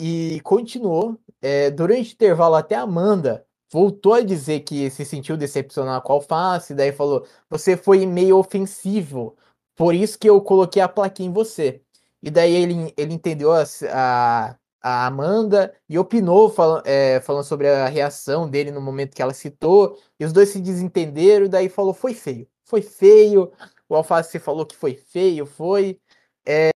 e 0.00 0.40
continuou. 0.42 1.18
É, 1.40 1.70
durante 1.70 2.12
o 2.12 2.14
intervalo, 2.14 2.54
até 2.54 2.74
a 2.76 2.82
Amanda 2.82 3.46
voltou 3.70 4.14
a 4.14 4.20
dizer 4.22 4.60
que 4.60 4.90
se 4.90 5.04
sentiu 5.04 5.36
decepcionada 5.36 6.00
com 6.02 6.12
a 6.12 6.16
alface, 6.16 6.74
daí 6.74 6.92
falou: 6.92 7.26
você 7.48 7.76
foi 7.76 8.06
meio 8.06 8.36
ofensivo, 8.38 9.36
por 9.76 9.94
isso 9.94 10.18
que 10.18 10.28
eu 10.28 10.40
coloquei 10.40 10.82
a 10.82 10.88
plaquinha 10.88 11.28
em 11.28 11.32
você. 11.32 11.82
E 12.22 12.30
daí 12.30 12.54
ele, 12.54 12.94
ele 12.96 13.14
entendeu 13.14 13.52
a, 13.52 13.64
a, 13.90 14.56
a 14.82 15.06
Amanda 15.06 15.74
e 15.88 15.98
opinou 15.98 16.50
fal, 16.50 16.82
é, 16.84 17.20
falando 17.20 17.44
sobre 17.44 17.68
a 17.68 17.88
reação 17.88 18.48
dele 18.48 18.70
no 18.70 18.80
momento 18.80 19.14
que 19.14 19.22
ela 19.22 19.34
citou, 19.34 19.98
e 20.20 20.24
os 20.24 20.32
dois 20.32 20.50
se 20.50 20.60
desentenderam, 20.60 21.46
e 21.46 21.48
daí 21.48 21.68
falou: 21.68 21.94
foi 21.94 22.14
feio 22.14 22.46
foi 22.72 22.80
feio. 22.80 23.52
O 23.86 23.94
Alface 23.94 24.38
falou 24.38 24.64
que 24.64 24.74
foi 24.74 24.94
feio, 24.94 25.44
foi. 25.44 26.00
É, 26.46 26.70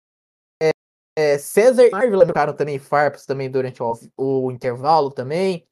é, 0.62 0.70
é, 1.16 1.38
César 1.38 1.87
e 1.87 1.90
Marvel 1.90 2.18
lembraram 2.18 2.52
também 2.52 2.78
farpas 2.78 3.24
também 3.24 3.50
durante 3.50 3.82
o, 3.82 3.94
o 4.18 4.52
intervalo 4.52 5.11
também. 5.11 5.66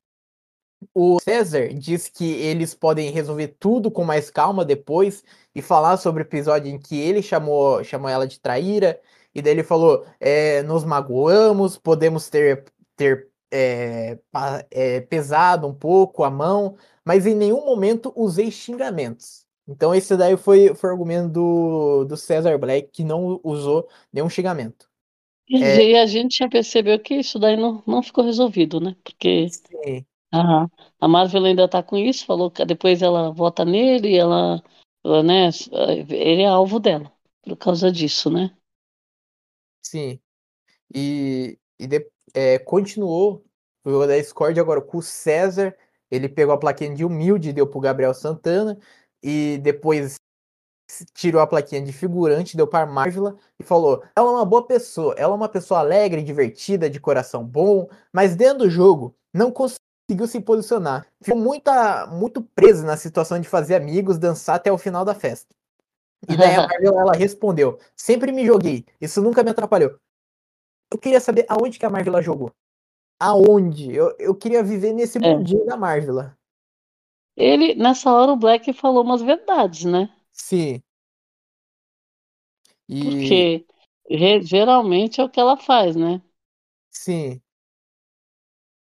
O 0.94 1.18
César 1.20 1.68
disse 1.74 2.10
que 2.10 2.24
eles 2.24 2.74
podem 2.74 3.10
resolver 3.10 3.48
tudo 3.58 3.90
com 3.90 4.04
mais 4.04 4.30
calma 4.30 4.64
depois 4.64 5.22
e 5.54 5.60
falar 5.60 5.98
sobre 5.98 6.22
o 6.22 6.26
episódio 6.26 6.70
em 6.70 6.78
que 6.78 6.98
ele 6.98 7.22
chamou, 7.22 7.84
chamou 7.84 8.08
ela 8.08 8.26
de 8.26 8.40
traíra. 8.40 8.98
E 9.34 9.42
daí 9.42 9.52
ele 9.52 9.62
falou: 9.62 10.06
é, 10.18 10.62
nos 10.62 10.84
magoamos, 10.84 11.76
podemos 11.76 12.30
ter, 12.30 12.64
ter 12.96 13.30
é, 13.50 14.18
é, 14.70 15.00
pesado 15.02 15.66
um 15.66 15.74
pouco 15.74 16.24
a 16.24 16.30
mão, 16.30 16.76
mas 17.04 17.26
em 17.26 17.34
nenhum 17.34 17.64
momento 17.66 18.12
usei 18.16 18.50
xingamentos. 18.50 19.43
Então 19.66 19.94
esse 19.94 20.16
daí 20.16 20.37
foi, 20.37 20.74
foi 20.74 20.90
o 20.90 20.92
argumento 20.92 21.29
do, 21.31 22.05
do 22.05 22.16
Cesar 22.16 22.59
Black, 22.59 22.90
que 22.90 23.05
não 23.05 23.40
usou 23.42 23.88
nenhum 24.12 24.29
xingamento. 24.29 24.88
É... 25.50 25.90
E 25.90 25.96
a 25.96 26.07
gente 26.07 26.38
já 26.38 26.48
percebeu 26.48 26.98
que 26.98 27.14
isso 27.14 27.38
daí 27.38 27.57
não, 27.57 27.83
não 27.87 28.03
ficou 28.03 28.24
resolvido, 28.24 28.81
né? 28.81 28.96
Porque 29.03 29.46
a, 30.33 30.66
a 31.00 31.09
Marvel 31.09 31.44
ainda 31.44 31.68
tá 31.68 31.83
com 31.83 31.96
isso, 31.96 32.27
falou 32.27 32.50
que 32.50 32.64
depois 32.64 33.03
ela 33.03 33.31
vota 33.31 33.64
nele, 33.64 34.16
ela, 34.16 34.62
ela, 35.05 35.22
né, 35.22 35.50
ele 36.09 36.42
é 36.42 36.46
alvo 36.46 36.81
dela, 36.81 37.12
por 37.42 37.57
causa 37.57 37.92
disso, 37.92 38.31
né? 38.31 38.50
Sim. 39.83 40.18
E, 40.94 41.59
e 41.79 41.87
de, 41.87 42.11
é, 42.33 42.59
continuou 42.59 43.44
o 43.85 43.90
jogo 43.90 44.07
da 44.07 44.16
Discord 44.16 44.59
agora 44.59 44.81
com 44.81 44.98
o 44.98 45.03
César. 45.03 45.77
Ele 46.11 46.29
pegou 46.29 46.55
a 46.55 46.59
plaquinha 46.59 46.94
de 46.94 47.05
humilde 47.05 47.50
e 47.50 47.53
deu 47.53 47.66
pro 47.66 47.81
Gabriel 47.81 48.14
Santana. 48.14 48.79
E 49.24 49.56
depois 49.62 50.16
tirou 51.14 51.40
a 51.40 51.46
plaquinha 51.46 51.80
de 51.80 51.94
figurante, 51.94 52.58
deu 52.58 52.66
para 52.66 52.84
Marvila 52.84 53.38
e 53.58 53.62
falou: 53.64 54.04
ela 54.14 54.28
é 54.28 54.32
uma 54.32 54.44
boa 54.44 54.66
pessoa, 54.66 55.14
ela 55.16 55.32
é 55.32 55.37
uma 55.37 55.48
pessoa 55.48 55.80
alegre, 55.80 56.22
divertida, 56.22 56.90
de 56.90 57.00
coração 57.00 57.42
bom, 57.42 57.88
mas 58.12 58.37
dentro 58.37 58.58
do 58.58 58.70
jogo 58.70 59.16
não 59.32 59.50
conseguiu 59.50 60.26
se 60.26 60.38
posicionar. 60.40 61.06
Ficou 61.22 61.40
muita, 61.40 62.06
muito 62.06 62.42
presa 62.42 62.87
na 62.87 62.98
situação 62.98 63.40
de 63.40 63.48
fazer 63.48 63.76
amigos, 63.76 64.18
dançar 64.18 64.56
até 64.56 64.70
o 64.70 64.76
final 64.76 65.06
da 65.06 65.14
festa. 65.14 65.48
E 66.28 66.37
daí 66.37 66.54
a 66.54 66.66
Marvel 66.68 67.00
ela 67.00 67.14
respondeu: 67.14 67.78
sempre 67.96 68.30
me 68.30 68.44
joguei, 68.44 68.84
isso 69.00 69.22
nunca 69.22 69.42
me 69.42 69.50
atrapalhou. 69.50 69.98
Eu 70.92 70.98
queria 70.98 71.18
saber 71.18 71.46
aonde 71.48 71.78
que 71.78 71.87
a 71.87 71.90
Marvel 71.90 72.20
jogou. 72.22 72.52
Aonde? 73.18 73.90
Eu, 73.90 74.14
eu 74.18 74.34
queria 74.34 74.62
viver 74.62 74.92
nesse 74.92 75.16
é. 75.16 75.20
mundinho 75.20 75.64
da 75.64 75.78
Marvel. 75.78 76.30
Ele, 77.37 77.75
nessa 77.75 78.12
hora, 78.12 78.33
o 78.33 78.37
Black 78.37 78.73
falou 78.73 79.03
umas 79.03 79.23
verdades, 79.23 79.85
né? 79.85 80.09
Sim. 80.33 80.83
E... 82.88 83.03
Porque 83.03 83.66
geralmente 84.42 85.20
é 85.20 85.25
o 85.25 85.29
que 85.29 85.40
ela 85.40 85.57
faz, 85.57 85.97
né? 85.97 86.20
Sim. 86.90 87.40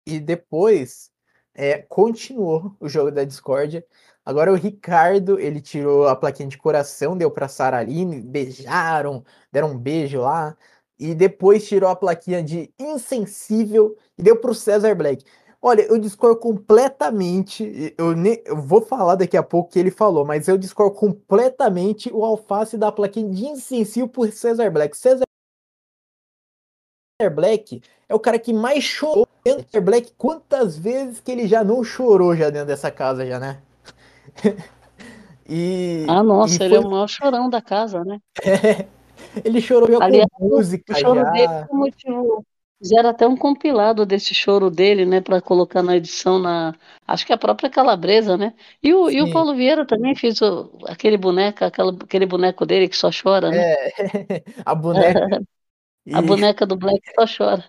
E 0.05 0.19
depois 0.19 1.11
é, 1.53 1.79
continuou 1.81 2.75
o 2.79 2.87
jogo 2.87 3.11
da 3.11 3.23
discórdia. 3.23 3.85
Agora 4.23 4.51
o 4.51 4.55
Ricardo, 4.55 5.39
ele 5.39 5.61
tirou 5.61 6.07
a 6.07 6.15
plaquinha 6.15 6.49
de 6.49 6.57
coração, 6.57 7.17
deu 7.17 7.29
pra 7.31 7.47
Saraline, 7.47 8.21
beijaram, 8.21 9.23
deram 9.51 9.71
um 9.71 9.77
beijo 9.77 10.19
lá. 10.21 10.57
E 10.97 11.13
depois 11.13 11.67
tirou 11.67 11.89
a 11.89 11.95
plaquinha 11.95 12.41
de 12.41 12.73
insensível 12.79 13.97
e 14.17 14.23
deu 14.23 14.39
pro 14.39 14.55
Cesar 14.55 14.95
Black. 14.95 15.23
Olha, 15.67 15.81
eu 15.81 15.97
discordo 15.97 16.39
completamente. 16.39 17.95
Eu, 17.97 18.15
ne, 18.15 18.39
eu 18.45 18.55
vou 18.55 18.83
falar 18.83 19.15
daqui 19.15 19.35
a 19.35 19.41
pouco 19.41 19.67
o 19.67 19.71
que 19.71 19.79
ele 19.79 19.89
falou, 19.89 20.23
mas 20.23 20.47
eu 20.47 20.59
discordo 20.59 20.95
completamente 20.95 22.07
o 22.13 22.23
alface 22.23 22.77
da 22.77 22.91
plaquinha 22.91 23.27
de 23.31 23.47
insensível 23.47 24.07
por 24.07 24.31
Cesar 24.31 24.71
Black. 24.71 24.95
Cesar 24.95 25.25
Black 27.33 27.81
é 28.07 28.13
o 28.13 28.19
cara 28.19 28.37
que 28.37 28.53
mais 28.53 28.83
chorou 28.83 29.27
Cesar 29.43 29.81
Black. 29.81 30.13
Quantas 30.15 30.77
vezes 30.77 31.19
que 31.19 31.31
ele 31.31 31.47
já 31.47 31.63
não 31.63 31.83
chorou 31.83 32.35
já 32.35 32.51
dentro 32.51 32.67
dessa 32.67 32.91
casa, 32.91 33.25
já, 33.25 33.39
né? 33.39 33.59
e, 35.49 36.05
ah, 36.07 36.21
nossa, 36.21 36.61
e 36.61 36.65
ele 36.67 36.75
é 36.75 36.79
o 36.79 36.87
maior 36.91 37.07
chorão 37.07 37.49
da 37.49 37.59
casa, 37.59 38.05
né? 38.05 38.21
ele 39.43 39.59
chorou 39.59 39.91
já 39.91 39.97
Aliás, 40.05 40.29
com 40.31 40.47
música. 40.47 40.93
O 40.93 40.95
choro 40.95 41.21
já. 41.21 41.31
dele 41.31 41.65
foi 41.67 41.79
motivo 41.79 42.45
Fizeram 42.85 43.09
até 43.09 43.27
um 43.27 43.35
compilado 43.35 44.05
desse 44.05 44.35
choro 44.35 44.69
dele, 44.69 45.07
né, 45.07 45.19
para 45.19 45.41
colocar 45.41 45.81
na 45.81 45.97
edição 45.97 46.37
na, 46.37 46.75
acho 47.07 47.25
que 47.25 47.33
a 47.33 47.37
própria 47.37 47.67
Calabresa, 47.67 48.37
né? 48.37 48.53
E 48.83 48.93
o, 48.93 49.09
e 49.09 49.23
o 49.23 49.31
Paulo 49.31 49.55
Vieira 49.55 49.87
também 49.87 50.13
fez 50.13 50.39
o, 50.39 50.69
aquele 50.85 51.17
boneco, 51.17 51.65
aquela, 51.65 51.91
aquele 51.91 52.27
boneco 52.27 52.63
dele 52.63 52.87
que 52.87 52.95
só 52.95 53.09
chora, 53.09 53.49
né? 53.49 53.73
É, 53.73 54.43
a 54.63 54.75
boneca. 54.75 55.41
a 56.13 56.21
boneca 56.21 56.63
do 56.63 56.75
Black 56.75 57.01
só 57.19 57.25
chora. 57.25 57.65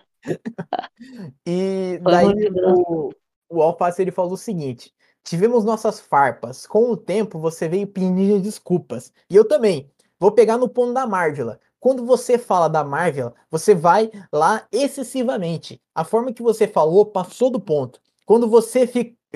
e 1.43 1.99
daí 2.03 2.27
o, 2.63 3.09
o 3.49 3.61
Alface 3.63 4.03
ele 4.03 4.11
falou 4.11 4.33
o 4.33 4.37
seguinte: 4.37 4.93
tivemos 5.23 5.65
nossas 5.65 5.99
farpas. 5.99 6.67
Com 6.67 6.91
o 6.91 6.95
tempo 6.95 7.39
você 7.39 7.67
veio 7.67 7.87
pedindo 7.87 8.39
desculpas. 8.39 9.11
E 9.27 9.35
eu 9.35 9.47
também. 9.47 9.91
Vou 10.19 10.31
pegar 10.31 10.57
no 10.57 10.67
ponto 10.67 10.93
da 10.93 11.05
Marvela. 11.05 11.59
Quando 11.79 12.05
você 12.05 12.37
fala 12.37 12.67
da 12.67 12.83
Marvel, 12.83 13.33
você 13.49 13.75
vai 13.75 14.11
lá 14.31 14.67
excessivamente. 14.71 15.81
A 15.93 16.03
forma 16.03 16.33
que 16.33 16.41
você 16.41 16.67
falou 16.67 17.05
passou 17.05 17.49
do 17.49 17.59
ponto. 17.59 18.01
Quando 18.25 18.49
você 18.49 18.89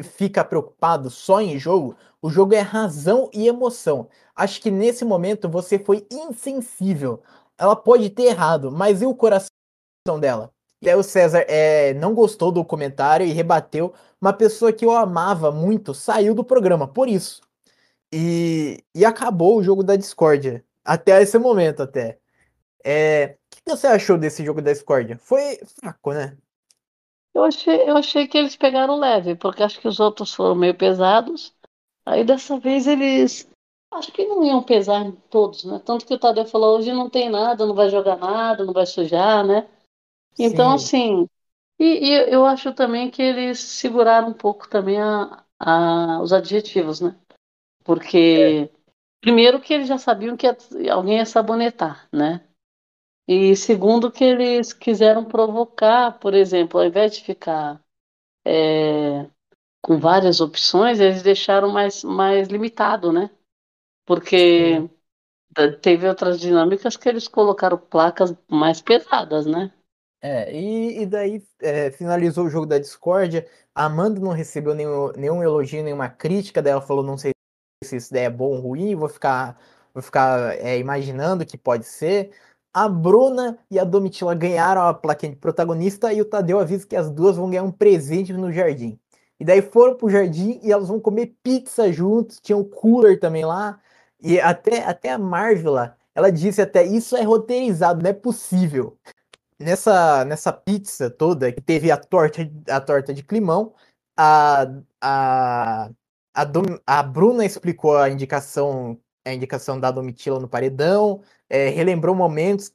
fica 0.03 0.43
preocupado 0.43 1.09
só 1.09 1.41
em 1.41 1.57
jogo, 1.57 1.95
o 2.21 2.29
jogo 2.29 2.53
é 2.53 2.59
razão 2.59 3.29
e 3.33 3.47
emoção. 3.47 4.09
Acho 4.35 4.61
que 4.61 4.71
nesse 4.71 5.05
momento 5.05 5.49
você 5.49 5.79
foi 5.79 6.05
insensível. 6.11 7.21
Ela 7.57 7.75
pode 7.75 8.09
ter 8.09 8.23
errado, 8.23 8.71
mas 8.71 9.01
e 9.01 9.05
o 9.05 9.15
coração 9.15 9.49
dela? 10.19 10.51
E 10.81 10.89
aí 10.89 10.95
o 10.95 11.03
César 11.03 11.45
é, 11.47 11.93
não 11.93 12.13
gostou 12.15 12.51
do 12.51 12.65
comentário 12.65 13.25
e 13.25 13.31
rebateu. 13.31 13.93
Uma 14.19 14.33
pessoa 14.33 14.73
que 14.73 14.83
eu 14.83 14.91
amava 14.91 15.51
muito 15.51 15.93
saiu 15.93 16.33
do 16.33 16.43
programa, 16.43 16.87
por 16.87 17.07
isso. 17.07 17.41
E, 18.13 18.83
e 18.95 19.05
acabou 19.05 19.57
o 19.57 19.63
jogo 19.63 19.83
da 19.83 19.95
discórdia. 19.95 20.65
Até 20.83 21.21
esse 21.21 21.37
momento, 21.37 21.83
até. 21.83 22.20
É, 22.83 23.37
o 23.53 23.63
que 23.63 23.69
você 23.69 23.87
achou 23.87 24.17
desse 24.17 24.43
jogo 24.43 24.61
da 24.61 24.71
discórdia? 24.71 25.17
Foi 25.17 25.59
fraco, 25.79 26.13
né? 26.13 26.37
Eu 27.33 27.43
achei, 27.45 27.89
eu 27.89 27.95
achei 27.95 28.27
que 28.27 28.37
eles 28.37 28.55
pegaram 28.55 28.99
leve, 28.99 29.35
porque 29.35 29.63
acho 29.63 29.79
que 29.79 29.87
os 29.87 29.99
outros 29.99 30.33
foram 30.33 30.55
meio 30.55 30.75
pesados. 30.75 31.53
Aí 32.05 32.23
dessa 32.23 32.59
vez 32.59 32.87
eles. 32.87 33.49
Acho 33.93 34.11
que 34.11 34.25
não 34.25 34.43
iam 34.43 34.63
pesar 34.63 35.11
todos, 35.29 35.63
né? 35.63 35.81
Tanto 35.85 36.05
que 36.05 36.13
o 36.13 36.19
Tadeu 36.19 36.45
falou: 36.45 36.77
hoje 36.77 36.91
não 36.91 37.09
tem 37.09 37.29
nada, 37.29 37.65
não 37.65 37.75
vai 37.75 37.89
jogar 37.89 38.17
nada, 38.17 38.65
não 38.65 38.73
vai 38.73 38.85
sujar, 38.85 39.45
né? 39.45 39.67
Então, 40.37 40.69
Sim. 40.71 40.75
assim. 40.75 41.29
E, 41.79 42.09
e, 42.09 42.33
eu 42.33 42.45
acho 42.45 42.73
também 42.73 43.09
que 43.09 43.21
eles 43.21 43.59
seguraram 43.59 44.29
um 44.29 44.33
pouco 44.33 44.69
também 44.69 45.01
a, 45.01 45.43
a, 45.59 46.21
os 46.21 46.33
adjetivos, 46.33 46.99
né? 46.99 47.15
Porque. 47.83 48.69
É. 48.75 48.81
Primeiro 49.21 49.61
que 49.61 49.71
eles 49.71 49.87
já 49.87 49.99
sabiam 49.99 50.35
que 50.35 50.47
alguém 50.89 51.17
ia 51.17 51.25
sabonetar, 51.27 52.07
né? 52.11 52.41
E 53.27 53.55
segundo, 53.55 54.11
que 54.11 54.23
eles 54.23 54.73
quiseram 54.73 55.23
provocar, 55.25 56.19
por 56.19 56.33
exemplo, 56.33 56.79
ao 56.79 56.85
invés 56.85 57.15
de 57.15 57.23
ficar 57.23 57.81
é, 58.45 59.27
com 59.81 59.97
várias 59.99 60.41
opções, 60.41 60.99
eles 60.99 61.21
deixaram 61.21 61.69
mais, 61.69 62.03
mais 62.03 62.47
limitado, 62.47 63.11
né? 63.11 63.29
Porque 64.05 64.77
Sim. 64.77 64.89
teve 65.81 66.07
outras 66.07 66.39
dinâmicas 66.39 66.97
que 66.97 67.07
eles 67.07 67.27
colocaram 67.27 67.77
placas 67.77 68.35
mais 68.49 68.81
pesadas, 68.81 69.45
né? 69.45 69.71
É, 70.23 70.53
e, 70.55 71.01
e 71.01 71.05
daí 71.05 71.43
é, 71.59 71.89
finalizou 71.91 72.45
o 72.45 72.49
jogo 72.49 72.67
da 72.67 72.77
discórdia. 72.77 73.47
A 73.73 73.85
Amanda 73.85 74.19
não 74.19 74.31
recebeu 74.31 74.75
nenhum, 74.75 75.11
nenhum 75.13 75.41
elogio, 75.41 75.83
nenhuma 75.83 76.09
crítica. 76.09 76.61
Daí 76.61 76.73
ela 76.73 76.81
falou: 76.81 77.03
não 77.03 77.17
sei 77.17 77.31
se 77.83 77.95
isso 77.95 78.15
é 78.15 78.29
bom 78.29 78.49
ou 78.49 78.59
ruim, 78.59 78.95
vou 78.95 79.09
ficar, 79.09 79.59
vou 79.93 80.03
ficar 80.03 80.55
é, 80.57 80.77
imaginando 80.77 81.45
que 81.45 81.57
pode 81.57 81.85
ser 81.85 82.31
a 82.73 82.87
Bruna 82.87 83.57
e 83.69 83.77
a 83.77 83.83
Domitila 83.83 84.33
ganharam 84.33 84.81
a 84.83 84.93
plaquinha 84.93 85.31
de 85.31 85.37
protagonista 85.37 86.13
e 86.13 86.21
o 86.21 86.25
Tadeu 86.25 86.59
avisa 86.59 86.87
que 86.87 86.95
as 86.95 87.09
duas 87.09 87.35
vão 87.35 87.49
ganhar 87.49 87.63
um 87.63 87.71
presente 87.71 88.33
no 88.33 88.51
jardim. 88.51 88.99
E 89.39 89.45
daí 89.45 89.61
foram 89.61 89.95
pro 89.95 90.09
jardim 90.09 90.59
e 90.63 90.71
elas 90.71 90.87
vão 90.87 90.99
comer 90.99 91.35
pizza 91.43 91.91
juntos, 91.91 92.39
tinha 92.39 92.57
um 92.57 92.63
cooler 92.63 93.19
também 93.19 93.43
lá. 93.43 93.79
E 94.21 94.39
até, 94.39 94.83
até 94.85 95.11
a 95.11 95.17
Marvel, 95.17 95.75
ela 96.13 96.31
disse 96.31 96.61
até, 96.61 96.83
isso 96.83 97.17
é 97.17 97.23
roteirizado, 97.23 98.03
não 98.03 98.09
é 98.09 98.13
possível. 98.13 98.97
Nessa, 99.59 100.25
nessa 100.25 100.53
pizza 100.53 101.09
toda, 101.09 101.51
que 101.51 101.61
teve 101.61 101.91
a 101.91 101.97
torta, 101.97 102.49
a 102.69 102.81
torta 102.81 103.13
de 103.13 103.23
climão, 103.23 103.73
a, 104.17 104.67
a, 105.01 105.89
a, 106.33 106.43
Dom, 106.45 106.63
a 106.85 107.03
Bruna 107.03 107.45
explicou 107.45 107.97
a 107.97 108.09
indicação 108.09 108.99
a 109.25 109.33
indicação 109.33 109.79
da 109.79 109.91
Domitila 109.91 110.39
no 110.39 110.47
paredão, 110.47 111.21
é, 111.51 111.69
relembrou 111.69 112.15
momentos 112.15 112.71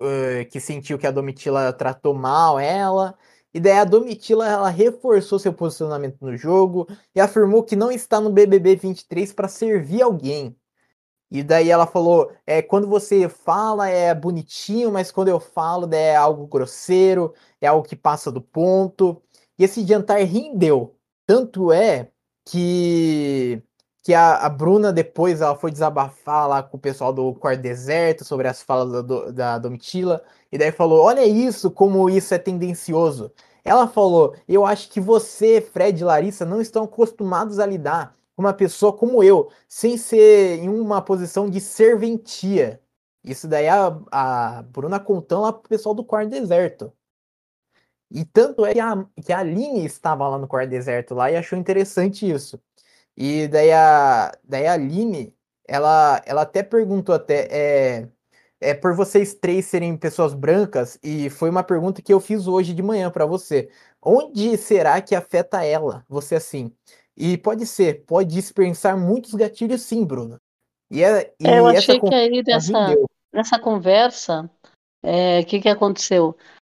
uh, 0.00 0.48
que 0.50 0.58
sentiu 0.58 0.98
que 0.98 1.06
a 1.06 1.10
Domitila 1.10 1.72
tratou 1.74 2.14
mal 2.14 2.58
ela, 2.58 3.14
e 3.52 3.60
daí 3.60 3.74
a 3.74 3.84
Domitila 3.84 4.48
ela 4.48 4.70
reforçou 4.70 5.38
seu 5.38 5.52
posicionamento 5.52 6.16
no 6.22 6.36
jogo 6.36 6.88
e 7.14 7.20
afirmou 7.20 7.62
que 7.62 7.76
não 7.76 7.92
está 7.92 8.20
no 8.20 8.30
BBB 8.30 8.76
23 8.76 9.32
para 9.32 9.46
servir 9.46 10.02
alguém. 10.02 10.56
E 11.30 11.42
daí 11.42 11.70
ela 11.70 11.86
falou: 11.86 12.32
é, 12.46 12.62
quando 12.62 12.88
você 12.88 13.28
fala 13.28 13.88
é 13.88 14.14
bonitinho, 14.14 14.90
mas 14.92 15.10
quando 15.12 15.28
eu 15.28 15.40
falo 15.40 15.92
é 15.94 16.16
algo 16.16 16.46
grosseiro, 16.46 17.34
é 17.60 17.66
algo 17.66 17.86
que 17.86 17.96
passa 17.96 18.32
do 18.32 18.40
ponto. 18.40 19.22
E 19.58 19.64
esse 19.64 19.86
jantar 19.86 20.18
rendeu. 20.20 20.96
Tanto 21.26 21.72
é 21.72 22.10
que 22.44 23.62
que 24.04 24.12
a, 24.14 24.36
a, 24.36 24.50
Bruna 24.50 24.92
depois 24.92 25.40
ela 25.40 25.56
foi 25.56 25.70
desabafar 25.70 26.46
lá 26.46 26.62
com 26.62 26.76
o 26.76 26.80
pessoal 26.80 27.12
do 27.12 27.34
Quarto 27.34 27.62
Deserto 27.62 28.24
sobre 28.24 28.46
as 28.46 28.62
falas 28.62 29.02
da, 29.04 29.30
da 29.30 29.58
Domitila, 29.58 30.22
e 30.52 30.58
daí 30.58 30.70
falou: 30.70 31.02
olha 31.04 31.24
isso, 31.26 31.70
como 31.70 32.10
isso 32.10 32.34
é 32.34 32.38
tendencioso. 32.38 33.32
Ela 33.64 33.88
falou: 33.88 34.36
Eu 34.46 34.66
acho 34.66 34.90
que 34.90 35.00
você, 35.00 35.60
Fred 35.60 36.00
e 36.00 36.04
Larissa, 36.04 36.44
não 36.44 36.60
estão 36.60 36.84
acostumados 36.84 37.58
a 37.58 37.66
lidar 37.66 38.14
com 38.36 38.42
uma 38.42 38.52
pessoa 38.52 38.92
como 38.92 39.22
eu, 39.22 39.50
sem 39.68 39.96
ser 39.96 40.58
em 40.58 40.68
uma 40.68 41.00
posição 41.02 41.48
de 41.48 41.60
serventia. 41.60 42.80
Isso 43.24 43.48
daí 43.48 43.68
a, 43.68 43.98
a 44.12 44.62
Bruna 44.64 45.00
contando 45.00 45.42
lá 45.42 45.52
pro 45.52 45.68
pessoal 45.68 45.94
do 45.94 46.04
quarto 46.04 46.30
deserto. 46.30 46.92
E 48.10 48.24
tanto 48.24 48.64
é 48.66 48.72
que 48.74 48.80
a, 48.80 49.06
que 49.24 49.32
a 49.32 49.38
Aline 49.40 49.84
estava 49.84 50.28
lá 50.28 50.38
no 50.38 50.46
quarto 50.46 50.70
deserto 50.70 51.14
lá 51.14 51.30
e 51.30 51.36
achou 51.36 51.58
interessante 51.58 52.30
isso. 52.30 52.60
E 53.16 53.46
daí 53.48 53.72
a, 53.72 54.32
daí 54.42 54.66
a 54.66 54.72
Aline, 54.72 55.34
ela, 55.66 56.22
ela 56.26 56.42
até 56.42 56.62
perguntou 56.62 57.14
até, 57.14 57.48
é, 57.50 58.08
é 58.60 58.74
por 58.74 58.94
vocês 58.94 59.34
três 59.34 59.66
serem 59.66 59.96
pessoas 59.96 60.34
brancas, 60.34 60.98
e 61.02 61.30
foi 61.30 61.50
uma 61.50 61.62
pergunta 61.62 62.02
que 62.02 62.12
eu 62.12 62.20
fiz 62.20 62.46
hoje 62.46 62.74
de 62.74 62.82
manhã 62.82 63.10
para 63.10 63.26
você. 63.26 63.70
Onde 64.02 64.56
será 64.56 65.00
que 65.00 65.14
afeta 65.14 65.64
ela, 65.64 66.04
você 66.08 66.34
assim? 66.34 66.72
E 67.16 67.38
pode 67.38 67.66
ser, 67.66 68.04
pode 68.04 68.34
dispensar 68.34 68.98
muitos 68.98 69.34
gatilhos 69.34 69.82
sim, 69.82 70.04
Bruno. 70.04 70.40
E, 70.90 71.02
é, 71.02 71.32
e 71.40 71.46
é, 71.46 71.58
eu 71.58 71.66
achei 71.66 72.00
que 72.00 72.14
aí 72.14 72.42
nessa, 72.46 72.94
nessa 73.32 73.58
conversa, 73.58 74.50
o 75.02 75.06
é, 75.06 75.42
que, 75.44 75.60
que 75.60 75.68
aconteceu? 75.68 76.36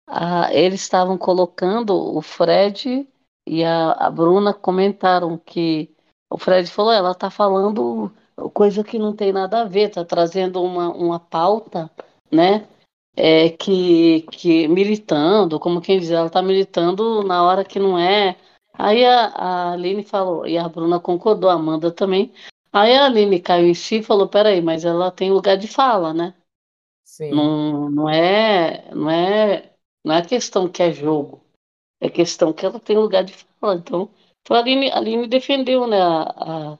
Ah, 0.08 0.54
eles 0.54 0.82
estavam 0.82 1.18
colocando 1.18 1.96
o 1.96 2.22
Fred 2.22 3.08
e 3.48 3.64
a, 3.64 3.92
a 3.94 4.10
Bruna 4.12 4.54
comentaram 4.54 5.38
que 5.38 5.95
o 6.30 6.38
Fred 6.38 6.70
falou, 6.70 6.92
ela 6.92 7.12
está 7.12 7.30
falando 7.30 8.12
coisa 8.54 8.84
que 8.84 9.00
não 9.00 9.16
tem 9.16 9.32
nada 9.32 9.62
a 9.62 9.66
ver, 9.66 9.90
está 9.90 10.04
trazendo 10.04 10.62
uma, 10.62 10.90
uma 10.90 11.20
pauta, 11.20 11.90
né? 12.32 12.68
É, 13.18 13.50
que, 13.50 14.24
que 14.24 14.68
militando, 14.68 15.60
como 15.60 15.80
quem 15.80 16.00
diz, 16.00 16.12
ela 16.12 16.28
está 16.28 16.42
militando 16.42 17.24
na 17.24 17.44
hora 17.44 17.64
que 17.64 17.80
não 17.80 17.98
é. 17.98 18.36
Aí 18.74 19.06
a, 19.06 19.28
a 19.28 19.72
Aline 19.72 20.04
falou, 20.04 20.46
e 20.46 20.58
a 20.58 20.68
Bruna 20.68 21.00
concordou, 21.00 21.50
a 21.50 21.54
Amanda 21.54 21.92
também. 21.92 22.34
Aí 22.74 22.94
a 22.94 23.06
Aline 23.06 23.40
caiu 23.40 23.68
em 23.68 23.74
si 23.74 24.00
e 24.00 24.04
falou, 24.04 24.28
peraí, 24.28 24.62
mas 24.62 24.84
ela 24.84 25.10
tem 25.12 25.32
lugar 25.32 25.56
de 25.56 25.68
fala, 25.68 26.14
né? 26.14 26.34
Sim. 27.06 27.32
Não, 27.32 27.90
não 27.90 28.10
é, 28.10 28.94
não 28.94 29.10
é, 29.10 29.72
não 30.04 30.14
é 30.14 30.22
questão 30.22 30.68
que 30.68 30.84
é 30.84 30.92
jogo, 30.92 31.42
é 32.02 32.10
questão 32.10 32.52
que 32.52 32.66
ela 32.66 32.78
tem 32.78 32.98
lugar 32.98 33.24
de 33.24 33.34
fala. 33.34 33.76
Então, 33.76 34.10
então 34.46 34.56
a 34.56 34.60
Aline, 34.60 34.92
a 34.92 34.98
Aline 34.98 35.28
defendeu, 35.28 35.88
né, 35.88 36.00
a, 36.00 36.22
a 36.22 36.78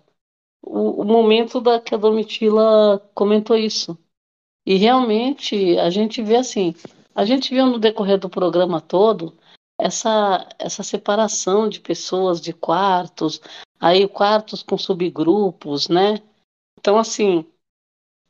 o, 0.62 1.02
o 1.02 1.04
momento 1.04 1.60
da 1.60 1.80
que 1.80 1.96
a 1.96 1.98
Domitila 1.98 3.00
comentou 3.14 3.56
isso. 3.56 3.98
E 4.66 4.76
realmente 4.76 5.78
a 5.80 5.90
gente 5.90 6.22
vê 6.22 6.38
assim, 6.38 6.76
a 7.14 7.26
gente 7.26 7.54
viu 7.54 7.66
no 7.66 7.80
decorrer 7.80 8.20
do 8.20 8.30
programa 8.30 8.80
todo 8.80 9.36
essa, 9.80 10.48
essa 10.58 10.84
separação 10.84 11.68
de 11.68 11.80
pessoas 11.80 12.40
de 12.40 12.54
quartos, 12.54 13.42
aí 13.80 14.08
quartos 14.08 14.64
com 14.64 14.78
subgrupos, 14.78 15.88
né? 15.88 16.22
Então, 16.80 16.98
assim, 16.98 17.46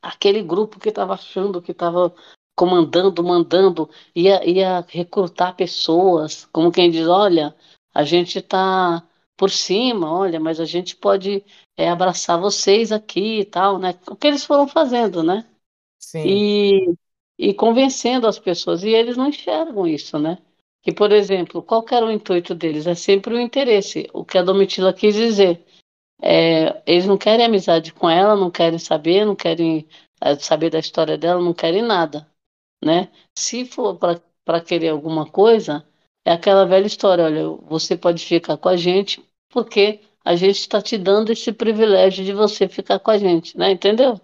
aquele 0.02 0.42
grupo 0.42 0.80
que 0.80 0.88
estava 0.88 1.14
achando 1.14 1.62
que 1.62 1.72
estava 1.72 2.14
comandando, 2.56 3.22
mandando, 3.22 3.88
ia, 4.14 4.44
ia 4.48 4.84
recrutar 4.88 5.54
pessoas, 5.54 6.46
como 6.46 6.72
quem 6.72 6.90
diz, 6.90 7.06
olha, 7.06 7.54
a 7.94 8.02
gente 8.02 8.38
está 8.38 9.06
por 9.36 9.50
cima, 9.50 10.10
olha, 10.10 10.40
mas 10.40 10.58
a 10.58 10.64
gente 10.64 10.96
pode 10.96 11.44
é, 11.76 11.90
abraçar 11.90 12.40
vocês 12.40 12.90
aqui 12.90 13.40
e 13.40 13.44
tal, 13.44 13.78
né? 13.78 13.94
O 14.08 14.16
que 14.16 14.26
eles 14.26 14.44
foram 14.44 14.66
fazendo, 14.66 15.22
né? 15.22 15.46
Sim. 15.98 16.24
E, 16.26 16.94
e 17.38 17.54
convencendo 17.54 18.26
as 18.26 18.38
pessoas, 18.38 18.82
e 18.82 18.88
eles 18.88 19.16
não 19.16 19.28
enxergam 19.28 19.86
isso, 19.86 20.18
né? 20.18 20.38
Que, 20.82 20.92
por 20.92 21.12
exemplo, 21.12 21.62
qual 21.62 21.84
era 21.90 22.06
o 22.06 22.10
intuito 22.10 22.54
deles? 22.54 22.86
É 22.86 22.94
sempre 22.94 23.34
o 23.34 23.40
interesse, 23.40 24.08
o 24.12 24.24
que 24.24 24.38
a 24.38 24.42
Domitila 24.42 24.92
quis 24.92 25.14
dizer. 25.14 25.64
É, 26.22 26.82
eles 26.86 27.06
não 27.06 27.18
querem 27.18 27.44
amizade 27.44 27.92
com 27.92 28.08
ela, 28.08 28.36
não 28.36 28.50
querem 28.50 28.78
saber, 28.78 29.26
não 29.26 29.36
querem 29.36 29.86
é, 30.20 30.34
saber 30.36 30.70
da 30.70 30.78
história 30.78 31.18
dela, 31.18 31.42
não 31.42 31.52
querem 31.52 31.82
nada, 31.82 32.26
né? 32.82 33.10
Se 33.36 33.66
for 33.66 33.98
para 33.98 34.60
querer 34.60 34.88
alguma 34.88 35.26
coisa, 35.30 35.86
é 36.26 36.32
aquela 36.32 36.66
velha 36.66 36.88
história, 36.88 37.24
olha, 37.24 37.48
você 37.68 37.96
pode 37.96 38.24
ficar 38.24 38.56
com 38.56 38.68
a 38.68 38.76
gente 38.76 39.24
porque 39.48 40.00
a 40.24 40.34
gente 40.34 40.58
está 40.58 40.82
te 40.82 40.98
dando 40.98 41.30
esse 41.30 41.52
privilégio 41.52 42.24
de 42.24 42.32
você 42.32 42.66
ficar 42.66 42.98
com 42.98 43.12
a 43.12 43.16
gente, 43.16 43.56
né? 43.56 43.70
Entendeu? 43.70 44.20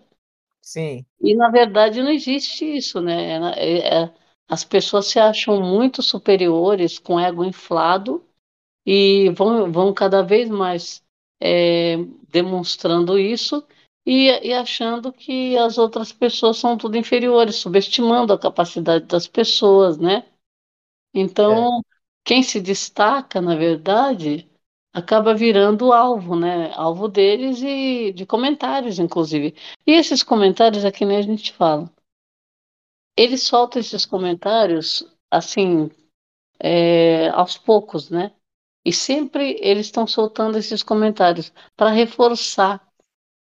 Sim. 0.60 1.06
E 1.20 1.32
na 1.36 1.48
verdade 1.48 2.02
não 2.02 2.10
existe 2.10 2.64
isso, 2.64 3.00
né? 3.00 3.38
É, 3.56 4.02
é, 4.02 4.14
as 4.48 4.64
pessoas 4.64 5.06
se 5.06 5.20
acham 5.20 5.60
muito 5.62 6.02
superiores, 6.02 6.98
com 6.98 7.20
ego 7.20 7.44
inflado, 7.44 8.24
e 8.84 9.30
vão, 9.30 9.70
vão 9.70 9.94
cada 9.94 10.22
vez 10.22 10.50
mais 10.50 11.04
é, 11.40 11.98
demonstrando 12.28 13.16
isso 13.16 13.64
e, 14.04 14.26
e, 14.44 14.52
achando 14.52 15.12
que 15.12 15.56
as 15.56 15.78
outras 15.78 16.12
pessoas 16.12 16.56
são 16.56 16.76
tudo 16.76 16.96
inferiores, 16.96 17.54
subestimando 17.54 18.32
a 18.32 18.38
capacidade 18.38 19.04
das 19.04 19.28
pessoas, 19.28 19.98
né? 19.98 20.24
Então, 21.14 21.78
é. 21.78 21.82
quem 22.24 22.42
se 22.42 22.60
destaca, 22.60 23.40
na 23.40 23.54
verdade, 23.54 24.48
acaba 24.92 25.34
virando 25.34 25.92
alvo, 25.92 26.36
né? 26.36 26.72
Alvo 26.74 27.08
deles 27.08 27.62
e 27.62 28.12
de 28.12 28.26
comentários, 28.26 28.98
inclusive. 28.98 29.54
E 29.86 29.92
esses 29.92 30.22
comentários 30.22 30.84
é 30.84 30.92
que 30.92 31.04
nem 31.04 31.16
a 31.16 31.22
gente 31.22 31.52
fala. 31.52 31.90
Eles 33.16 33.42
soltam 33.42 33.80
esses 33.80 34.06
comentários 34.06 35.04
assim, 35.30 35.90
é, 36.60 37.28
aos 37.30 37.56
poucos, 37.56 38.10
né? 38.10 38.32
E 38.84 38.92
sempre 38.92 39.58
eles 39.60 39.86
estão 39.86 40.06
soltando 40.06 40.58
esses 40.58 40.82
comentários 40.82 41.52
para 41.76 41.90
reforçar 41.90 42.86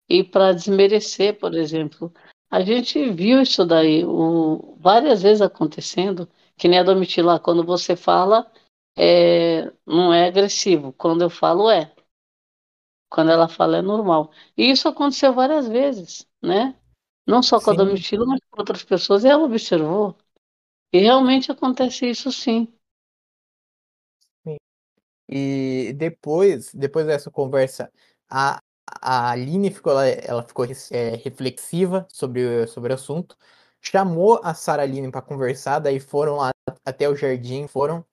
e 0.08 0.24
para 0.24 0.54
desmerecer, 0.54 1.40
por 1.40 1.54
exemplo. 1.56 2.14
A 2.50 2.62
gente 2.62 3.10
viu 3.12 3.42
isso 3.42 3.66
daí 3.66 4.04
o, 4.04 4.76
várias 4.80 5.22
vezes 5.22 5.42
acontecendo, 5.42 6.28
que 6.60 6.68
nem 6.68 6.80
a 6.80 6.84
Domitila, 6.84 7.40
quando 7.40 7.64
você 7.66 7.96
fala, 7.96 8.52
é, 8.98 9.72
não 9.88 10.14
é 10.14 10.28
agressivo. 10.28 10.94
Quando 10.94 11.24
eu 11.24 11.30
falo, 11.30 11.70
é. 11.72 11.96
Quando 13.10 13.32
ela 13.32 13.48
fala, 13.48 13.78
é 13.78 13.82
normal. 13.82 14.32
E 14.58 14.70
isso 14.70 14.88
aconteceu 14.88 15.34
várias 15.34 15.68
vezes, 15.68 16.28
né? 16.42 16.76
Não 17.26 17.42
só 17.42 17.60
com 17.60 17.72
sim. 17.72 17.72
a 17.72 17.74
Domitila, 17.74 18.26
mas 18.26 18.42
com 18.52 18.60
outras 18.60 18.84
pessoas. 18.84 19.24
E 19.24 19.28
ela 19.30 19.44
observou. 19.46 20.16
E 20.92 21.00
realmente 21.00 21.52
acontece 21.52 22.10
isso 22.10 22.32
sim. 22.32 22.68
sim. 24.46 24.58
E 25.30 25.94
depois, 25.96 26.74
depois 26.74 27.06
dessa 27.06 27.32
conversa, 27.32 27.92
a, 28.30 28.60
a 29.02 29.32
Aline 29.32 29.72
ficou, 29.72 29.94
ela, 29.94 30.08
ela 30.08 30.44
ficou 30.44 30.66
é, 30.66 31.16
reflexiva 31.16 32.06
sobre, 32.12 32.68
sobre 32.68 32.92
o 32.92 32.96
assunto, 32.96 33.38
chamou 33.82 34.40
a 34.44 34.54
Sara 34.54 34.84
Aline 34.84 35.12
para 35.12 35.22
conversar, 35.22 35.80
daí 35.80 36.00
foram 36.00 36.38
lá 36.38 36.52
até 36.86 37.10
o 37.10 37.16
jardim, 37.16 37.68
foram 37.68 38.06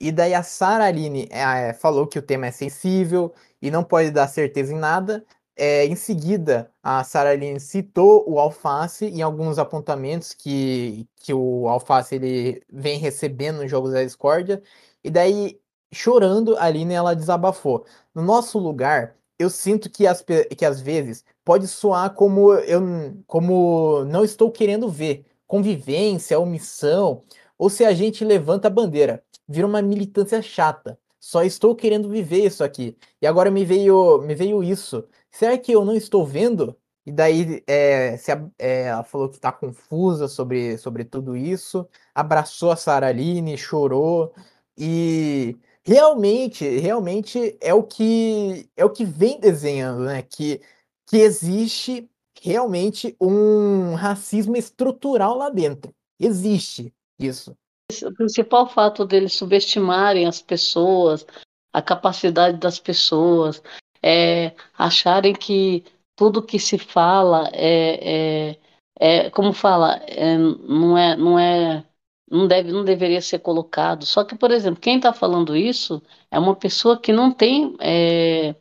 e 0.00 0.12
daí 0.12 0.34
a 0.34 0.42
Sara 0.42 0.84
Aline 0.86 1.28
é, 1.30 1.72
falou 1.72 2.06
que 2.06 2.18
o 2.18 2.22
tema 2.22 2.46
é 2.46 2.50
sensível 2.50 3.32
e 3.62 3.70
não 3.70 3.84
pode 3.84 4.10
dar 4.10 4.28
certeza 4.28 4.72
em 4.72 4.78
nada. 4.78 5.24
É, 5.56 5.86
em 5.86 5.94
seguida, 5.96 6.70
a 6.82 7.02
Sara 7.04 7.30
Aline 7.30 7.60
citou 7.60 8.24
o 8.28 8.38
Alface 8.40 9.06
em 9.06 9.22
alguns 9.22 9.58
apontamentos 9.58 10.34
que, 10.34 11.08
que 11.16 11.32
o 11.32 11.68
Alface 11.68 12.16
ele 12.16 12.62
vem 12.70 12.98
recebendo 12.98 13.58
nos 13.62 13.70
jogos 13.70 13.92
da 13.92 14.02
discórdia. 14.02 14.62
E 15.02 15.10
daí, 15.10 15.60
chorando, 15.92 16.56
a 16.58 16.64
Aline 16.64 16.94
ela 16.94 17.14
desabafou. 17.14 17.86
No 18.14 18.22
nosso 18.22 18.58
lugar, 18.58 19.16
eu 19.38 19.50
sinto 19.50 19.90
que, 19.90 20.06
as, 20.06 20.24
que 20.56 20.64
às 20.64 20.80
vezes 20.80 21.24
pode 21.44 21.66
soar 21.68 22.14
como 22.14 22.52
eu 22.54 22.80
como 23.26 24.04
não 24.06 24.24
estou 24.24 24.50
querendo 24.50 24.88
ver 24.88 25.24
convivência, 25.46 26.38
omissão, 26.38 27.22
ou 27.58 27.70
se 27.70 27.84
a 27.84 27.92
gente 27.92 28.24
levanta 28.24 28.68
a 28.68 28.70
bandeira 28.70 29.22
vira 29.48 29.66
uma 29.66 29.82
militância 29.82 30.40
chata. 30.42 30.98
Só 31.20 31.42
estou 31.42 31.74
querendo 31.74 32.08
viver 32.08 32.46
isso 32.46 32.62
aqui. 32.62 32.96
E 33.20 33.26
agora 33.26 33.50
me 33.50 33.64
veio, 33.64 34.20
me 34.22 34.34
veio 34.34 34.62
isso. 34.62 35.06
Será 35.30 35.56
que 35.56 35.72
eu 35.72 35.84
não 35.84 35.94
estou 35.94 36.24
vendo? 36.26 36.76
E 37.06 37.12
daí 37.12 37.62
é, 37.66 38.16
se 38.16 38.32
a, 38.32 38.46
é, 38.58 38.82
ela 38.84 39.04
falou 39.04 39.28
que 39.28 39.36
está 39.36 39.52
confusa 39.52 40.28
sobre, 40.28 40.78
sobre 40.78 41.04
tudo 41.04 41.36
isso, 41.36 41.88
abraçou 42.14 42.70
a 42.70 42.76
Sara 42.76 43.08
Aline, 43.08 43.56
chorou 43.58 44.32
e 44.76 45.56
realmente, 45.86 46.66
realmente 46.78 47.56
é 47.60 47.74
o 47.74 47.82
que 47.82 48.68
é 48.76 48.84
o 48.84 48.90
que 48.90 49.04
vem 49.04 49.38
desenhando, 49.38 50.04
né? 50.04 50.22
Que, 50.22 50.60
que 51.06 51.18
existe 51.18 52.08
realmente 52.40 53.16
um 53.20 53.94
racismo 53.94 54.56
estrutural 54.56 55.36
lá 55.36 55.50
dentro. 55.50 55.94
Existe 56.18 56.92
isso 57.18 57.56
o 58.02 58.14
principal 58.14 58.68
fato 58.68 59.04
deles 59.04 59.34
subestimarem 59.34 60.26
as 60.26 60.40
pessoas, 60.40 61.26
a 61.72 61.82
capacidade 61.82 62.58
das 62.58 62.78
pessoas, 62.78 63.62
é, 64.02 64.54
acharem 64.76 65.34
que 65.34 65.84
tudo 66.16 66.42
que 66.42 66.58
se 66.58 66.78
fala 66.78 67.48
é, 67.52 68.50
é, 68.52 69.26
é 69.26 69.30
como 69.30 69.52
fala, 69.52 69.96
é, 70.06 70.36
não 70.36 70.96
é, 70.96 71.16
não 71.16 71.38
é, 71.38 71.84
não 72.30 72.46
deve, 72.46 72.72
não 72.72 72.84
deveria 72.84 73.20
ser 73.20 73.38
colocado. 73.40 74.06
Só 74.06 74.24
que, 74.24 74.34
por 74.34 74.50
exemplo, 74.50 74.80
quem 74.80 74.96
está 74.96 75.12
falando 75.12 75.56
isso 75.56 76.02
é 76.30 76.38
uma 76.38 76.56
pessoa 76.56 76.98
que 76.98 77.12
não 77.12 77.30
tem 77.30 77.76
é, 77.80 78.54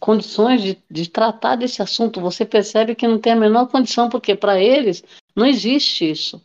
condições 0.00 0.62
de, 0.62 0.82
de 0.90 1.08
tratar 1.08 1.56
desse 1.56 1.82
assunto. 1.82 2.20
Você 2.20 2.44
percebe 2.44 2.94
que 2.94 3.06
não 3.06 3.18
tem 3.18 3.32
a 3.32 3.36
menor 3.36 3.68
condição, 3.68 4.08
porque 4.08 4.34
para 4.34 4.60
eles 4.60 5.04
não 5.36 5.46
existe 5.46 6.10
isso, 6.10 6.40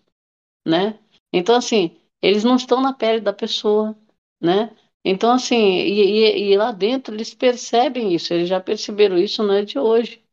né? 0.65 0.99
Então, 1.31 1.55
assim, 1.55 1.97
eles 2.21 2.43
não 2.43 2.55
estão 2.55 2.81
na 2.81 2.93
pele 2.93 3.21
da 3.21 3.33
pessoa, 3.33 3.95
né? 4.41 4.75
Então, 5.03 5.31
assim, 5.31 5.55
e, 5.55 6.01
e, 6.01 6.51
e 6.51 6.57
lá 6.57 6.71
dentro 6.71 7.13
eles 7.13 7.33
percebem 7.33 8.13
isso, 8.13 8.33
eles 8.33 8.49
já 8.49 8.59
perceberam 8.59 9.17
isso, 9.17 9.43
não 9.43 9.53
é 9.53 9.63
de 9.63 9.77
hoje, 9.77 10.23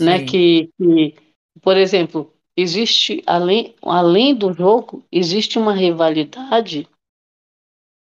né? 0.00 0.18
Sim, 0.18 0.26
Que, 0.26 0.70
que 0.76 1.14
por 1.62 1.76
exemplo, 1.76 2.35
existe, 2.56 3.22
além, 3.26 3.74
além 3.82 4.34
do 4.34 4.52
jogo, 4.52 5.04
existe 5.12 5.58
uma 5.58 5.74
rivalidade 5.74 6.88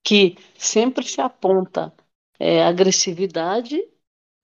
que 0.05 0.37
sempre 0.59 1.07
se 1.07 1.21
aponta 1.21 1.93
é, 2.39 2.65
agressividade, 2.65 3.81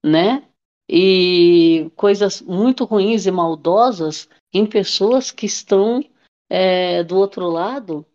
né? 0.05 0.49
E 0.89 1.91
coisas 1.97 2.41
muito 2.41 2.85
ruins 2.85 3.27
e 3.27 3.31
maldosas 3.31 4.29
em 4.53 4.65
pessoas 4.65 5.31
que 5.31 5.47
estão 5.47 6.03
é, 6.49 7.03
do 7.03 7.17
outro 7.17 7.49
lado. 7.49 8.07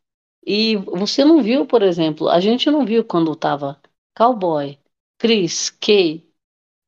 E 0.46 0.76
você 0.78 1.24
não 1.24 1.42
viu, 1.42 1.66
por 1.66 1.82
exemplo, 1.84 2.30
a 2.30 2.40
gente 2.40 2.72
não 2.72 2.86
viu 2.86 3.04
quando 3.04 3.32
estava 3.34 3.80
Cowboy, 4.18 4.80
Chris, 5.20 5.70
Kay, 5.70 6.26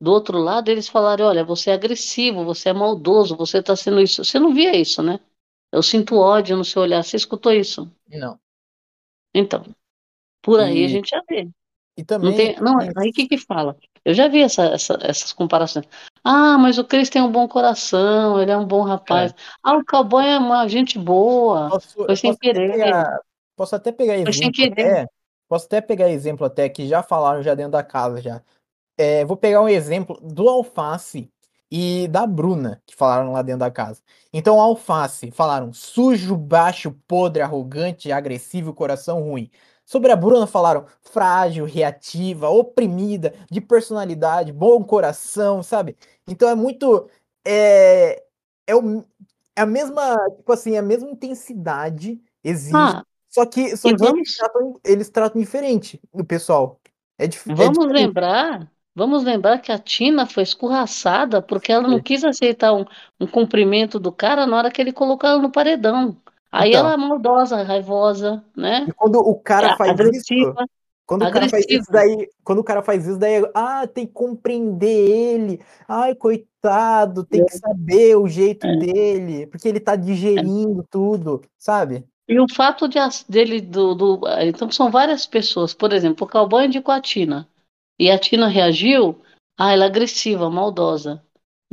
do 0.06 0.12
outro 0.12 0.38
lado, 0.40 0.70
eles 0.72 0.88
falaram: 0.90 1.26
olha, 1.28 1.44
você 1.44 1.72
é 1.72 1.74
agressivo, 1.74 2.46
você 2.46 2.70
é 2.70 2.74
maldoso, 2.74 3.36
você 3.38 3.60
está 3.60 3.76
sendo 3.76 4.00
isso. 4.02 4.24
Você 4.26 4.40
não 4.40 4.54
via 4.54 4.76
isso, 4.78 5.04
né? 5.04 5.20
Eu 5.72 5.84
sinto 5.84 6.18
ódio 6.18 6.58
no 6.58 6.66
seu 6.66 6.82
olhar. 6.84 7.04
Você 7.04 7.18
escutou 7.18 7.52
isso? 7.54 7.92
não. 8.10 8.40
Então, 9.34 9.64
por 10.44 10.60
aí 10.62 10.86
a 10.86 10.88
E, 10.88 10.90
gente 10.90 11.10
já 11.12 11.22
vê. 11.30 11.50
e 11.98 12.04
Não 12.22 12.34
também, 12.34 12.36
tem, 12.36 12.56
não, 12.62 12.80
aí 12.98 13.10
o 13.10 13.14
que 13.14 13.28
que 13.28 13.38
fala? 13.38 13.78
Eu 14.06 14.14
já 14.14 14.28
vi 14.28 14.42
essa, 14.42 14.66
essa- 14.66 15.00
essas 15.02 15.34
comparações. 15.34 15.86
Ah, 16.24 16.58
mas 16.58 16.78
o 16.80 16.86
Chris 16.86 17.10
tem 17.10 17.22
um 17.22 17.32
bom 17.32 17.48
coração, 17.48 18.42
ele 18.42 18.52
é 18.52 18.58
um 18.58 18.68
bom 18.68 18.84
é, 18.86 18.88
rapaz. 18.88 19.34
Ah, 19.64 19.78
o 19.78 19.86
cowboy 19.86 20.26
é 20.26 20.38
uma 20.40 20.68
gente 20.68 21.00
boa, 21.00 21.70
posso, 21.72 21.96
foi 22.06 22.16
sem 22.18 22.32
posso 22.32 22.40
até 22.44 22.54
querer, 22.54 22.72
pegar, 22.72 23.20
posso 23.56 23.76
até 23.76 23.92
pegar 23.92 24.18
foi 24.24 24.32
exemplo 24.32 24.64
até, 24.66 25.08
posso 25.48 25.66
até 25.66 25.82
pegar 25.82 26.10
exemplo 26.10 26.46
até 26.46 26.70
que 26.70 26.88
já 26.88 27.04
falaram 27.04 27.44
já 27.44 27.56
dentro 27.56 27.72
da 27.74 27.84
casa 27.84 28.22
já. 28.22 28.44
É, 28.98 29.26
vou 29.26 29.36
pegar 29.38 29.62
um 29.62 29.70
exemplo 29.70 30.20
do 30.22 30.48
Alface 30.50 31.30
e 31.72 32.08
da 32.08 32.26
Bruna, 32.28 32.82
que 32.86 32.96
falaram 32.96 33.32
lá 33.34 33.42
dentro 33.42 33.60
da 33.60 33.72
casa. 33.72 34.02
Então, 34.32 34.60
Alface 34.60 35.32
falaram 35.32 35.74
sujo, 35.74 36.38
baixo, 36.38 36.92
podre, 37.08 37.42
arrogante, 37.42 38.12
agressivo, 38.12 38.74
coração 38.74 39.22
ruim. 39.22 39.50
Sobre 39.86 40.12
a 40.12 40.16
Bruna 40.16 40.48
falaram 40.48 40.86
frágil, 41.02 41.66
reativa, 41.66 42.50
oprimida, 42.50 43.34
de 43.52 43.62
personalidade, 43.62 44.52
bom 44.52 44.84
coração, 44.84 45.62
sabe? 45.62 45.96
Então 46.28 46.50
é 46.50 46.56
muito. 46.56 47.10
É, 47.46 48.24
é, 48.68 48.76
o, 48.76 49.02
é 49.56 49.62
a 49.62 49.66
mesma. 49.66 50.18
Tipo 50.38 50.52
assim, 50.54 50.78
a 50.78 50.82
mesma 50.82 51.10
intensidade 51.10 52.22
existe. 52.44 52.98
Ah, 52.98 53.06
Só 53.30 53.46
que, 53.46 53.76
só 53.78 53.92
que 53.94 54.06
eles 54.06 54.16
vamos, 54.16 54.30
tratam, 54.36 54.80
eles 54.84 55.10
tratam 55.10 55.42
diferente 55.42 56.02
o 56.12 56.24
pessoal. 56.24 56.80
É, 57.18 57.28
dif- 57.28 57.52
é 57.58 57.68
vamos 57.68 57.88
diferente. 57.92 57.92
lembrar, 57.92 58.72
vamos 58.96 59.24
lembrar 59.24 59.60
que 59.60 59.72
a 59.72 59.80
Tina 59.80 60.26
foi 60.26 60.44
escorraçada 60.44 61.42
porque 61.42 61.72
ela 61.72 61.88
não 61.88 62.00
quis 62.02 62.24
aceitar 62.24 62.74
um, 62.74 62.86
um 63.20 63.28
cumprimento 63.28 64.00
do 64.00 64.12
cara 64.12 64.46
na 64.48 64.58
hora 64.58 64.72
que 64.72 64.82
ele 64.82 64.94
colocou 64.94 65.30
ela 65.30 65.42
no 65.42 65.52
paredão. 65.52 66.18
Aí 66.52 66.74
ela 66.74 66.94
Então, 66.94 66.94
é 66.94 66.98
maldosa, 66.98 67.62
raivosa, 67.64 68.44
e 68.86 68.92
né? 68.92 68.94
quando 68.94 69.20
o 69.20 69.36
É 69.60 69.66
cara 69.66 69.72
faz 69.72 69.94
isso, 70.04 70.28
agressiva, 70.42 70.66
quando 71.06 71.24
o 71.24 71.28
cara 71.30 71.48
faz 71.48 71.66
isso 71.70 71.92
daí, 71.92 72.30
quando 72.44 72.60
o 72.60 72.64
cara 72.64 72.82
faz 72.84 73.06
isso 73.08 73.18
daí, 73.20 73.44
ah, 73.56 73.88
tem 73.88 74.08
que 74.08 74.14
compreender 74.14 74.88
ele. 75.10 75.62
Ai, 75.88 76.16
coitado, 76.16 77.26
tem 77.26 77.44
que 77.46 77.54
saber 77.54 78.16
o 78.18 78.28
jeito 78.28 78.68
É, 78.68 78.70
dele, 78.70 79.48
porque 79.48 79.68
ele 79.68 79.80
tá 79.80 79.96
é. 80.36 80.46
digerindo 80.46 80.84
tudo, 80.90 81.42
sabe? 81.58 82.06
E 82.28 82.40
o 82.40 82.46
fato 82.48 82.88
de, 82.88 83.00
dele 83.28 83.60
do, 83.62 83.96
do- 83.96 84.22
Então, 84.42 84.70
são 84.72 84.92
várias 84.92 85.26
pessoas. 85.26 85.74
Por 85.74 85.92
exemplo, 85.92 86.26
o 86.26 86.30
cowboy 86.30 86.66
indicou 86.66 86.94
a 86.94 87.02
Tina. 87.02 87.48
E 88.00 88.12
a 88.12 88.18
Tina 88.20 88.48
reagiu. 88.48 89.22
Ah, 89.58 89.72
ela 89.72 89.86
é 89.86 89.88
agressiva, 89.88 90.50
maldosa. 90.50 91.24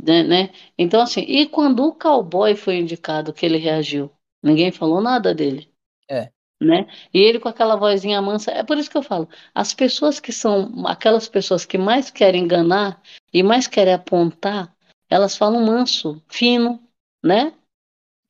Né, 0.01 0.23
né? 0.23 0.49
Então, 0.77 1.01
assim, 1.01 1.21
e 1.21 1.47
quando 1.47 1.85
o 1.85 1.93
cowboy 1.93 2.55
foi 2.55 2.77
indicado 2.77 3.33
que 3.33 3.45
ele 3.45 3.57
reagiu? 3.57 4.11
Ninguém 4.41 4.71
falou 4.71 5.01
nada 5.01 5.33
dele, 5.33 5.69
É, 6.09 6.29
né? 6.61 6.87
E 7.13 7.19
ele 7.19 7.39
com 7.39 7.47
aquela 7.49 7.75
vozinha 7.75 8.21
mansa. 8.21 8.51
É 8.51 8.63
por 8.63 8.77
isso 8.77 8.89
que 8.89 8.97
eu 8.97 9.03
falo. 9.03 9.29
As 9.53 9.73
pessoas 9.73 10.19
que 10.19 10.31
são 10.33 10.85
aquelas 10.87 11.27
pessoas 11.29 11.65
que 11.65 11.77
mais 11.77 12.09
querem 12.11 12.43
enganar 12.43 13.01
e 13.33 13.43
mais 13.43 13.67
querem 13.67 13.93
apontar, 13.93 14.75
elas 15.09 15.37
falam 15.37 15.65
manso, 15.65 16.21
fino, 16.29 16.81
né? 17.23 17.53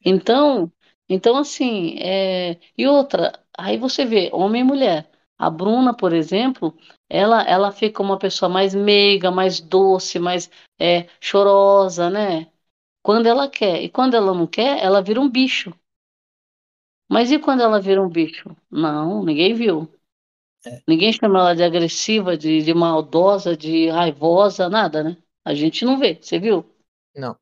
Então, 0.06 0.72
então 1.10 1.38
assim, 1.38 1.98
é... 2.00 2.58
e 2.78 2.88
outra, 2.88 3.40
aí 3.58 3.78
você 3.78 4.06
vê, 4.06 4.30
homem 4.34 4.62
e 4.62 4.66
mulher. 4.66 5.10
A 5.38 5.50
Bruna, 5.50 5.94
por 5.96 6.14
exemplo, 6.14 6.76
ela, 7.10 7.44
ela 7.44 7.72
fica 7.72 8.02
uma 8.02 8.18
pessoa 8.18 8.50
mais 8.50 8.74
meiga, 8.76 9.30
mais 9.32 9.60
doce, 9.60 10.20
mais 10.20 10.50
é, 10.80 11.08
chorosa, 11.22 12.10
né? 12.10 12.52
Quando 13.04 13.28
ela 13.28 13.50
quer. 13.50 13.84
E 13.84 13.90
quando 13.90 14.16
ela 14.16 14.34
não 14.34 14.48
quer, 14.48 14.84
ela 14.84 15.02
vira 15.04 15.22
um 15.22 15.30
bicho. 15.30 15.74
Mas 17.10 17.32
e 17.32 17.40
quando 17.40 17.62
ela 17.62 17.80
vira 17.80 18.02
um 18.02 18.10
bicho? 18.10 18.56
Não, 18.70 19.24
ninguém 19.24 19.54
viu. 19.54 19.88
é, 20.66 20.84
Ninguém 20.88 21.14
chama 21.14 21.40
ela 21.40 21.56
de 21.56 21.64
agressiva, 21.64 22.38
de, 22.38 22.62
de 22.64 22.74
maldosa, 22.74 23.56
de 23.58 23.90
raivosa, 23.90 24.70
nada, 24.70 25.04
né? 25.04 25.18
A 25.46 25.54
gente 25.54 25.86
não 25.86 26.00
vê, 26.00 26.16
você 26.22 26.40
viu? 26.40 26.66
não, 27.16 27.38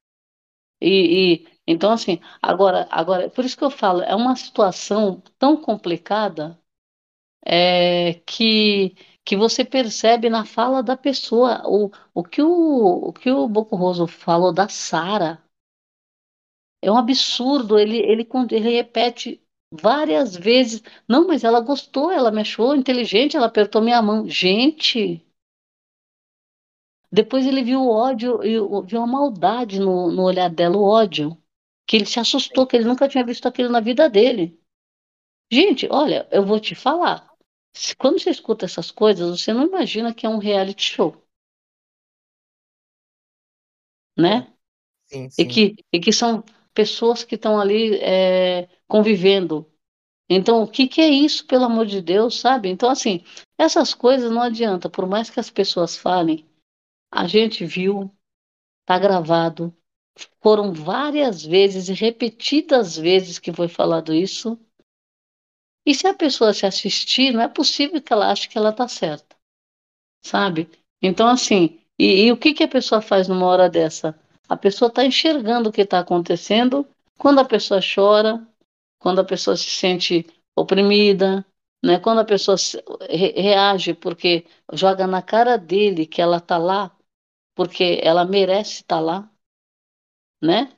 E, 0.81 1.33
e- 1.45 1.47
então 1.67 1.91
assim, 1.91 2.19
agora, 2.41 2.87
agora, 2.91 3.29
por 3.29 3.45
isso 3.45 3.57
que 3.57 3.63
eu 3.63 3.69
falo, 3.71 4.01
é 4.01 4.15
uma 4.15 4.35
situação 4.35 5.21
tão 5.39 5.55
complicada 5.61 6.59
é, 7.45 8.15
que 8.25 8.95
que 9.23 9.37
você 9.37 9.63
percebe 9.63 10.29
na 10.29 10.45
fala 10.45 10.81
da 10.81 10.97
pessoa 10.97 11.61
o, 11.65 11.91
o 12.13 12.23
que 12.23 12.41
o, 12.41 13.09
o 13.09 13.13
que 13.13 13.29
o 13.31 13.47
Bocoroso 13.47 14.07
falou 14.07 14.51
da 14.51 14.67
Sara 14.67 15.41
é 16.81 16.91
um 16.91 16.97
absurdo. 16.97 17.77
Ele, 17.79 17.97
ele 17.97 18.27
ele 18.51 18.59
repete 18.59 19.41
várias 19.71 20.35
vezes. 20.35 20.81
Não, 21.07 21.27
mas 21.27 21.43
ela 21.43 21.61
gostou, 21.61 22.11
ela 22.11 22.31
me 22.31 22.41
achou 22.41 22.75
inteligente, 22.75 23.37
ela 23.37 23.47
apertou 23.47 23.81
minha 23.81 24.01
mão. 24.01 24.27
Gente, 24.27 25.25
depois 27.11 27.45
ele 27.45 27.63
viu 27.63 27.81
o 27.81 27.89
ódio 27.89 28.39
viu 28.85 29.01
a 29.01 29.07
maldade 29.07 29.79
no, 29.79 30.11
no 30.11 30.23
olhar 30.23 30.49
dela, 30.49 30.77
o 30.77 30.83
ódio. 30.83 31.37
Que 31.87 31.97
ele 31.97 32.05
se 32.05 32.19
assustou, 32.19 32.65
que 32.65 32.75
ele 32.75 32.85
nunca 32.85 33.07
tinha 33.07 33.25
visto 33.25 33.47
aquilo 33.47 33.69
na 33.69 33.81
vida 33.81 34.09
dele. 34.09 34.57
Gente, 35.51 35.87
olha, 35.91 36.27
eu 36.31 36.45
vou 36.45 36.59
te 36.59 36.73
falar. 36.73 37.30
Se- 37.73 37.93
Quando 37.97 38.17
você 38.17 38.29
escuta 38.29 38.63
essas 38.65 38.91
coisas, 38.91 39.41
você 39.41 39.51
não 39.51 39.65
imagina 39.67 40.13
que 40.13 40.25
é 40.25 40.29
um 40.29 40.37
reality 40.37 40.83
show, 40.83 41.21
é, 44.23 44.41
né? 44.41 44.47
sim, 45.07 45.29
E 45.37 45.45
sim, 45.45 45.45
que, 45.45 45.75
e 45.93 45.99
que 45.99 46.13
são 46.13 46.43
pessoas 46.73 47.23
que 47.25 47.35
estão 47.35 47.59
ali 47.59 47.97
é, 47.97 48.69
convivendo. 48.87 49.67
Então, 50.29 50.63
o 50.63 50.67
que 50.69 50.87
que 50.87 51.01
é 51.01 51.09
isso, 51.09 51.47
pelo 51.47 51.65
amor 51.65 51.85
de 51.87 52.01
Deus, 52.01 52.39
sabe? 52.39 52.69
Então, 52.69 52.89
assim, 52.89 53.23
essas 53.57 53.93
coisas 53.93 54.31
não 54.31 54.41
adianta, 54.43 54.89
por 54.89 55.07
mais 55.07 55.29
que 55.29 55.39
as 55.39 55.49
pessoas 55.51 55.97
falem, 55.97 56.47
a 57.11 57.27
gente 57.27 57.65
viu, 57.65 58.11
tá 58.85 58.99
gravado, 58.99 59.75
foram 60.41 60.73
várias 60.73 61.43
vezes 61.45 61.89
e 61.89 61.93
repetidas 61.93 62.97
vezes 62.97 63.39
que 63.39 63.53
foi 63.53 63.67
falado 63.67 64.13
isso. 64.13 64.59
E 65.85 65.93
se 65.95 66.07
a 66.07 66.13
pessoa 66.13 66.53
se 66.53 66.65
assistir, 66.65 67.31
não 67.33 67.41
é 67.41 67.47
possível 67.47 68.01
que 68.01 68.13
ela 68.13 68.31
ache 68.31 68.47
que 68.49 68.57
ela 68.57 68.71
tá 68.73 68.87
certa. 68.87 69.35
sabe? 70.23 70.69
Então, 71.01 71.27
assim, 71.27 71.79
e, 71.99 72.25
e 72.25 72.31
o 72.31 72.37
que 72.37 72.53
que 72.53 72.63
a 72.63 72.67
pessoa 72.67 73.01
faz 73.01 73.27
numa 73.27 73.45
hora 73.45 73.69
dessa? 73.69 74.17
A 74.47 74.57
pessoa 74.57 74.89
está 74.89 75.05
enxergando 75.05 75.69
o 75.69 75.71
que 75.71 75.81
está 75.81 75.99
acontecendo 75.99 76.87
quando 77.17 77.39
a 77.39 77.45
pessoa 77.45 77.79
chora, 77.81 78.45
quando 78.99 79.19
a 79.21 79.23
pessoa 79.25 79.55
se 79.57 79.69
sente 79.69 80.25
oprimida, 80.55 81.45
né? 81.83 81.99
Quando 81.99 82.19
a 82.19 82.25
pessoa 82.25 82.57
re- 83.09 83.33
reage 83.41 83.93
porque 83.93 84.45
joga 84.73 85.07
na 85.07 85.21
cara 85.21 85.57
dele 85.57 86.05
que 86.05 86.21
ela 86.21 86.37
está 86.37 86.57
lá, 86.57 86.91
porque 87.55 87.99
ela 88.03 88.25
merece 88.25 88.81
estar 88.81 88.99
lá, 88.99 89.29
né? 90.41 90.77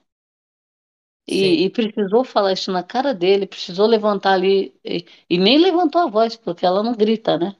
E, 1.27 1.63
e 1.63 1.69
precisou 1.69 2.23
falar 2.23 2.53
isso 2.53 2.71
na 2.71 2.83
cara 2.83 3.13
dele, 3.13 3.47
precisou 3.47 3.87
levantar 3.87 4.33
ali, 4.33 4.75
e, 4.83 5.05
e 5.29 5.37
nem 5.37 5.57
levantou 5.57 6.01
a 6.01 6.07
voz, 6.07 6.35
porque 6.35 6.65
ela 6.65 6.83
não 6.83 6.93
grita, 6.93 7.37
né? 7.37 7.55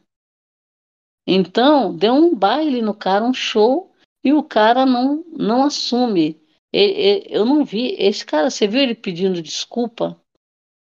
Então, 1.26 1.96
deu 1.96 2.14
um 2.14 2.36
baile 2.36 2.82
no 2.82 2.94
cara, 2.94 3.24
um 3.24 3.34
show, 3.34 3.94
e 4.24 4.34
o 4.34 4.44
cara 4.44 4.86
não, 4.86 5.24
não 5.32 5.64
assume. 5.64 6.42
E- 6.74 7.26
eu 7.30 7.46
não 7.46 7.64
vi. 7.64 7.96
Esse 7.98 8.26
cara, 8.26 8.50
você 8.50 8.68
viu 8.68 8.82
ele 8.82 8.96
pedindo 8.96 9.42
desculpa? 9.42 10.20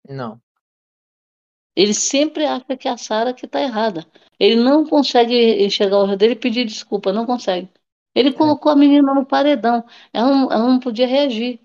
não, 0.07 0.41
Ele 1.75 1.93
sempre 1.93 2.45
acha 2.45 2.75
que 2.77 2.87
é 2.87 2.91
a 2.91 2.97
Sara 2.97 3.33
que 3.33 3.45
está 3.45 3.61
errada. 3.61 4.05
Ele 4.39 4.55
não 4.57 4.85
consegue 4.85 5.63
enxergar 5.63 5.99
o 5.99 6.03
erro 6.05 6.17
dele 6.17 6.33
e 6.33 6.39
pedir 6.39 6.65
desculpa, 6.65 7.13
não 7.13 7.25
consegue. 7.25 7.69
Ele 8.13 8.29
é. 8.29 8.33
colocou 8.33 8.71
a 8.71 8.75
menina 8.75 9.13
no 9.13 9.25
paredão. 9.25 9.85
Ela 10.11 10.29
não, 10.29 10.51
ela 10.51 10.67
não 10.67 10.79
podia 10.79 11.07
reagir. 11.07 11.59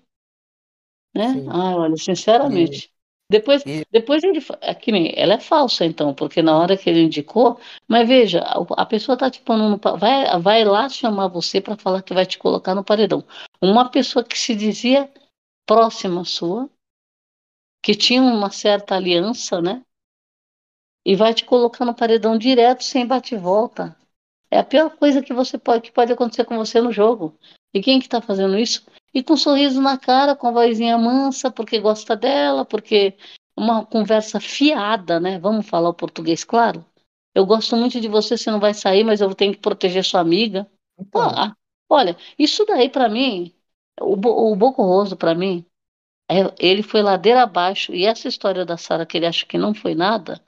Né? 1.15 1.45
Ah, 1.47 1.75
olha, 1.77 1.95
sinceramente. 1.95 2.91
E... 2.91 2.95
Depois, 3.31 3.63
e... 3.65 3.83
depois 3.91 4.23
ele. 4.23 4.39
É 4.61 4.75
que 4.75 4.91
nem, 4.91 5.11
ela 5.15 5.35
é 5.35 5.39
falsa, 5.39 5.85
então, 5.85 6.13
porque 6.13 6.41
na 6.41 6.57
hora 6.57 6.77
que 6.77 6.89
ele 6.89 7.03
indicou. 7.03 7.59
Mas 7.87 8.07
veja, 8.07 8.41
a, 8.41 8.61
a 8.81 8.85
pessoa 8.85 9.17
tá 9.17 9.31
te 9.31 9.41
pondo 9.41 9.69
no. 9.69 9.97
Vai, 9.97 10.39
vai 10.39 10.63
lá 10.63 10.87
chamar 10.89 11.27
você 11.27 11.61
para 11.61 11.77
falar 11.77 12.03
que 12.03 12.13
vai 12.13 12.25
te 12.25 12.37
colocar 12.37 12.75
no 12.75 12.83
paredão. 12.83 13.23
Uma 13.61 13.89
pessoa 13.89 14.23
que 14.23 14.37
se 14.37 14.53
dizia 14.53 15.09
próxima 15.65 16.23
sua, 16.23 16.69
que 17.81 17.95
tinha 17.95 18.21
uma 18.21 18.51
certa 18.51 18.95
aliança, 18.95 19.61
né? 19.61 19.81
E 21.05 21.15
vai 21.15 21.33
te 21.33 21.45
colocar 21.45 21.85
no 21.85 21.95
paredão 21.95 22.37
direto 22.37 22.83
sem 22.83 23.05
bate-volta. 23.07 23.95
É 24.51 24.59
a 24.59 24.63
pior 24.63 24.95
coisa 24.97 25.21
que 25.21 25.33
você 25.33 25.57
pode 25.57 25.83
que 25.83 25.91
pode 25.91 26.11
acontecer 26.11 26.45
com 26.45 26.57
você 26.57 26.79
no 26.81 26.91
jogo. 26.91 27.37
E 27.73 27.81
quem 27.81 27.99
que 27.99 28.09
tá 28.09 28.21
fazendo 28.21 28.57
isso? 28.57 28.85
E 29.15 29.23
com 29.23 29.33
um 29.33 29.37
sorriso 29.37 29.81
na 29.81 29.97
cara, 29.97 30.35
com 30.35 30.47
a 30.47 30.51
vozinha 30.51 30.97
mansa, 30.97 31.49
porque 31.49 31.79
gosta 31.79 32.17
dela, 32.17 32.65
porque 32.65 33.15
uma 33.57 33.85
conversa 33.85 34.41
fiada, 34.41 35.21
né? 35.21 35.39
Vamos 35.39 35.69
falar 35.69 35.87
o 35.87 35.93
português 35.93 36.43
claro? 36.43 36.85
Eu 37.33 37.45
gosto 37.45 37.77
muito 37.77 38.01
de 38.01 38.09
você, 38.09 38.37
você 38.37 38.51
não 38.51 38.59
vai 38.59 38.73
sair, 38.73 39.05
mas 39.05 39.21
eu 39.21 39.33
tenho 39.33 39.53
que 39.53 39.59
proteger 39.59 40.03
sua 40.03 40.19
amiga. 40.19 40.67
Então. 40.99 41.21
Ah, 41.21 41.55
olha, 41.89 42.17
isso 42.37 42.65
daí 42.65 42.89
para 42.89 43.07
mim, 43.07 43.53
o, 44.01 44.51
o 44.51 44.55
Boco 44.55 44.83
Roso 44.83 45.15
para 45.15 45.33
mim, 45.33 45.65
é, 46.29 46.53
ele 46.59 46.83
foi 46.83 47.01
ladeira 47.01 47.43
abaixo, 47.43 47.93
e 47.93 48.05
essa 48.05 48.27
história 48.27 48.65
da 48.65 48.75
Sara 48.77 49.05
que 49.05 49.17
ele 49.17 49.27
acha 49.27 49.45
que 49.45 49.57
não 49.57 49.73
foi 49.73 49.95
nada, 49.95 50.41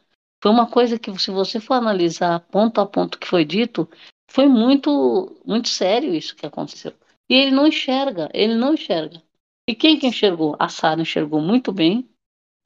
foi 0.43 0.51
uma 0.51 0.70
coisa 0.70 0.99
que, 0.99 1.18
se 1.18 1.32
você 1.32 1.59
for 1.59 1.76
analisar 1.76 2.41
ponto 2.51 2.82
a 2.82 2.86
ponto 2.86 3.18
que 3.18 3.28
foi 3.28 3.45
dito, 3.45 3.89
foi 4.30 4.47
muito, 4.47 5.41
muito 5.45 5.70
sério 5.70 6.13
isso 6.13 6.36
que 6.36 6.45
aconteceu. 6.45 6.93
E 7.30 7.36
ele 7.36 7.52
não 7.52 7.68
enxerga, 7.68 8.30
ele 8.34 8.56
não 8.56 8.74
enxerga. 8.74 9.22
E 9.68 9.76
quem 9.76 10.00
que 10.00 10.08
enxergou? 10.08 10.56
A 10.58 10.70
Sara 10.70 11.02
enxergou 11.02 11.42
muito 11.42 11.72
bem, 11.72 12.10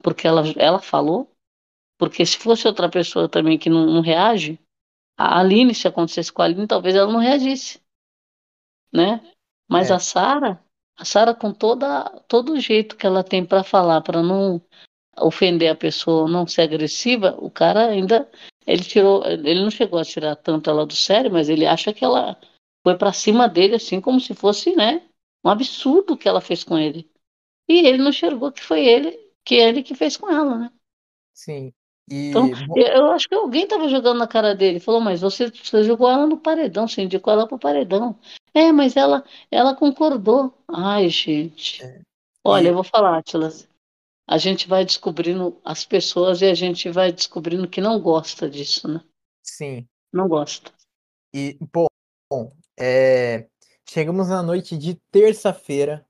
porque 0.02 0.26
ela, 0.26 0.42
ela 0.56 0.80
falou. 0.80 1.30
Porque 1.98 2.24
se 2.24 2.38
fosse 2.38 2.66
outra 2.66 2.88
pessoa 2.88 3.28
também 3.28 3.58
que 3.58 3.70
não, 3.70 3.86
não 3.86 4.00
reage, 4.00 4.58
a 5.16 5.38
Aline, 5.38 5.74
se 5.74 5.86
acontecesse 5.86 6.32
com 6.32 6.42
a 6.42 6.44
Aline, 6.46 6.66
talvez 6.66 6.94
ela 6.94 7.12
não 7.12 7.20
reagisse. 7.20 7.80
Né? 8.92 9.20
Mas 9.68 9.90
é. 9.90 9.94
a 9.94 9.98
Sara, 9.98 10.62
a 10.96 11.04
Sara 11.04 11.34
com 11.34 11.52
toda 11.52 12.04
todo 12.28 12.52
o 12.52 12.60
jeito 12.60 12.96
que 12.96 13.06
ela 13.06 13.24
tem 13.24 13.44
para 13.44 13.64
falar, 13.64 14.00
para 14.00 14.22
não 14.22 14.60
ofender 15.18 15.70
a 15.70 15.76
pessoa, 15.76 16.28
não 16.28 16.46
ser 16.46 16.62
agressiva, 16.62 17.36
o 17.38 17.50
cara 17.50 17.88
ainda 17.88 18.28
ele 18.66 18.82
tirou, 18.82 19.24
ele 19.26 19.62
não 19.62 19.70
chegou 19.70 19.98
a 19.98 20.04
tirar 20.04 20.36
tanto 20.36 20.70
ela 20.70 20.86
do 20.86 20.94
sério, 20.94 21.30
mas 21.30 21.48
ele 21.48 21.66
acha 21.66 21.92
que 21.92 22.04
ela 22.04 22.38
foi 22.82 22.96
para 22.96 23.12
cima 23.12 23.48
dele 23.48 23.76
assim 23.76 24.00
como 24.00 24.20
se 24.20 24.34
fosse, 24.34 24.74
né, 24.74 25.02
um 25.44 25.50
absurdo 25.50 26.16
que 26.16 26.28
ela 26.28 26.40
fez 26.40 26.64
com 26.64 26.78
ele. 26.78 27.10
E 27.68 27.86
ele 27.86 27.98
não 27.98 28.10
enxergou 28.10 28.52
que 28.52 28.62
foi 28.62 28.84
ele, 28.84 29.18
que 29.44 29.54
ele 29.54 29.82
que 29.82 29.94
fez 29.94 30.16
com 30.16 30.30
ela, 30.30 30.56
né? 30.58 30.72
Sim. 31.32 31.72
E... 32.10 32.30
Então, 32.30 32.50
eu 32.76 33.10
acho 33.12 33.28
que 33.28 33.34
alguém 33.34 33.64
estava 33.64 33.88
jogando 33.88 34.18
na 34.18 34.26
cara 34.26 34.54
dele. 34.54 34.80
Falou, 34.80 35.00
mas 35.00 35.20
você, 35.20 35.50
você 35.50 35.84
jogou 35.84 36.10
ela 36.10 36.26
no 36.26 36.36
paredão, 36.36 36.88
você 36.88 37.02
indicou 37.02 37.32
ela 37.32 37.46
pro 37.46 37.58
paredão. 37.58 38.18
É, 38.52 38.72
mas 38.72 38.96
ela, 38.96 39.24
ela 39.50 39.74
concordou. 39.74 40.52
Ai, 40.68 41.08
gente. 41.08 41.82
É. 41.82 42.00
Olha, 42.44 42.66
e... 42.66 42.68
eu 42.68 42.74
vou 42.74 42.84
falar, 42.84 43.18
Atlas 43.18 43.68
a 44.32 44.38
gente 44.38 44.68
vai 44.68 44.84
descobrindo 44.84 45.60
as 45.64 45.84
pessoas 45.84 46.40
e 46.40 46.46
a 46.46 46.54
gente 46.54 46.88
vai 46.88 47.12
descobrindo 47.12 47.68
que 47.68 47.80
não 47.80 48.00
gosta 48.00 48.48
disso, 48.48 48.88
né? 48.88 49.04
Sim. 49.42 49.86
Não 50.12 50.28
gosta. 50.28 50.72
E, 51.34 51.56
bom, 51.72 51.86
é, 52.84 53.46
chegamos 53.88 54.28
na 54.28 54.42
noite 54.42 54.76
de 54.76 55.00
terça-feira. 55.12 56.04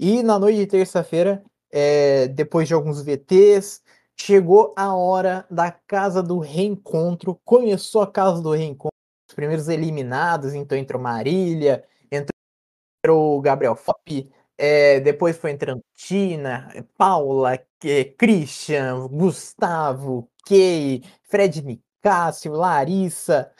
E 0.00 0.22
na 0.22 0.38
noite 0.38 0.56
de 0.56 0.66
terça-feira, 0.66 1.44
é, 1.70 2.28
depois 2.28 2.66
de 2.66 2.72
alguns 2.72 3.02
VTs, 3.02 3.82
chegou 4.16 4.72
a 4.74 4.94
hora 4.94 5.46
da 5.50 5.70
Casa 5.70 6.22
do 6.22 6.38
Reencontro. 6.38 7.38
Começou 7.44 8.00
a 8.00 8.10
Casa 8.10 8.40
do 8.40 8.52
Reencontro. 8.52 8.96
Os 9.28 9.34
primeiros 9.34 9.68
eliminados, 9.68 10.54
então 10.54 10.78
entrou 10.78 11.00
Marília, 11.00 11.84
entrou 12.10 13.40
Gabriel 13.42 13.76
Fop, 13.76 14.32
é, 14.56 15.00
depois 15.00 15.36
foi 15.36 15.50
entrando 15.50 15.82
Tina, 15.94 16.70
Paula, 16.96 17.58
que, 17.78 18.04
Christian, 18.16 19.08
Gustavo, 19.08 20.30
Kay, 20.46 21.02
Fred 21.24 21.62
Nicásio, 21.62 22.52
Larissa. 22.52 23.52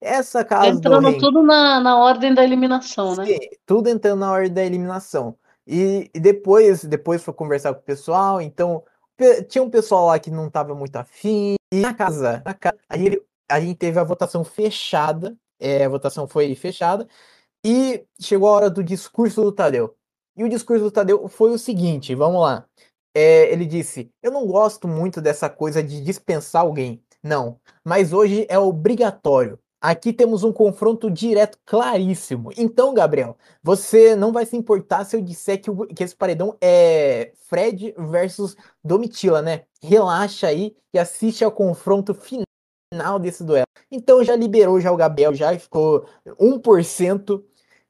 Essa 0.00 0.44
casa 0.44 0.68
Entrando 0.68 1.18
tudo 1.18 1.42
na, 1.42 1.78
na 1.80 1.98
ordem 1.98 2.34
da 2.34 2.42
eliminação, 2.42 3.14
né? 3.14 3.26
Sim, 3.26 3.32
né? 3.32 3.38
Tudo 3.66 3.88
entrando 3.88 4.20
na 4.20 4.32
ordem 4.32 4.52
da 4.52 4.64
eliminação. 4.64 5.36
E, 5.66 6.10
e, 6.14 6.18
depois, 6.20 6.84
depois 6.84 7.22
foi 7.22 7.34
conversar 7.34 7.74
com 7.74 7.80
o 7.80 7.84
pessoal, 7.84 8.40
então 8.40 8.82
tinha 9.48 9.62
um 9.62 9.70
pessoal 9.70 10.06
lá 10.06 10.18
que 10.18 10.30
não 10.30 10.46
estava 10.46 10.74
muito 10.74 10.96
afim. 10.96 11.56
E 11.72 11.80
na 11.80 11.92
casa, 11.92 12.42
na 12.44 12.54
casa 12.54 12.78
a, 12.88 12.96
gente, 12.96 13.22
a 13.48 13.60
gente 13.60 13.76
teve 13.76 13.98
a 13.98 14.04
votação 14.04 14.42
fechada, 14.42 15.36
é, 15.60 15.84
a 15.84 15.88
votação 15.88 16.26
foi 16.26 16.54
fechada, 16.54 17.06
e 17.64 18.04
chegou 18.18 18.48
a 18.48 18.52
hora 18.52 18.70
do 18.70 18.82
discurso 18.82 19.42
do 19.42 19.52
Tadeu. 19.52 19.94
E 20.36 20.42
o 20.42 20.48
discurso 20.48 20.84
do 20.84 20.90
Tadeu 20.90 21.28
foi 21.28 21.52
o 21.52 21.58
seguinte: 21.58 22.14
vamos 22.14 22.40
lá. 22.40 22.64
É, 23.14 23.52
ele 23.52 23.66
disse: 23.66 24.10
Eu 24.22 24.30
não 24.32 24.46
gosto 24.46 24.88
muito 24.88 25.20
dessa 25.20 25.50
coisa 25.50 25.82
de 25.82 26.00
dispensar 26.00 26.62
alguém. 26.62 27.02
Não, 27.22 27.60
mas 27.84 28.12
hoje 28.12 28.46
é 28.48 28.58
obrigatório. 28.58 29.58
Aqui 29.80 30.12
temos 30.12 30.44
um 30.44 30.52
confronto 30.52 31.10
direto 31.10 31.58
claríssimo. 31.64 32.50
Então, 32.58 32.92
Gabriel, 32.92 33.36
você 33.62 34.14
não 34.14 34.30
vai 34.30 34.44
se 34.44 34.54
importar 34.54 35.04
se 35.04 35.16
eu 35.16 35.22
disser 35.22 35.60
que, 35.60 35.70
o, 35.70 35.86
que 35.86 36.04
esse 36.04 36.14
paredão 36.14 36.54
é 36.60 37.32
Fred 37.48 37.94
versus 37.96 38.54
Domitila, 38.84 39.40
né? 39.40 39.62
Relaxa 39.82 40.48
aí 40.48 40.76
e 40.92 40.98
assiste 40.98 41.42
ao 41.42 41.50
confronto 41.50 42.12
final 42.12 43.18
desse 43.18 43.42
duelo. 43.42 43.64
Então 43.90 44.22
já 44.22 44.36
liberou 44.36 44.78
já 44.80 44.92
o 44.92 44.96
Gabriel, 44.96 45.34
já 45.34 45.58
ficou 45.58 46.04
1% 46.38 47.42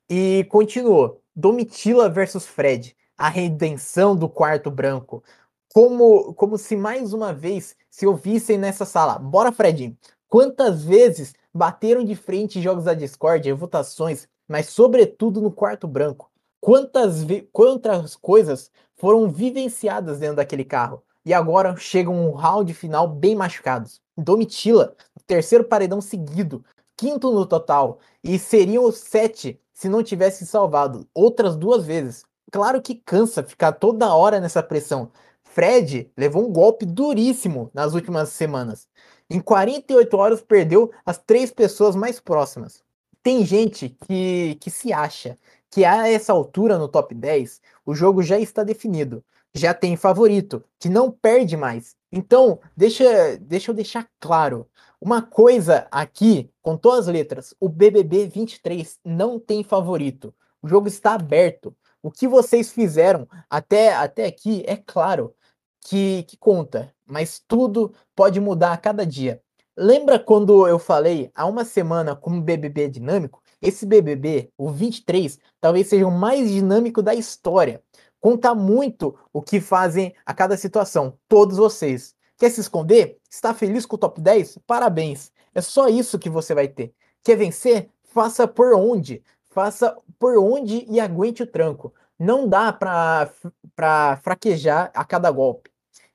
e 0.08 0.46
continuou. 0.48 1.20
Domitila 1.34 2.08
versus 2.08 2.46
Fred, 2.46 2.96
a 3.18 3.28
redenção 3.28 4.14
do 4.14 4.28
quarto 4.28 4.70
branco. 4.70 5.24
Como, 5.72 6.34
como 6.34 6.56
se 6.56 6.76
mais 6.76 7.12
uma 7.12 7.32
vez 7.32 7.76
se 7.90 8.06
ouvissem 8.06 8.58
nessa 8.58 8.84
sala. 8.84 9.18
Bora, 9.18 9.50
Fredinho. 9.52 9.96
Quantas 10.28 10.84
vezes 10.84 11.34
bateram 11.54 12.04
de 12.04 12.14
frente 12.14 12.60
jogos 12.60 12.84
da 12.84 12.94
Discord 12.94 13.48
e 13.48 13.52
votações, 13.52 14.28
mas 14.48 14.68
sobretudo 14.68 15.40
no 15.40 15.50
quarto 15.50 15.86
branco? 15.86 16.30
Quantas, 16.60 17.24
quantas 17.52 18.16
coisas 18.16 18.70
foram 18.96 19.30
vivenciadas 19.30 20.18
dentro 20.18 20.36
daquele 20.36 20.64
carro? 20.64 21.02
E 21.24 21.34
agora 21.34 21.76
chegam 21.76 22.14
um 22.14 22.32
round 22.32 22.72
final 22.74 23.06
bem 23.08 23.34
machucados. 23.34 24.00
Domitila, 24.16 24.94
terceiro 25.26 25.64
paredão 25.64 26.00
seguido, 26.00 26.64
quinto 26.96 27.30
no 27.30 27.46
total, 27.46 27.98
e 28.22 28.38
seriam 28.38 28.84
os 28.84 28.98
sete 28.98 29.60
se 29.72 29.88
não 29.88 30.02
tivesse 30.02 30.46
salvado 30.46 31.06
outras 31.14 31.56
duas 31.56 31.86
vezes. 31.86 32.24
Claro 32.52 32.82
que 32.82 32.94
cansa 32.94 33.42
ficar 33.42 33.72
toda 33.72 34.14
hora 34.14 34.40
nessa 34.40 34.62
pressão. 34.62 35.10
Fred 35.42 36.10
levou 36.16 36.46
um 36.46 36.52
golpe 36.52 36.84
duríssimo 36.84 37.70
nas 37.72 37.94
últimas 37.94 38.28
semanas. 38.30 38.86
Em 39.30 39.40
48 39.40 40.16
horas 40.16 40.42
perdeu 40.42 40.90
as 41.06 41.16
três 41.16 41.52
pessoas 41.52 41.94
mais 41.94 42.18
próximas. 42.18 42.82
Tem 43.22 43.44
gente 43.46 43.96
que, 44.06 44.56
que 44.60 44.70
se 44.70 44.92
acha 44.92 45.38
que 45.70 45.84
a 45.84 46.08
essa 46.08 46.32
altura 46.32 46.76
no 46.76 46.88
top 46.88 47.14
10 47.14 47.60
o 47.86 47.94
jogo 47.94 48.24
já 48.24 48.40
está 48.40 48.64
definido. 48.64 49.24
Já 49.54 49.72
tem 49.72 49.96
favorito, 49.96 50.64
que 50.80 50.88
não 50.88 51.10
perde 51.10 51.56
mais. 51.56 51.96
Então, 52.10 52.58
deixa, 52.76 53.36
deixa 53.40 53.70
eu 53.70 53.74
deixar 53.74 54.08
claro. 54.18 54.68
Uma 55.00 55.22
coisa 55.22 55.86
aqui, 55.90 56.50
com 56.60 56.76
todas 56.76 57.06
as 57.06 57.12
letras, 57.12 57.54
o 57.60 57.68
BBB 57.68 58.26
23 58.26 58.98
não 59.04 59.38
tem 59.38 59.62
favorito. 59.62 60.34
O 60.60 60.68
jogo 60.68 60.88
está 60.88 61.14
aberto. 61.14 61.74
O 62.02 62.10
que 62.10 62.26
vocês 62.26 62.70
fizeram 62.70 63.28
até, 63.48 63.94
até 63.94 64.26
aqui 64.26 64.64
é 64.66 64.76
claro 64.76 65.34
que, 65.80 66.24
que 66.24 66.36
conta, 66.36 66.92
mas 67.10 67.42
tudo 67.46 67.92
pode 68.14 68.40
mudar 68.40 68.72
a 68.72 68.76
cada 68.76 69.04
dia. 69.04 69.42
Lembra 69.76 70.18
quando 70.18 70.66
eu 70.66 70.78
falei 70.78 71.30
há 71.34 71.46
uma 71.46 71.64
semana 71.64 72.14
como 72.14 72.42
BBB 72.42 72.88
dinâmico? 72.88 73.42
Esse 73.62 73.84
BBB, 73.84 74.50
o 74.56 74.70
23, 74.70 75.38
talvez 75.60 75.88
seja 75.88 76.06
o 76.06 76.10
mais 76.10 76.50
dinâmico 76.50 77.02
da 77.02 77.14
história. 77.14 77.82
Conta 78.20 78.54
muito 78.54 79.18
o 79.32 79.40
que 79.40 79.60
fazem 79.60 80.14
a 80.24 80.34
cada 80.34 80.56
situação, 80.56 81.18
todos 81.28 81.56
vocês. 81.56 82.14
Quer 82.38 82.50
se 82.50 82.60
esconder? 82.60 83.18
Está 83.30 83.52
feliz 83.52 83.84
com 83.84 83.96
o 83.96 83.98
top 83.98 84.20
10? 84.20 84.58
Parabéns. 84.66 85.32
É 85.54 85.60
só 85.60 85.88
isso 85.88 86.18
que 86.18 86.30
você 86.30 86.54
vai 86.54 86.68
ter. 86.68 86.94
Quer 87.22 87.36
vencer? 87.36 87.90
Faça 88.04 88.46
por 88.46 88.74
onde? 88.74 89.22
Faça 89.50 89.96
por 90.18 90.38
onde 90.38 90.86
e 90.88 91.00
aguente 91.00 91.42
o 91.42 91.46
tranco. 91.46 91.92
Não 92.18 92.48
dá 92.48 92.72
para 92.72 94.16
fraquejar 94.22 94.90
a 94.94 95.04
cada 95.04 95.30
golpe. 95.30 95.70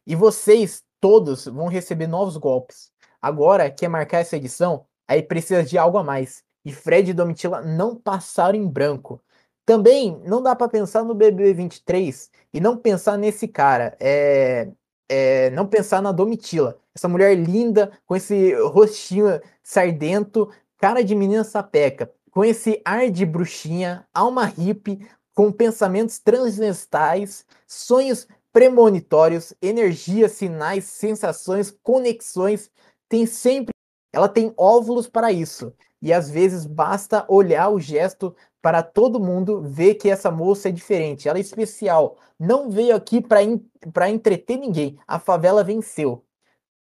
E 0.05 0.15
vocês, 0.15 0.83
todos 1.05 1.45
vão 1.45 1.67
receber 1.67 2.07
novos 2.07 2.35
golpes. 2.35 2.89
Agora, 3.21 3.69
quer 3.69 3.87
marcar 3.87 4.21
essa 4.21 4.37
edição? 4.37 4.87
Aí 5.07 5.21
precisa 5.21 5.63
de 5.63 5.77
algo 5.77 5.99
a 5.99 6.03
mais. 6.03 6.43
E 6.65 6.73
Fred 6.73 7.11
e 7.11 7.13
Domitila 7.13 7.61
não 7.61 7.95
passaram 7.95 8.57
em 8.57 8.67
branco. 8.67 9.21
Também 9.67 10.19
não 10.25 10.41
dá 10.41 10.55
para 10.55 10.67
pensar 10.67 11.03
no 11.03 11.13
BB23 11.13 12.27
e 12.51 12.59
não 12.59 12.75
pensar 12.75 13.19
nesse 13.19 13.47
cara. 13.47 13.95
É, 13.99 14.67
é, 15.07 15.51
não 15.51 15.67
pensar 15.67 16.01
na 16.01 16.11
Domitila. 16.11 16.75
Essa 16.95 17.07
mulher 17.07 17.35
linda, 17.35 17.91
com 18.07 18.15
esse 18.15 18.55
rostinho 18.63 19.39
sardento, 19.61 20.49
cara 20.79 21.03
de 21.03 21.13
menina 21.13 21.43
sapeca, 21.43 22.11
com 22.31 22.43
esse 22.43 22.81
ar 22.83 23.11
de 23.11 23.27
bruxinha, 23.27 24.07
alma 24.11 24.45
hippie, 24.45 25.07
com 25.35 25.51
pensamentos 25.51 26.17
transvestais, 26.17 27.45
sonhos 27.67 28.27
premonitórios, 28.55 29.53
energias, 29.61 30.31
sinais, 30.31 30.85
sensações, 30.85 31.71
conexões, 31.83 32.71
tem 33.09 33.25
sempre, 33.25 33.73
ela 34.13 34.29
tem 34.29 34.53
óvulos 34.55 35.09
para 35.09 35.29
isso. 35.29 35.73
E 36.01 36.13
às 36.13 36.29
vezes 36.29 36.65
basta 36.65 37.25
olhar 37.27 37.67
o 37.67 37.81
gesto 37.81 38.33
para 38.61 38.81
todo 38.81 39.19
mundo 39.19 39.61
ver 39.61 39.95
que 39.95 40.09
essa 40.09 40.31
moça 40.31 40.69
é 40.69 40.71
diferente, 40.71 41.27
ela 41.27 41.37
é 41.37 41.41
especial. 41.41 42.15
Não 42.39 42.69
veio 42.69 42.95
aqui 42.95 43.21
para 43.21 44.09
entreter 44.09 44.57
ninguém. 44.57 44.97
A 45.05 45.19
favela 45.19 45.61
venceu. 45.61 46.23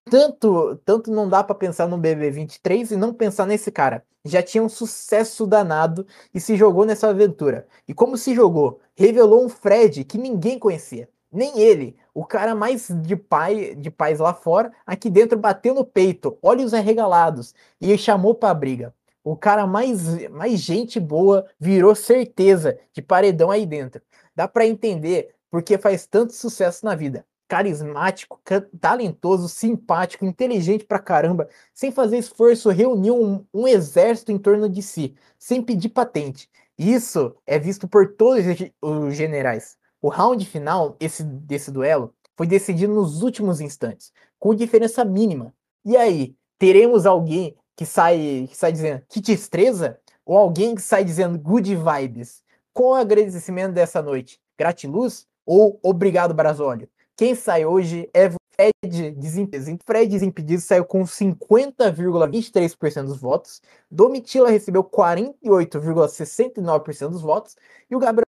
Tanto, 0.09 0.75
tanto 0.83 1.09
não 1.09 1.29
dá 1.29 1.41
para 1.41 1.55
pensar 1.55 1.87
no 1.87 1.97
BB23 1.97 2.91
e 2.91 2.97
não 2.97 3.13
pensar 3.13 3.45
nesse 3.45 3.71
cara. 3.71 4.05
Já 4.25 4.43
tinha 4.43 4.61
um 4.61 4.67
sucesso 4.67 5.47
danado 5.47 6.05
e 6.33 6.39
se 6.41 6.57
jogou 6.57 6.85
nessa 6.85 7.07
aventura. 7.07 7.65
E 7.87 7.93
como 7.93 8.17
se 8.17 8.35
jogou? 8.35 8.81
Revelou 8.93 9.45
um 9.45 9.47
Fred 9.47 10.03
que 10.03 10.17
ninguém 10.17 10.59
conhecia. 10.59 11.07
Nem 11.31 11.59
ele, 11.59 11.95
o 12.13 12.25
cara 12.25 12.53
mais 12.53 12.89
de 12.89 13.15
pai, 13.15 13.73
de 13.75 13.89
pais 13.89 14.19
lá 14.19 14.33
fora, 14.33 14.71
aqui 14.85 15.09
dentro 15.09 15.37
bateu 15.39 15.73
no 15.73 15.85
peito, 15.85 16.37
olhos 16.41 16.73
arregalados 16.73 17.53
e 17.79 17.97
chamou 17.97 18.35
para 18.35 18.53
briga. 18.53 18.93
O 19.23 19.35
cara 19.37 19.65
mais, 19.67 20.27
mais 20.29 20.59
gente 20.59 20.99
boa 20.99 21.45
virou 21.59 21.95
certeza 21.95 22.77
de 22.91 23.01
paredão 23.01 23.51
aí 23.51 23.65
dentro. 23.65 24.01
Dá 24.35 24.47
para 24.47 24.65
entender 24.65 25.33
porque 25.49 25.77
faz 25.77 26.05
tanto 26.07 26.33
sucesso 26.33 26.83
na 26.85 26.95
vida. 26.95 27.25
Carismático, 27.47 28.41
talentoso, 28.79 29.47
simpático, 29.49 30.25
inteligente 30.25 30.85
pra 30.85 30.99
caramba, 30.99 31.49
sem 31.73 31.91
fazer 31.91 32.17
esforço, 32.17 32.69
reuniu 32.69 33.21
um, 33.21 33.45
um 33.53 33.67
exército 33.67 34.31
em 34.31 34.37
torno 34.37 34.69
de 34.69 34.81
si, 34.81 35.15
sem 35.37 35.61
pedir 35.61 35.89
patente. 35.89 36.49
Isso 36.77 37.35
é 37.45 37.59
visto 37.59 37.87
por 37.87 38.15
todos 38.15 38.43
os 38.81 39.15
generais. 39.15 39.77
O 40.01 40.09
round 40.09 40.43
final 40.45 40.97
esse, 40.99 41.23
desse 41.23 41.71
duelo 41.71 42.13
foi 42.35 42.47
decidido 42.47 42.93
nos 42.93 43.21
últimos 43.21 43.61
instantes, 43.61 44.11
com 44.39 44.55
diferença 44.55 45.05
mínima. 45.05 45.53
E 45.85 45.95
aí, 45.95 46.35
teremos 46.57 47.05
alguém 47.05 47.55
que 47.75 47.85
sai, 47.85 48.47
que 48.49 48.57
sai 48.57 48.71
dizendo 48.71 49.03
que 49.07 49.21
destreza? 49.21 49.99
Ou 50.25 50.35
alguém 50.37 50.73
que 50.75 50.81
sai 50.81 51.03
dizendo 51.03 51.37
good 51.37 51.75
vibes? 51.75 52.41
É 52.75 52.81
o 52.81 52.95
agradecimento 52.95 53.73
dessa 53.73 54.01
noite? 54.01 54.39
Gratiluz 54.57 55.27
ou 55.45 55.79
obrigado, 55.83 56.33
Brasólio? 56.33 56.89
Quem 57.15 57.35
sai 57.35 57.63
hoje 57.65 58.09
é 58.13 58.31
Fred 58.55 59.11
Desimpedido. 59.11 59.79
Fred 59.85 60.11
Desimpedido 60.11 60.61
saiu 60.61 60.83
com 60.85 61.03
50,23% 61.03 63.05
dos 63.05 63.19
votos. 63.19 63.61
Domitila 63.89 64.49
recebeu 64.49 64.83
48,69% 64.83 67.09
dos 67.09 67.21
votos. 67.21 67.55
E 67.89 67.95
o 67.95 67.99
Gabriel 67.99 68.25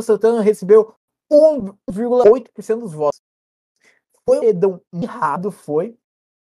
Santana 0.00 0.40
recebeu 0.40 0.94
1,8% 1.30 2.80
dos 2.80 2.92
votos. 2.92 3.20
Foi 4.24 4.38
um 4.38 5.02
errado, 5.02 5.50
foi. 5.50 5.96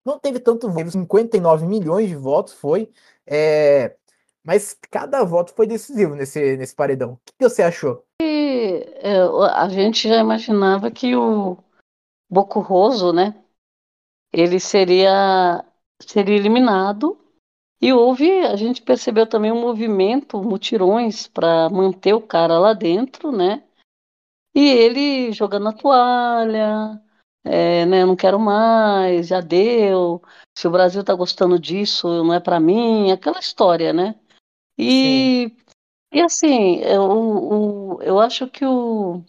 Não 0.04 0.18
teve 0.18 0.40
tanto 0.40 0.68
voto, 0.68 0.90
59 0.90 1.66
milhões 1.66 2.08
de 2.08 2.16
votos, 2.16 2.52
foi. 2.52 2.92
É, 3.26 3.96
mas 4.44 4.76
cada 4.90 5.22
voto 5.24 5.54
foi 5.54 5.66
decisivo 5.66 6.14
nesse, 6.14 6.56
nesse 6.56 6.74
paredão. 6.74 7.12
O 7.12 7.18
que, 7.24 7.48
você 7.48 7.62
achou? 7.62 8.04
E, 8.20 8.84
é, 9.00 9.20
a 9.54 9.68
gente 9.68 10.08
já 10.08 10.16
imaginava 10.18 10.90
que 10.90 11.14
o 11.14 11.56
Bocurroso, 12.28 13.12
né? 13.12 13.42
Ele 14.32 14.58
seria, 14.58 15.64
seria 16.00 16.36
eliminado. 16.36 17.21
E 17.82 17.92
houve, 17.92 18.30
a 18.46 18.54
gente 18.54 18.80
percebeu 18.80 19.26
também 19.26 19.50
um 19.50 19.60
movimento, 19.60 20.40
mutirões 20.40 21.26
para 21.26 21.68
manter 21.68 22.14
o 22.14 22.20
cara 22.20 22.56
lá 22.56 22.72
dentro, 22.72 23.32
né? 23.32 23.64
E 24.54 24.68
ele 24.68 25.32
jogando 25.32 25.68
a 25.68 25.72
toalha, 25.72 27.02
é, 27.42 27.84
né, 27.84 28.06
não 28.06 28.14
quero 28.14 28.38
mais, 28.38 29.26
já 29.26 29.40
deu. 29.40 30.22
Se 30.56 30.68
o 30.68 30.70
Brasil 30.70 31.02
tá 31.02 31.12
gostando 31.12 31.58
disso, 31.58 32.06
não 32.22 32.32
é 32.32 32.38
para 32.38 32.60
mim, 32.60 33.10
aquela 33.10 33.40
história, 33.40 33.92
né? 33.92 34.14
E, 34.78 35.52
e 36.12 36.20
assim, 36.20 36.76
eu, 36.82 37.98
eu 38.02 38.20
acho 38.20 38.48
que 38.48 38.64
o, 38.64 39.24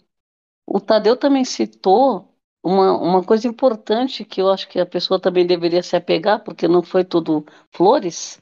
o 0.66 0.80
Tadeu 0.80 1.16
também 1.16 1.44
citou 1.44 2.32
uma, 2.62 2.96
uma 2.96 3.24
coisa 3.24 3.48
importante 3.48 4.24
que 4.24 4.40
eu 4.40 4.48
acho 4.48 4.68
que 4.68 4.78
a 4.80 4.86
pessoa 4.86 5.20
também 5.20 5.46
deveria 5.46 5.82
se 5.82 5.96
apegar, 5.96 6.44
porque 6.44 6.68
não 6.68 6.82
foi 6.82 7.04
tudo 7.04 7.44
flores, 7.70 8.40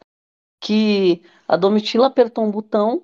que 0.63 1.21
a 1.49 1.57
Domitila 1.57 2.07
apertou 2.07 2.45
um 2.45 2.51
botão 2.51 3.03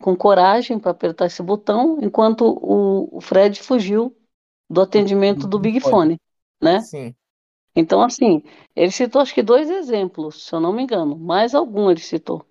com 0.00 0.16
coragem 0.16 0.78
para 0.78 0.92
apertar 0.92 1.26
esse 1.26 1.42
botão, 1.42 1.98
enquanto 2.00 2.42
o, 2.42 3.18
o, 3.18 3.20
Fred 3.20 3.60
fugiu 3.60 4.16
do 4.70 4.80
atendimento 4.80 5.46
do 5.46 5.58
Big 5.58 5.80
Fone, 5.80 6.16
né? 6.62 6.80
Sim. 6.80 7.14
Então, 7.74 8.00
assim, 8.00 8.42
ele 8.74 8.90
citou 8.90 9.20
acho 9.20 9.34
que 9.34 9.42
dois 9.42 9.68
exemplos, 9.68 10.46
se 10.46 10.54
eu 10.54 10.60
não 10.60 10.72
me 10.72 10.84
engano, 10.84 11.18
mais 11.18 11.54
algum 11.54 11.90
ele 11.90 12.00
citou. 12.00 12.46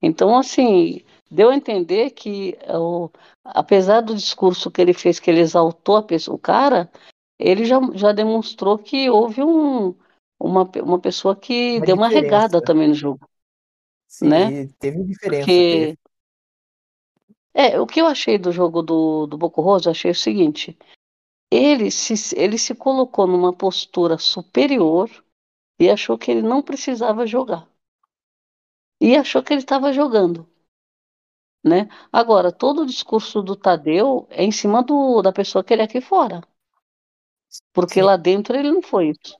Então, 0.00 0.36
assim, 0.36 1.00
deu 1.30 1.50
a 1.50 1.56
entender 1.56 2.10
que, 2.10 2.56
o, 2.68 3.08
apesar 3.42 4.02
do 4.02 4.14
discurso 4.14 4.70
que 4.70 4.80
ele 4.80 4.92
fez, 4.92 5.18
que 5.18 5.30
ele 5.30 5.40
exaltou 5.40 5.96
a 5.96 6.02
pessoa, 6.02 6.36
o 6.36 6.38
cara, 6.38 6.90
ele 7.38 7.64
já, 7.64 7.80
já 7.94 8.12
demonstrou 8.12 8.78
que 8.78 9.08
houve 9.08 9.42
um, 9.42 9.94
uma, 10.38 10.70
uma 10.82 10.98
pessoa 10.98 11.34
que 11.34 11.78
uma 11.78 11.86
deu 11.86 11.96
uma 11.96 12.08
regada 12.08 12.60
também 12.60 12.88
no 12.88 12.94
jogo. 12.94 13.26
Sim, 14.14 14.28
né? 14.28 14.66
teve 14.78 15.02
diferença. 15.02 15.40
Porque... 15.40 15.96
Teve. 15.96 15.98
É, 17.52 17.80
o 17.80 17.86
que 17.86 18.00
eu 18.00 18.06
achei 18.06 18.38
do 18.38 18.52
jogo 18.52 18.80
do, 18.80 19.26
do 19.26 19.36
Boco 19.36 19.60
Rosa, 19.60 19.88
eu 19.88 19.90
achei 19.90 20.12
o 20.12 20.14
seguinte: 20.14 20.78
ele 21.50 21.90
se, 21.90 22.14
ele 22.36 22.56
se 22.56 22.76
colocou 22.76 23.26
numa 23.26 23.52
postura 23.52 24.16
superior 24.16 25.10
e 25.80 25.90
achou 25.90 26.16
que 26.16 26.30
ele 26.30 26.42
não 26.42 26.62
precisava 26.62 27.26
jogar. 27.26 27.68
E 29.00 29.16
achou 29.16 29.42
que 29.42 29.52
ele 29.52 29.62
estava 29.62 29.92
jogando. 29.92 30.48
Né? 31.64 31.88
Agora, 32.12 32.52
todo 32.52 32.82
o 32.82 32.86
discurso 32.86 33.42
do 33.42 33.56
Tadeu 33.56 34.28
é 34.30 34.44
em 34.44 34.52
cima 34.52 34.80
do, 34.80 35.22
da 35.22 35.32
pessoa 35.32 35.64
que 35.64 35.72
ele 35.72 35.82
é 35.82 35.86
aqui 35.86 36.00
fora. 36.00 36.40
Porque 37.72 37.94
Sim. 37.94 38.02
lá 38.02 38.16
dentro 38.16 38.56
ele 38.56 38.70
não 38.70 38.82
foi 38.82 39.10
isso. 39.10 39.36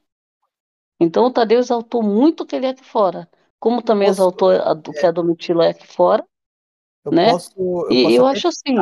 Então 0.98 1.26
o 1.26 1.32
Tadeu 1.32 1.60
exaltou 1.60 2.02
muito 2.02 2.44
que 2.44 2.56
ele 2.56 2.66
é 2.66 2.70
aqui 2.70 2.84
fora 2.84 3.28
como 3.64 3.80
também 3.80 4.08
posso, 4.08 4.20
exaltou 4.20 4.50
a, 4.50 4.72
o 4.72 4.92
que 4.92 5.06
a 5.06 5.10
Domitila 5.10 5.64
é 5.64 5.70
aqui 5.70 5.86
fora. 5.86 6.22
Eu 7.02 7.10
né? 7.10 7.30
Posso, 7.30 7.54
eu 7.56 7.90
e 7.90 8.14
eu 8.14 8.26
acho 8.26 8.48
assim, 8.48 8.74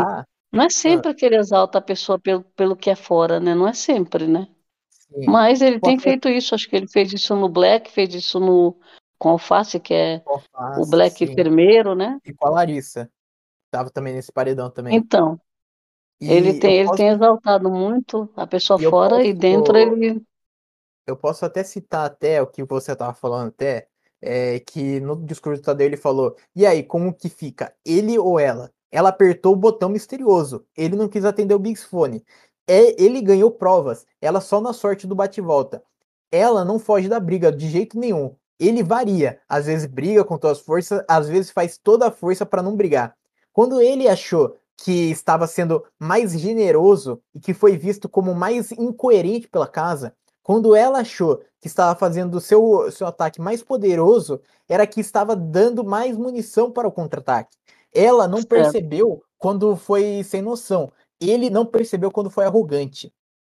não 0.52 0.64
é 0.64 0.68
sempre 0.70 1.12
ah. 1.12 1.14
que 1.14 1.24
ele 1.24 1.36
exalta 1.36 1.78
a 1.78 1.80
pessoa 1.80 2.18
pelo, 2.18 2.42
pelo 2.56 2.74
que 2.74 2.90
é 2.90 2.96
fora, 2.96 3.38
né? 3.38 3.54
Não 3.54 3.68
é 3.68 3.74
sempre, 3.74 4.26
né? 4.26 4.48
Sim. 4.90 5.26
Mas 5.26 5.62
ele 5.62 5.78
tem 5.78 6.00
feito 6.00 6.28
isso, 6.28 6.52
acho 6.52 6.68
que 6.68 6.74
ele 6.74 6.88
fez 6.88 7.12
isso 7.12 7.36
no 7.36 7.48
Black, 7.48 7.92
fez 7.92 8.12
isso 8.12 8.40
no 8.40 8.76
com 9.16 9.28
Alface, 9.28 9.78
que 9.78 9.94
é 9.94 10.20
Alface, 10.26 10.80
o 10.80 10.90
Black 10.90 11.16
sim. 11.16 11.30
enfermeiro, 11.30 11.94
né? 11.94 12.18
E 12.24 12.34
com 12.34 12.48
a 12.48 12.50
Larissa. 12.50 13.08
Tava 13.70 13.88
também 13.88 14.12
nesse 14.12 14.32
paredão 14.32 14.68
também. 14.68 14.96
Então. 14.96 15.40
E 16.20 16.28
ele 16.28 16.58
tem, 16.58 16.78
ele 16.78 16.88
posso... 16.88 16.96
tem 16.96 17.08
exaltado 17.08 17.70
muito 17.70 18.28
a 18.34 18.48
pessoa 18.48 18.80
fora 18.80 19.18
posso... 19.18 19.28
e 19.28 19.32
dentro 19.32 19.78
ele. 19.78 20.20
Eu 21.06 21.16
posso 21.16 21.44
até 21.44 21.62
citar 21.62 22.04
até 22.04 22.42
o 22.42 22.48
que 22.48 22.64
você 22.64 22.92
estava 22.92 23.14
falando 23.14 23.48
até, 23.48 23.88
é, 24.22 24.60
que 24.60 25.00
no 25.00 25.16
discurso 25.16 25.60
do 25.60 25.64
Tadeu 25.64 25.86
ele 25.86 25.96
falou: 25.96 26.36
e 26.54 26.64
aí, 26.64 26.82
como 26.82 27.12
que 27.12 27.28
fica? 27.28 27.74
Ele 27.84 28.18
ou 28.18 28.38
ela? 28.38 28.70
Ela 28.90 29.08
apertou 29.08 29.54
o 29.54 29.56
botão 29.56 29.88
misterioso. 29.88 30.64
Ele 30.76 30.96
não 30.96 31.08
quis 31.08 31.24
atender 31.24 31.54
o 31.54 31.58
Big 31.58 31.78
Fone. 31.78 32.24
É, 32.68 33.02
ele 33.02 33.20
ganhou 33.20 33.50
provas. 33.50 34.06
Ela 34.20 34.40
só 34.40 34.60
na 34.60 34.72
sorte 34.72 35.06
do 35.06 35.14
bate-volta. 35.14 35.82
Ela 36.30 36.64
não 36.64 36.78
foge 36.78 37.08
da 37.08 37.18
briga 37.18 37.50
de 37.50 37.68
jeito 37.68 37.98
nenhum. 37.98 38.34
Ele 38.60 38.82
varia. 38.82 39.40
Às 39.48 39.66
vezes 39.66 39.86
briga 39.86 40.24
com 40.24 40.38
todas 40.38 40.58
as 40.58 40.64
forças, 40.64 41.02
às 41.08 41.28
vezes 41.28 41.50
faz 41.50 41.78
toda 41.78 42.08
a 42.08 42.10
força 42.10 42.46
para 42.46 42.62
não 42.62 42.76
brigar. 42.76 43.16
Quando 43.52 43.80
ele 43.80 44.08
achou 44.08 44.56
que 44.76 45.10
estava 45.10 45.46
sendo 45.46 45.84
mais 45.98 46.38
generoso 46.38 47.20
e 47.34 47.40
que 47.40 47.54
foi 47.54 47.76
visto 47.76 48.08
como 48.08 48.34
mais 48.34 48.72
incoerente 48.72 49.48
pela 49.48 49.66
casa, 49.66 50.14
quando 50.42 50.74
ela 50.74 51.00
achou 51.00 51.42
que 51.60 51.68
estava 51.68 51.98
fazendo 51.98 52.34
o 52.36 52.40
seu, 52.40 52.90
seu 52.90 53.06
ataque 53.06 53.40
mais 53.40 53.62
poderoso, 53.62 54.40
era 54.68 54.86
que 54.86 55.00
estava 55.00 55.36
dando 55.36 55.84
mais 55.84 56.16
munição 56.16 56.70
para 56.70 56.88
o 56.88 56.92
contra-ataque. 56.92 57.56
Ela 57.94 58.26
não 58.26 58.42
percebeu 58.42 59.22
quando 59.38 59.76
foi 59.76 60.22
sem 60.24 60.42
noção. 60.42 60.90
Ele 61.20 61.50
não 61.50 61.64
percebeu 61.64 62.10
quando 62.10 62.30
foi 62.30 62.44
arrogante. 62.44 63.12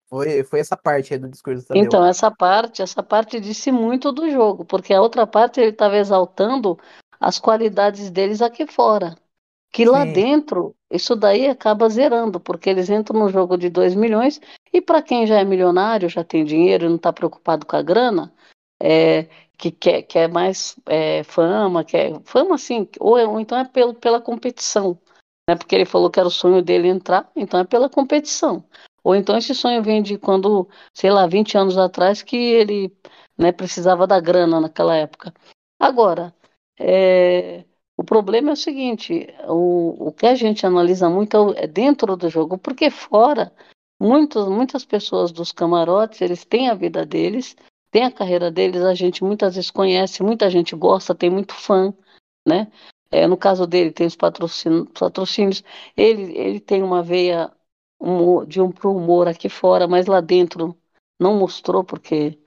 Foi, 0.09 0.43
foi 0.43 0.61
essa 0.61 0.77
parte 0.77 1.15
aí 1.15 1.19
do 1.19 1.29
discurso 1.29 1.67
Tadeu. 1.67 1.83
Então, 1.83 2.05
essa 2.05 2.31
parte, 2.31 2.83
essa 2.83 3.03
parte 3.03 3.41
disse 3.41 3.71
muito 3.71 4.13
do 4.13 4.29
jogo, 4.29 4.65
porque 4.65 4.93
a 4.93 5.01
outra 5.01 5.27
parte 5.27 5.61
ele 5.61 5.71
estava 5.71 5.97
exaltando 5.97 6.79
as 7.19 7.39
qualidades 7.39 8.11
deles 8.11 8.43
aqui 8.43 8.67
fora. 8.67 9.15
Que 9.73 9.87
lá 9.87 10.05
Sim. 10.05 10.13
dentro, 10.13 10.77
isso 10.91 11.17
daí 11.17 11.49
acaba 11.49 11.89
zerando, 11.89 12.39
porque 12.39 12.69
eles 12.69 12.91
entram 12.91 13.19
no 13.19 13.29
jogo 13.31 13.57
de 13.57 13.71
2 13.71 13.95
milhões, 13.95 14.39
e 14.71 14.83
para 14.83 15.01
quem 15.01 15.27
já 15.27 15.41
é 15.41 15.45
milionário, 15.45 16.11
já 16.11 16.23
tem 16.23 16.45
dinheiro 16.45 16.85
e 16.85 16.89
não 16.89 16.97
está 16.97 17.11
preocupado 17.13 17.65
com 17.65 17.75
a 17.75 17.83
grana, 17.83 18.33
é, 18.81 19.29
que 19.57 19.71
quer, 19.71 20.03
quer 20.03 20.29
mais 20.29 20.77
é, 20.87 21.23
fama, 21.23 21.85
quer 21.85 22.21
fama 22.25 22.57
assim, 22.57 22.87
ou, 23.01 23.17
ou 23.17 23.41
então 23.41 23.57
é 23.57 23.65
pelo, 23.65 23.95
pela 23.95 24.21
competição, 24.21 24.99
né? 25.49 25.57
Porque 25.57 25.75
ele 25.75 25.87
falou 25.87 26.11
que 26.11 26.19
era 26.19 26.29
o 26.29 26.31
sonho 26.31 26.63
dele 26.63 26.89
entrar, 26.89 27.31
então 27.35 27.61
é 27.61 27.65
pela 27.65 27.89
competição. 27.89 28.65
Ou 29.03 29.15
então 29.15 29.37
esse 29.37 29.55
sonho 29.55 29.83
vem 29.83 30.03
de 30.03 30.19
quando, 30.19 30.69
sei 30.93 31.11
lá, 31.11 31.27
20 31.27 31.57
anos 31.57 31.79
atrás, 31.79 32.23
que 32.23 32.37
ele 32.37 32.95
né, 33.39 33.53
precisava 33.53 34.07
da 34.07 34.21
grana 34.21 34.61
naquela 34.61 34.95
época. 34.97 35.33
Agora, 35.79 36.35
é, 36.79 37.65
o 37.97 38.05
problema 38.05 38.51
é 38.51 38.53
o 38.53 38.57
seguinte: 38.57 39.27
o, 39.49 40.09
o 40.09 40.13
que 40.13 40.27
a 40.27 40.35
gente 40.35 40.67
analisa 40.67 41.09
muito 41.09 41.55
é 41.57 41.67
dentro 41.67 42.17
do 42.17 42.29
jogo, 42.29 42.59
porque 42.59 42.91
fora, 42.91 43.53
muitos, 44.01 44.49
muitas 44.49 44.85
pessoas 44.85 45.31
dos 45.31 45.53
camarotes, 45.53 46.21
eles 46.21 46.45
têm 46.45 46.69
a 46.69 46.75
vida 46.75 47.05
deles, 47.05 47.57
têm 47.91 48.05
a 48.05 48.11
carreira 48.11 48.51
deles, 48.51 48.83
a 48.83 48.95
gente 48.95 49.23
muitas 49.23 49.55
vezes 49.55 49.71
conhece, 49.71 50.23
muita 50.23 50.51
gente 50.51 50.75
gosta, 50.75 51.15
tem 51.15 51.31
muito 51.31 51.55
fã, 51.55 51.93
né? 52.47 52.71
É, 53.11 53.27
no 53.27 53.37
caso 53.37 53.67
dele, 53.67 53.93
tem 53.93 54.07
os 54.07 54.17
patrocínios, 54.17 54.89
patrocínios. 54.99 55.63
Ele, 55.95 56.37
ele 56.37 56.61
tem 56.61 56.83
uma 56.83 57.03
veia 57.03 57.53
humor, 58.01 58.47
de 58.47 58.59
um 58.59 58.73
pro 58.73 58.97
humor 58.97 59.29
aqui 59.29 59.51
fora, 59.51 59.87
mas 59.87 60.07
lá 60.07 60.23
dentro 60.23 60.75
não 61.21 61.39
mostrou, 61.39 61.85
porque 61.85 62.39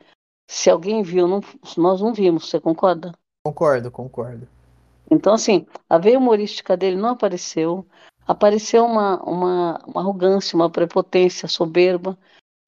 se 0.49 0.71
alguém 0.71 1.03
viu, 1.03 1.27
não, 1.27 1.41
nós 1.77 2.01
não 2.01 2.13
vimos, 2.13 2.49
você 2.49 2.59
concorda? 2.59 3.13
Concordo, 3.45 3.91
concordo. 3.91 4.54
Então, 5.09 5.33
assim, 5.33 5.65
a 5.89 5.97
veia 5.97 6.17
humorística 6.17 6.75
dele 6.75 6.97
não 6.97 7.09
apareceu, 7.09 7.85
apareceu 8.27 8.85
uma, 8.85 9.21
uma, 9.23 9.83
uma 9.85 10.01
arrogância, 10.01 10.55
uma 10.55 10.69
prepotência 10.69 11.47
soberba, 11.47 12.17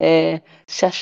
é, 0.00 0.40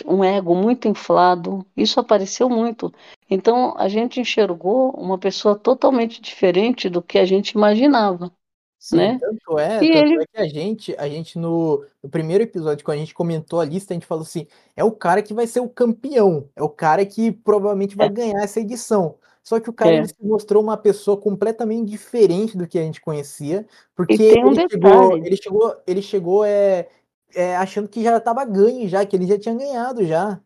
um 0.06 0.24
ego 0.24 0.54
muito 0.54 0.88
inflado, 0.88 1.64
isso 1.76 2.00
apareceu 2.00 2.48
muito. 2.48 2.92
Então, 3.28 3.74
a 3.76 3.88
gente 3.88 4.20
enxergou 4.20 4.90
uma 4.92 5.18
pessoa 5.18 5.54
totalmente 5.58 6.20
diferente 6.20 6.88
do 6.88 7.02
que 7.02 7.18
a 7.18 7.24
gente 7.24 7.50
imaginava. 7.50 8.32
Sim, 8.78 8.96
né? 8.98 9.18
tanto 9.18 9.58
é, 9.58 9.82
E 9.82 9.92
tanto 9.92 9.96
ele- 10.12 10.22
é 10.22 10.26
que 10.26 10.38
a 10.38 10.46
gente, 10.46 10.94
a 10.96 11.08
gente 11.08 11.38
no, 11.38 11.84
no 12.02 12.08
primeiro 12.08 12.44
episódio, 12.44 12.84
quando 12.84 12.96
a 12.96 13.00
gente 13.00 13.14
comentou 13.14 13.58
a 13.60 13.64
lista, 13.64 13.92
a 13.92 13.96
gente 13.96 14.06
falou 14.06 14.22
assim: 14.22 14.46
é 14.76 14.84
o 14.84 14.92
cara 14.92 15.22
que 15.22 15.34
vai 15.34 15.46
ser 15.46 15.60
o 15.60 15.68
campeão, 15.68 16.48
é 16.54 16.62
o 16.62 16.68
cara 16.68 17.04
que 17.04 17.32
provavelmente 17.32 17.96
vai 17.96 18.06
É. 18.06 18.10
ganhar 18.10 18.42
essa 18.44 18.60
edição. 18.60 19.16
Só 19.46 19.60
que 19.60 19.70
o 19.70 19.72
cara 19.72 19.98
É. 19.98 20.04
se 20.04 20.16
mostrou 20.20 20.60
uma 20.60 20.76
pessoa 20.76 21.16
completamente 21.16 21.88
diferente 21.88 22.58
do 22.58 22.66
que 22.66 22.76
a 22.76 22.82
gente 22.82 23.00
conhecia, 23.00 23.64
porque 23.94 24.34
um 24.42 24.50
ele 24.50 24.68
chegou, 24.68 25.16
ele 25.18 25.36
chegou, 25.36 25.76
ele 25.86 26.02
chegou 26.02 26.44
é, 26.44 26.88
é, 27.32 27.56
achando 27.56 27.88
que 27.88 28.02
já 28.02 28.16
estava 28.16 28.44
ganho, 28.44 28.88
já, 28.88 29.06
que 29.06 29.14
ele 29.14 29.24
já 29.24 29.38
tinha 29.38 29.54
ganhado 29.54 30.04
já. 30.04 30.40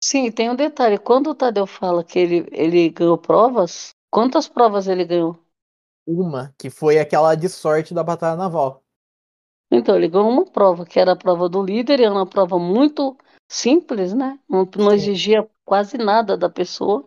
Sim, 0.00 0.30
tem 0.30 0.50
um 0.50 0.54
detalhe. 0.54 0.98
Quando 0.98 1.30
o 1.30 1.34
Tadeu 1.34 1.66
fala 1.66 2.04
que 2.04 2.16
ele, 2.16 2.46
ele 2.52 2.90
ganhou 2.90 3.18
provas, 3.18 3.90
quantas 4.08 4.46
provas 4.46 4.86
ele 4.86 5.04
ganhou? 5.04 5.36
Uma, 6.06 6.54
que 6.56 6.70
foi 6.70 7.00
aquela 7.00 7.34
de 7.34 7.48
sorte 7.48 7.92
da 7.92 8.04
Batalha 8.04 8.36
Naval. 8.36 8.84
Então, 9.68 9.96
ele 9.96 10.06
ganhou 10.06 10.28
uma 10.28 10.44
prova, 10.44 10.86
que 10.86 11.00
era 11.00 11.12
a 11.12 11.16
prova 11.16 11.48
do 11.48 11.60
líder, 11.60 11.98
e 11.98 12.04
era 12.04 12.14
uma 12.14 12.26
prova 12.26 12.56
muito 12.56 13.16
simples, 13.50 14.14
né? 14.14 14.38
Não, 14.48 14.68
não 14.76 14.92
exigia 14.92 15.48
quase 15.64 15.98
nada 15.98 16.36
da 16.36 16.48
pessoa. 16.48 17.04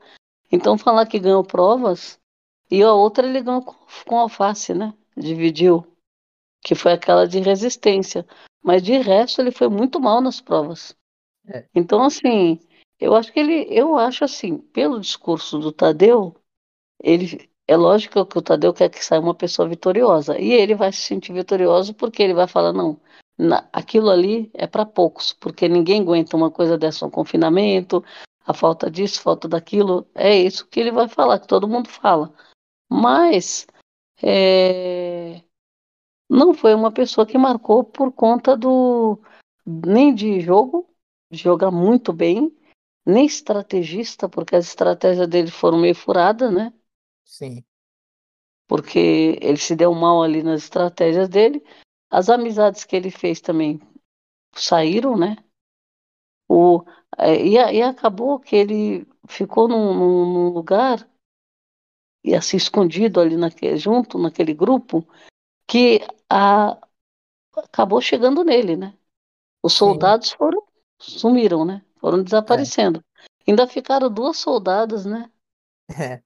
Então, 0.51 0.77
falar 0.77 1.05
que 1.05 1.19
ganhou 1.19 1.43
provas, 1.43 2.19
e 2.69 2.81
a 2.83 2.93
outra 2.93 3.27
ele 3.27 3.41
ganhou 3.41 3.61
com, 3.61 3.75
com 4.05 4.17
alface, 4.17 4.73
né? 4.73 4.93
Dividiu, 5.15 5.85
que 6.63 6.75
foi 6.75 6.93
aquela 6.93 7.27
de 7.27 7.39
resistência. 7.39 8.25
Mas 8.63 8.83
de 8.83 8.97
resto, 8.97 9.41
ele 9.41 9.51
foi 9.51 9.69
muito 9.69 9.99
mal 9.99 10.21
nas 10.21 10.41
provas. 10.41 10.95
É. 11.47 11.65
Então, 11.75 12.03
assim, 12.03 12.59
eu 12.99 13.15
acho 13.15 13.31
que 13.31 13.39
ele, 13.39 13.67
eu 13.69 13.97
acho 13.97 14.23
assim, 14.23 14.57
pelo 14.57 14.99
discurso 14.99 15.59
do 15.59 15.71
Tadeu, 15.71 16.35
ele 17.03 17.49
é 17.67 17.75
lógico 17.77 18.25
que 18.25 18.37
o 18.37 18.41
Tadeu 18.41 18.73
quer 18.73 18.89
que 18.89 19.03
saia 19.03 19.21
uma 19.21 19.35
pessoa 19.35 19.67
vitoriosa. 19.67 20.39
E 20.39 20.51
ele 20.51 20.75
vai 20.75 20.91
se 20.91 21.01
sentir 21.01 21.33
vitorioso 21.33 21.93
porque 21.93 22.23
ele 22.23 22.33
vai 22.33 22.47
falar, 22.47 22.73
não, 22.73 22.99
na- 23.37 23.67
aquilo 23.73 24.09
ali 24.09 24.49
é 24.53 24.67
para 24.67 24.85
poucos, 24.85 25.33
porque 25.33 25.67
ninguém 25.67 26.01
aguenta 26.01 26.35
uma 26.37 26.49
coisa 26.51 26.77
dessa, 26.77 27.05
um 27.05 27.09
confinamento, 27.11 28.03
a 28.47 28.53
falta 28.53 28.89
disso, 28.89 29.21
falta 29.21 29.47
daquilo. 29.47 30.09
É 30.15 30.33
isso 30.33 30.65
que 30.67 30.79
ele 30.79 30.91
vai 30.91 31.09
falar, 31.09 31.37
que 31.39 31.47
todo 31.47 31.67
mundo 31.67 31.89
fala. 31.89 32.33
Mas 32.89 33.67
é, 34.23 35.43
não 36.29 36.53
foi 36.53 36.73
uma 36.73 36.91
pessoa 36.91 37.27
que 37.27 37.37
marcou 37.37 37.83
por 37.83 38.11
conta 38.13 38.55
do 38.55 39.21
nem 39.65 40.15
de 40.15 40.39
jogo, 40.39 40.89
jogar 41.29 41.71
muito 41.71 42.13
bem, 42.13 42.57
nem 43.05 43.25
estrategista, 43.25 44.29
porque 44.29 44.55
as 44.55 44.67
estratégias 44.67 45.27
dele 45.27 45.51
foram 45.51 45.77
meio 45.77 45.93
furadas, 45.93 46.53
né? 46.53 46.73
Sim. 47.25 47.63
porque 48.65 49.37
ele 49.41 49.57
se 49.57 49.75
deu 49.75 49.93
mal 49.93 50.23
ali 50.23 50.41
nas 50.41 50.63
estratégias 50.63 51.27
dele. 51.27 51.61
As 52.09 52.29
amizades 52.29 52.85
que 52.85 52.95
ele 52.95 53.11
fez 53.11 53.41
também 53.41 53.81
saíram, 54.55 55.17
né? 55.17 55.35
O, 56.49 56.83
é, 57.17 57.35
e, 57.45 57.53
e 57.55 57.81
acabou 57.83 58.39
que 58.39 58.55
ele 58.55 59.07
ficou 59.27 59.67
num, 59.67 59.93
num- 59.95 60.49
lugar 60.49 61.07
e 62.23 62.35
assim 62.35 62.57
escondido 62.57 63.19
ali 63.19 63.35
naquele, 63.37 63.77
junto 63.77 64.17
naquele 64.17 64.53
grupo 64.53 65.07
que 65.67 66.01
a, 66.29 66.77
acabou 67.57 68.01
chegando 68.01 68.43
nele, 68.43 68.77
né? 68.77 68.97
Os 69.63 69.73
Sim. 69.73 69.79
soldados 69.79 70.31
foram 70.31 70.63
sumiram, 70.99 71.65
né? 71.65 71.83
Foram 71.99 72.23
desaparecendo. 72.23 73.03
Ainda 73.47 73.67
ficaram 73.67 74.11
duas 74.11 74.37
soldadas, 74.37 75.05
né? 75.05 75.31
É. 75.89 76.21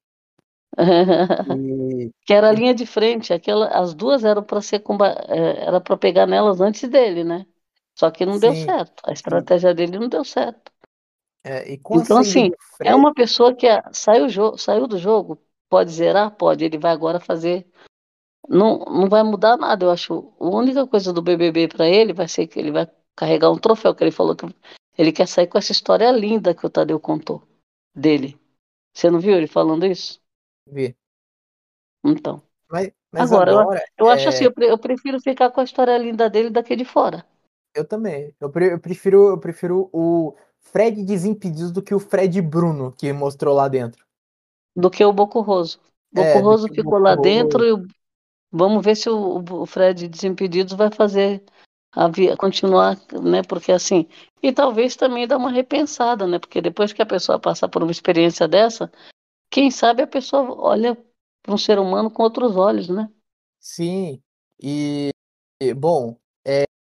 E 1.48 2.12
Que 2.26 2.34
era 2.34 2.50
a 2.50 2.54
linha 2.54 2.74
de 2.76 2.86
frente, 2.86 3.34
aquela, 3.34 3.68
as 3.70 3.94
duas 3.96 4.24
eram 4.24 4.44
para 4.44 4.62
ser 4.62 4.80
comba- 4.82 5.16
eh, 5.30 5.66
era 5.66 5.82
para 5.82 5.98
pegar 5.98 6.28
nelas 6.28 6.62
antes 6.62 6.90
dele, 6.90 7.24
né? 7.24 7.46
Só 7.98 8.10
que 8.10 8.26
não 8.26 8.40
deu 8.40 8.54
Sim, 8.54 8.66
certo. 8.66 9.04
A 9.06 9.12
estratégia 9.12 9.74
dele 9.74 10.00
não 10.00 10.08
deu 10.08 10.24
certo. 10.24 10.72
é, 11.44 11.74
Então, 11.92 12.18
assim, 12.18 12.52
é 12.80 12.96
uma 12.96 13.14
pessoa 13.14 13.54
que 13.56 13.68
ah, 13.68 13.84
saiu, 13.94 14.58
saiu 14.58 14.88
do 14.88 14.98
jogo, 14.98 15.38
pode 15.70 15.92
zerar? 15.92 16.32
Pode. 16.32 16.64
Ele 16.64 16.78
vai 16.78 16.92
agora 16.92 17.20
fazer. 17.20 17.68
Não, 18.48 18.80
não 18.80 19.10
vai 19.10 19.24
mudar 19.24 19.58
nada. 19.58 19.86
Eu 19.86 19.92
acho. 19.92 20.34
A 20.40 20.46
única 20.46 20.88
coisa 20.88 21.14
do 21.14 21.22
BBB 21.22 21.68
para 21.68 21.88
ele 21.88 22.14
vai 22.14 22.28
ser 22.28 22.48
que 22.48 22.60
ele 22.60 22.72
vai 22.72 22.88
carregar 23.16 23.52
um 23.52 23.58
troféu, 23.58 23.94
que 23.94 24.04
ele 24.04 24.12
falou 24.12 24.36
que 24.36 24.46
ele 24.98 25.12
quer 25.12 25.28
sair 25.28 25.48
com 25.48 25.58
essa 25.58 25.72
história 25.72 26.10
linda 26.12 26.56
que 26.56 26.66
o 26.66 26.70
Tadeu 26.70 27.00
contou 27.00 27.44
dele. 27.96 28.40
Você 28.94 29.10
não 29.10 29.20
viu 29.20 29.36
ele 29.36 29.48
falando 29.48 29.86
isso? 29.86 30.20
vê. 30.68 30.96
Então. 32.04 32.42
Mas, 32.70 32.92
mas 33.12 33.24
Agora, 33.24 33.52
eu- 33.52 33.60
agora, 33.62 33.84
Eu 33.98 34.10
acho 34.10 34.26
é, 34.26 34.30
assim, 34.30 34.46
eu, 34.46 34.54
pre- 34.54 34.70
eu 34.72 34.78
prefiro 34.78 35.20
ficar 35.20 35.52
com 35.52 35.62
a 35.62 35.64
história 35.64 35.98
linda 35.98 36.30
dele 36.30 36.50
daqui 36.50 36.76
de 36.76 36.86
fora. 36.86 37.26
Eu 37.74 37.86
também. 37.88 38.34
Eu, 38.40 38.50
pre- 38.50 38.74
eu 38.74 38.80
prefiro, 38.80 39.30
eu 39.30 39.38
prefiro 39.40 39.90
o 39.94 40.36
Fred 40.60 41.04
Desimpedidos 41.04 41.72
do 41.72 41.82
que 41.82 41.94
o 41.96 42.00
Fred 42.00 42.42
Bruno 42.42 42.92
que 42.94 43.12
mostrou 43.14 43.56
lá 43.56 43.68
dentro. 43.68 44.06
do 44.76 44.90
que 44.90 45.04
o 45.04 45.14
Bocurroso. 45.14 45.80
É, 46.16 46.42
do 46.42 46.44
Bocurroso 46.44 46.68
o 46.70 46.74
ficou 46.74 47.00
lá 47.00 47.16
Bocurroso. 47.16 47.16
dentro 47.16 47.64
e 47.66 47.72
o- 47.74 47.88
vamos 48.52 48.84
ver 48.86 48.96
se 48.96 49.10
o, 49.10 49.44
o 49.64 49.66
Fred 49.66 50.08
Desimpedidos 50.10 50.74
vai 50.76 50.92
fazer 50.92 51.44
a 51.94 52.08
via, 52.10 52.38
continuar, 52.38 52.98
né? 53.24 53.44
Porque 53.44 53.72
assim, 53.72 54.08
e 54.44 54.52
talvez 54.54 54.96
também 54.96 55.28
dar 55.28 55.38
uma 55.38 55.52
repensada, 55.52 56.28
né? 56.28 56.40
Porque 56.40 56.62
depois 56.62 56.94
que 56.94 57.02
a 57.02 57.06
pessoa 57.06 57.40
passar 57.40 57.70
por 57.70 57.84
uma 57.84 57.92
experiência 57.92 58.48
dessa, 58.48 58.92
quem 59.52 59.72
sabe 59.72 60.04
a 60.04 60.08
pessoa 60.08 60.56
olha 60.60 60.96
para 61.44 61.54
um 61.56 61.58
ser 61.60 61.80
humano 61.80 62.12
com 62.12 62.24
outros 62.24 62.56
olhos, 62.58 62.90
né? 62.90 63.10
Sim. 63.60 64.22
E, 64.62 65.12
bom, 65.76 66.18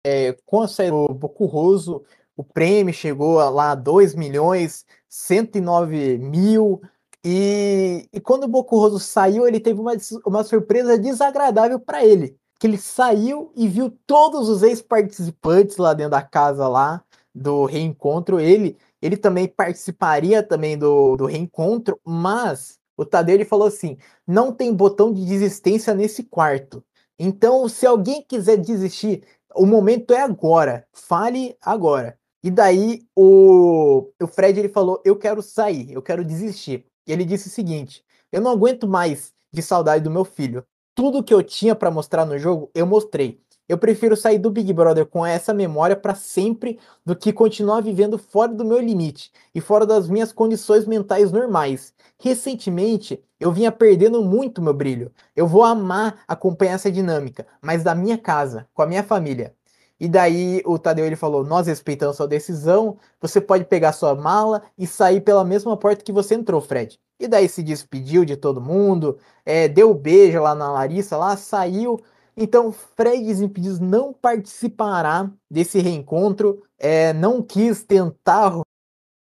é, 0.05 0.27
é, 0.27 0.37
com 0.45 0.61
a 0.61 0.67
saída 0.67 0.95
do 0.95 1.15
Bocurroso, 1.15 2.03
o 2.37 2.43
prêmio 2.43 2.93
chegou 2.93 3.39
a 3.39 3.49
lá 3.49 3.71
a 3.71 3.75
2 3.75 4.13
milhões 4.13 4.85
109 5.09 6.19
mil. 6.19 6.79
E, 7.23 8.07
e 8.13 8.19
quando 8.19 8.43
o 8.43 8.47
Bocurroso 8.47 8.99
saiu, 8.99 9.47
ele 9.47 9.59
teve 9.59 9.79
uma, 9.79 9.93
uma 10.23 10.43
surpresa 10.43 10.95
desagradável 10.95 11.79
para 11.79 12.05
ele. 12.05 12.37
Que 12.59 12.67
ele 12.67 12.77
saiu 12.77 13.51
e 13.55 13.67
viu 13.67 13.89
todos 14.05 14.47
os 14.47 14.61
ex-participantes 14.61 15.77
lá 15.77 15.93
dentro 15.93 16.11
da 16.11 16.21
casa 16.21 16.67
lá 16.67 17.03
do 17.33 17.65
reencontro. 17.65 18.39
Ele, 18.39 18.77
ele 19.01 19.17
também 19.17 19.47
participaria 19.47 20.43
também 20.43 20.77
do, 20.77 21.17
do 21.17 21.25
reencontro, 21.25 21.99
mas 22.05 22.77
o 22.95 23.03
Tadeu 23.03 23.35
ele 23.35 23.45
falou 23.45 23.67
assim: 23.67 23.97
não 24.25 24.53
tem 24.53 24.73
botão 24.73 25.11
de 25.11 25.25
desistência 25.25 25.95
nesse 25.95 26.23
quarto. 26.23 26.83
Então, 27.17 27.67
se 27.69 27.85
alguém 27.85 28.21
quiser 28.21 28.57
desistir, 28.57 29.23
o 29.55 29.65
momento 29.65 30.13
é 30.13 30.21
agora. 30.21 30.87
Fale 30.93 31.55
agora. 31.61 32.17
E 32.43 32.51
daí 32.51 33.07
o, 33.15 34.11
o 34.21 34.27
Fred 34.27 34.59
ele 34.59 34.69
falou: 34.69 35.01
Eu 35.03 35.17
quero 35.17 35.41
sair, 35.41 35.91
eu 35.91 36.01
quero 36.01 36.23
desistir. 36.23 36.85
E 37.07 37.11
ele 37.11 37.25
disse 37.25 37.47
o 37.47 37.51
seguinte: 37.51 38.03
Eu 38.31 38.41
não 38.41 38.51
aguento 38.51 38.87
mais 38.87 39.33
de 39.51 39.61
saudade 39.61 40.03
do 40.03 40.11
meu 40.11 40.25
filho. 40.25 40.63
Tudo 40.93 41.23
que 41.23 41.33
eu 41.33 41.43
tinha 41.43 41.75
para 41.75 41.91
mostrar 41.91 42.25
no 42.25 42.37
jogo, 42.37 42.69
eu 42.73 42.85
mostrei. 42.85 43.41
Eu 43.67 43.79
prefiro 43.79 44.15
sair 44.15 44.37
do 44.37 44.51
Big 44.51 44.71
Brother 44.71 45.07
com 45.07 45.25
essa 45.25 45.53
memória 45.53 45.95
para 45.95 46.13
sempre 46.13 46.79
do 47.03 47.15
que 47.15 47.33
continuar 47.33 47.81
vivendo 47.81 48.17
fora 48.17 48.53
do 48.53 48.63
meu 48.63 48.79
limite 48.79 49.31
e 49.55 49.59
fora 49.59 49.87
das 49.87 50.07
minhas 50.07 50.31
condições 50.31 50.85
mentais 50.85 51.31
normais. 51.31 51.91
Recentemente, 52.19 53.23
eu 53.39 53.51
vinha 53.51 53.71
perdendo 53.71 54.23
muito 54.23 54.61
meu 54.61 54.73
brilho. 54.73 55.11
Eu 55.35 55.47
vou 55.47 55.63
amar 55.63 56.23
acompanhar 56.27 56.73
essa 56.73 56.91
dinâmica, 56.91 57.47
mas 57.59 57.83
da 57.83 57.95
minha 57.95 58.17
casa, 58.19 58.67
com 58.73 58.83
a 58.83 58.85
minha 58.87 59.03
família. 59.03 59.55
E 59.99 60.07
daí 60.07 60.61
o 60.65 60.77
Tadeu 60.77 61.05
ele 61.05 61.15
falou: 61.15 61.43
Nós 61.43 61.67
respeitamos 61.67 62.17
sua 62.17 62.27
decisão, 62.27 62.97
você 63.19 63.41
pode 63.41 63.65
pegar 63.65 63.93
sua 63.93 64.13
mala 64.13 64.61
e 64.77 64.85
sair 64.85 65.21
pela 65.21 65.43
mesma 65.43 65.75
porta 65.77 66.03
que 66.03 66.11
você 66.11 66.35
entrou, 66.35 66.61
Fred. 66.61 66.99
E 67.19 67.27
daí 67.27 67.47
se 67.47 67.63
despediu 67.63 68.25
de 68.25 68.35
todo 68.35 68.61
mundo, 68.61 69.17
é, 69.45 69.67
deu 69.67 69.91
um 69.91 69.93
beijo 69.93 70.41
lá 70.41 70.53
na 70.53 70.71
Larissa, 70.71 71.17
lá 71.17 71.35
saiu. 71.37 71.99
Então, 72.37 72.71
Fred 72.71 73.23
Desimpedidos 73.23 73.79
não 73.79 74.11
participará 74.11 75.31
desse 75.49 75.79
reencontro, 75.79 76.63
é, 76.77 77.13
não 77.13 77.41
quis 77.41 77.83
tentar 77.83 78.61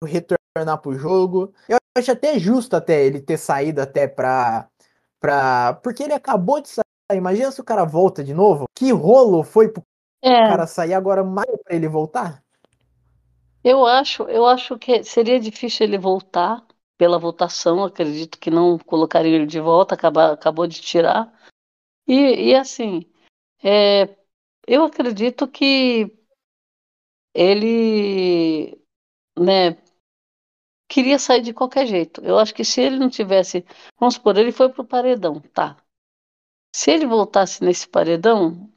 retornar 0.04 0.78
para 0.78 0.90
o 0.90 0.98
jogo. 0.98 1.52
Eu 1.68 1.78
acho 1.96 2.10
até 2.10 2.38
justo 2.38 2.74
até 2.74 3.04
ele 3.04 3.20
ter 3.20 3.38
saído 3.38 3.80
até 3.80 4.08
para 4.08 4.68
para 5.20 5.74
porque 5.82 6.02
ele 6.02 6.12
acabou 6.12 6.60
de 6.60 6.68
sair. 6.68 6.84
Imagina 7.12 7.50
se 7.50 7.60
o 7.60 7.64
cara 7.64 7.84
volta 7.84 8.22
de 8.22 8.34
novo. 8.34 8.66
Que 8.74 8.90
rolo 8.90 9.42
foi 9.42 9.68
pro 9.68 9.82
é. 10.22 10.46
o 10.46 10.48
cara 10.48 10.66
sair 10.66 10.94
agora 10.94 11.22
mais 11.22 11.50
para 11.62 11.76
ele 11.76 11.88
voltar? 11.88 12.42
Eu 13.62 13.86
acho, 13.86 14.24
eu 14.24 14.44
acho 14.44 14.78
que 14.78 15.02
seria 15.04 15.40
difícil 15.40 15.86
ele 15.86 15.98
voltar 15.98 16.62
pela 16.98 17.18
votação. 17.18 17.84
Acredito 17.84 18.38
que 18.38 18.50
não 18.50 18.78
colocaria 18.78 19.36
ele 19.36 19.46
de 19.46 19.60
volta. 19.60 19.94
Acaba, 19.94 20.32
acabou 20.32 20.66
de 20.66 20.80
tirar. 20.80 21.32
E, 22.06 22.50
e 22.50 22.54
assim, 22.54 23.04
é, 23.62 24.16
eu 24.66 24.84
acredito 24.84 25.48
que 25.48 26.10
ele, 27.34 28.78
né, 29.38 29.76
queria 30.88 31.18
sair 31.18 31.42
de 31.42 31.52
qualquer 31.52 31.86
jeito. 31.86 32.20
Eu 32.22 32.38
acho 32.38 32.54
que 32.54 32.64
se 32.64 32.80
ele 32.80 32.98
não 32.98 33.08
tivesse, 33.08 33.64
vamos 33.98 34.14
supor, 34.14 34.36
ele 34.36 34.52
foi 34.52 34.68
pro 34.68 34.84
paredão, 34.84 35.40
tá? 35.40 35.76
Se 36.74 36.90
ele 36.90 37.06
voltasse 37.06 37.62
nesse 37.64 37.88
paredão, 37.88 38.70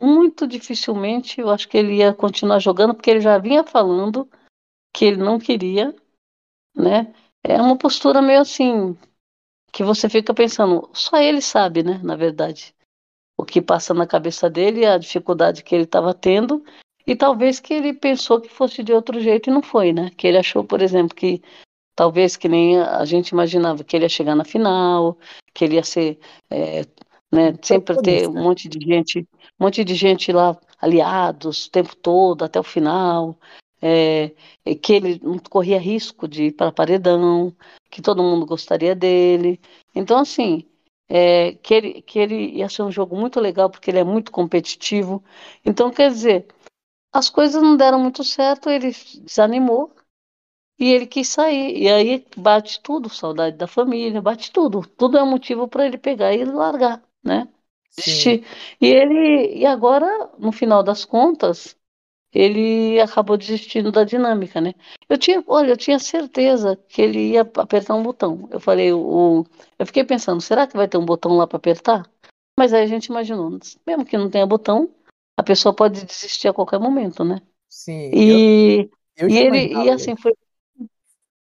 muito 0.00 0.46
dificilmente 0.46 1.40
eu 1.40 1.50
acho 1.50 1.68
que 1.68 1.76
ele 1.76 1.96
ia 1.96 2.12
continuar 2.12 2.58
jogando, 2.58 2.94
porque 2.94 3.10
ele 3.10 3.20
já 3.20 3.38
vinha 3.38 3.64
falando 3.64 4.28
que 4.92 5.04
ele 5.04 5.18
não 5.18 5.38
queria, 5.38 5.94
né? 6.74 7.14
É 7.44 7.60
uma 7.60 7.76
postura 7.76 8.20
meio 8.20 8.40
assim, 8.40 8.96
que 9.76 9.84
você 9.84 10.08
fica 10.08 10.32
pensando, 10.32 10.88
só 10.94 11.18
ele 11.18 11.42
sabe, 11.42 11.82
né? 11.82 12.00
Na 12.02 12.16
verdade, 12.16 12.74
o 13.36 13.44
que 13.44 13.60
passa 13.60 13.92
na 13.92 14.06
cabeça 14.06 14.48
dele, 14.48 14.86
a 14.86 14.96
dificuldade 14.96 15.62
que 15.62 15.74
ele 15.74 15.84
estava 15.84 16.14
tendo, 16.14 16.64
e 17.06 17.14
talvez 17.14 17.60
que 17.60 17.74
ele 17.74 17.92
pensou 17.92 18.40
que 18.40 18.48
fosse 18.48 18.82
de 18.82 18.94
outro 18.94 19.20
jeito 19.20 19.50
e 19.50 19.52
não 19.52 19.60
foi, 19.60 19.92
né? 19.92 20.08
Que 20.16 20.28
ele 20.28 20.38
achou, 20.38 20.64
por 20.64 20.80
exemplo, 20.80 21.14
que 21.14 21.42
talvez 21.94 22.38
que 22.38 22.48
nem 22.48 22.80
a 22.80 23.04
gente 23.04 23.28
imaginava 23.28 23.84
que 23.84 23.94
ele 23.94 24.06
ia 24.06 24.08
chegar 24.08 24.34
na 24.34 24.46
final, 24.46 25.18
que 25.52 25.66
ele 25.66 25.74
ia 25.74 25.84
ser 25.84 26.18
é, 26.48 26.80
né? 27.30 27.54
Sempre 27.60 28.00
ter 28.00 28.26
um 28.30 28.32
monte 28.32 28.70
de 28.70 28.82
gente, 28.82 29.28
um 29.60 29.64
monte 29.66 29.84
de 29.84 29.94
gente 29.94 30.32
lá 30.32 30.58
aliados 30.80 31.66
o 31.66 31.70
tempo 31.70 31.94
todo 31.94 32.46
até 32.46 32.58
o 32.58 32.62
final, 32.62 33.38
é, 34.64 34.74
que 34.76 34.92
ele 34.94 35.20
não 35.22 35.38
corria 35.38 35.78
risco 35.78 36.26
de 36.28 36.44
ir 36.44 36.52
para 36.52 36.72
paredão, 36.72 37.54
que 37.90 38.02
todo 38.02 38.22
mundo 38.22 38.46
gostaria 38.46 38.94
dele. 38.94 39.60
Então 39.94 40.18
assim, 40.18 40.64
é, 41.08 41.52
que 41.54 41.74
ele 41.74 42.02
que 42.02 42.18
ele 42.18 42.56
ia 42.56 42.68
ser 42.68 42.82
um 42.82 42.90
jogo 42.90 43.16
muito 43.16 43.40
legal 43.40 43.70
porque 43.70 43.90
ele 43.90 43.98
é 43.98 44.04
muito 44.04 44.32
competitivo. 44.32 45.22
Então 45.64 45.90
quer 45.90 46.10
dizer, 46.10 46.46
as 47.12 47.30
coisas 47.30 47.62
não 47.62 47.76
deram 47.76 48.00
muito 48.00 48.24
certo, 48.24 48.70
ele 48.70 48.92
desanimou 49.24 49.94
e 50.78 50.92
ele 50.92 51.06
quis 51.06 51.28
sair. 51.28 51.78
E 51.82 51.88
aí 51.90 52.26
bate 52.36 52.80
tudo, 52.82 53.08
saudade 53.08 53.56
da 53.56 53.66
família, 53.66 54.22
bate 54.22 54.52
tudo. 54.52 54.82
Tudo 54.96 55.18
é 55.18 55.24
motivo 55.24 55.68
para 55.68 55.86
ele 55.86 55.98
pegar 55.98 56.34
e 56.34 56.44
largar 56.44 57.02
né? 57.26 57.48
Desistir. 57.96 58.46
E 58.80 58.86
ele, 58.86 59.58
e 59.58 59.66
agora, 59.66 60.30
no 60.38 60.52
final 60.52 60.82
das 60.82 61.04
contas, 61.04 61.76
ele 62.36 63.00
acabou 63.00 63.36
desistindo 63.36 63.90
da 63.90 64.04
dinâmica, 64.04 64.60
né? 64.60 64.74
Eu 65.08 65.16
tinha, 65.16 65.42
olha, 65.46 65.70
eu 65.70 65.76
tinha 65.76 65.98
certeza 65.98 66.76
que 66.88 67.00
ele 67.00 67.32
ia 67.32 67.40
apertar 67.40 67.94
um 67.94 68.02
botão. 68.02 68.48
Eu 68.50 68.60
falei, 68.60 68.92
o, 68.92 69.44
eu 69.78 69.86
fiquei 69.86 70.04
pensando, 70.04 70.40
será 70.40 70.66
que 70.66 70.76
vai 70.76 70.86
ter 70.86 70.98
um 70.98 71.04
botão 71.04 71.36
lá 71.36 71.46
para 71.46 71.56
apertar? 71.56 72.08
Mas 72.58 72.72
aí 72.72 72.82
a 72.82 72.86
gente 72.86 73.06
imaginou, 73.06 73.58
mesmo 73.86 74.04
que 74.04 74.18
não 74.18 74.30
tenha 74.30 74.46
botão, 74.46 74.90
a 75.36 75.42
pessoa 75.42 75.74
pode 75.74 76.04
desistir 76.04 76.48
a 76.48 76.52
qualquer 76.52 76.78
momento, 76.78 77.24
né? 77.24 77.40
Sim. 77.68 78.10
E, 78.12 78.90
eu, 79.16 79.28
eu 79.28 79.28
e 79.28 79.38
ele, 79.38 79.74
e 79.74 79.90
assim 79.90 80.16
foi, 80.16 80.34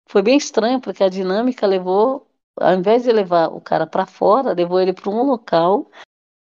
foi 0.09 0.23
bem 0.23 0.37
estranho 0.37 0.81
porque 0.81 1.05
a 1.05 1.09
dinâmica 1.09 1.67
levou 1.67 2.27
ao 2.59 2.75
invés 2.75 3.03
de 3.03 3.13
levar 3.13 3.49
o 3.49 3.61
cara 3.61 3.87
para 3.87 4.07
fora, 4.07 4.55
levou 4.55 4.81
ele 4.81 4.93
para 4.93 5.11
um 5.11 5.23
local 5.23 5.91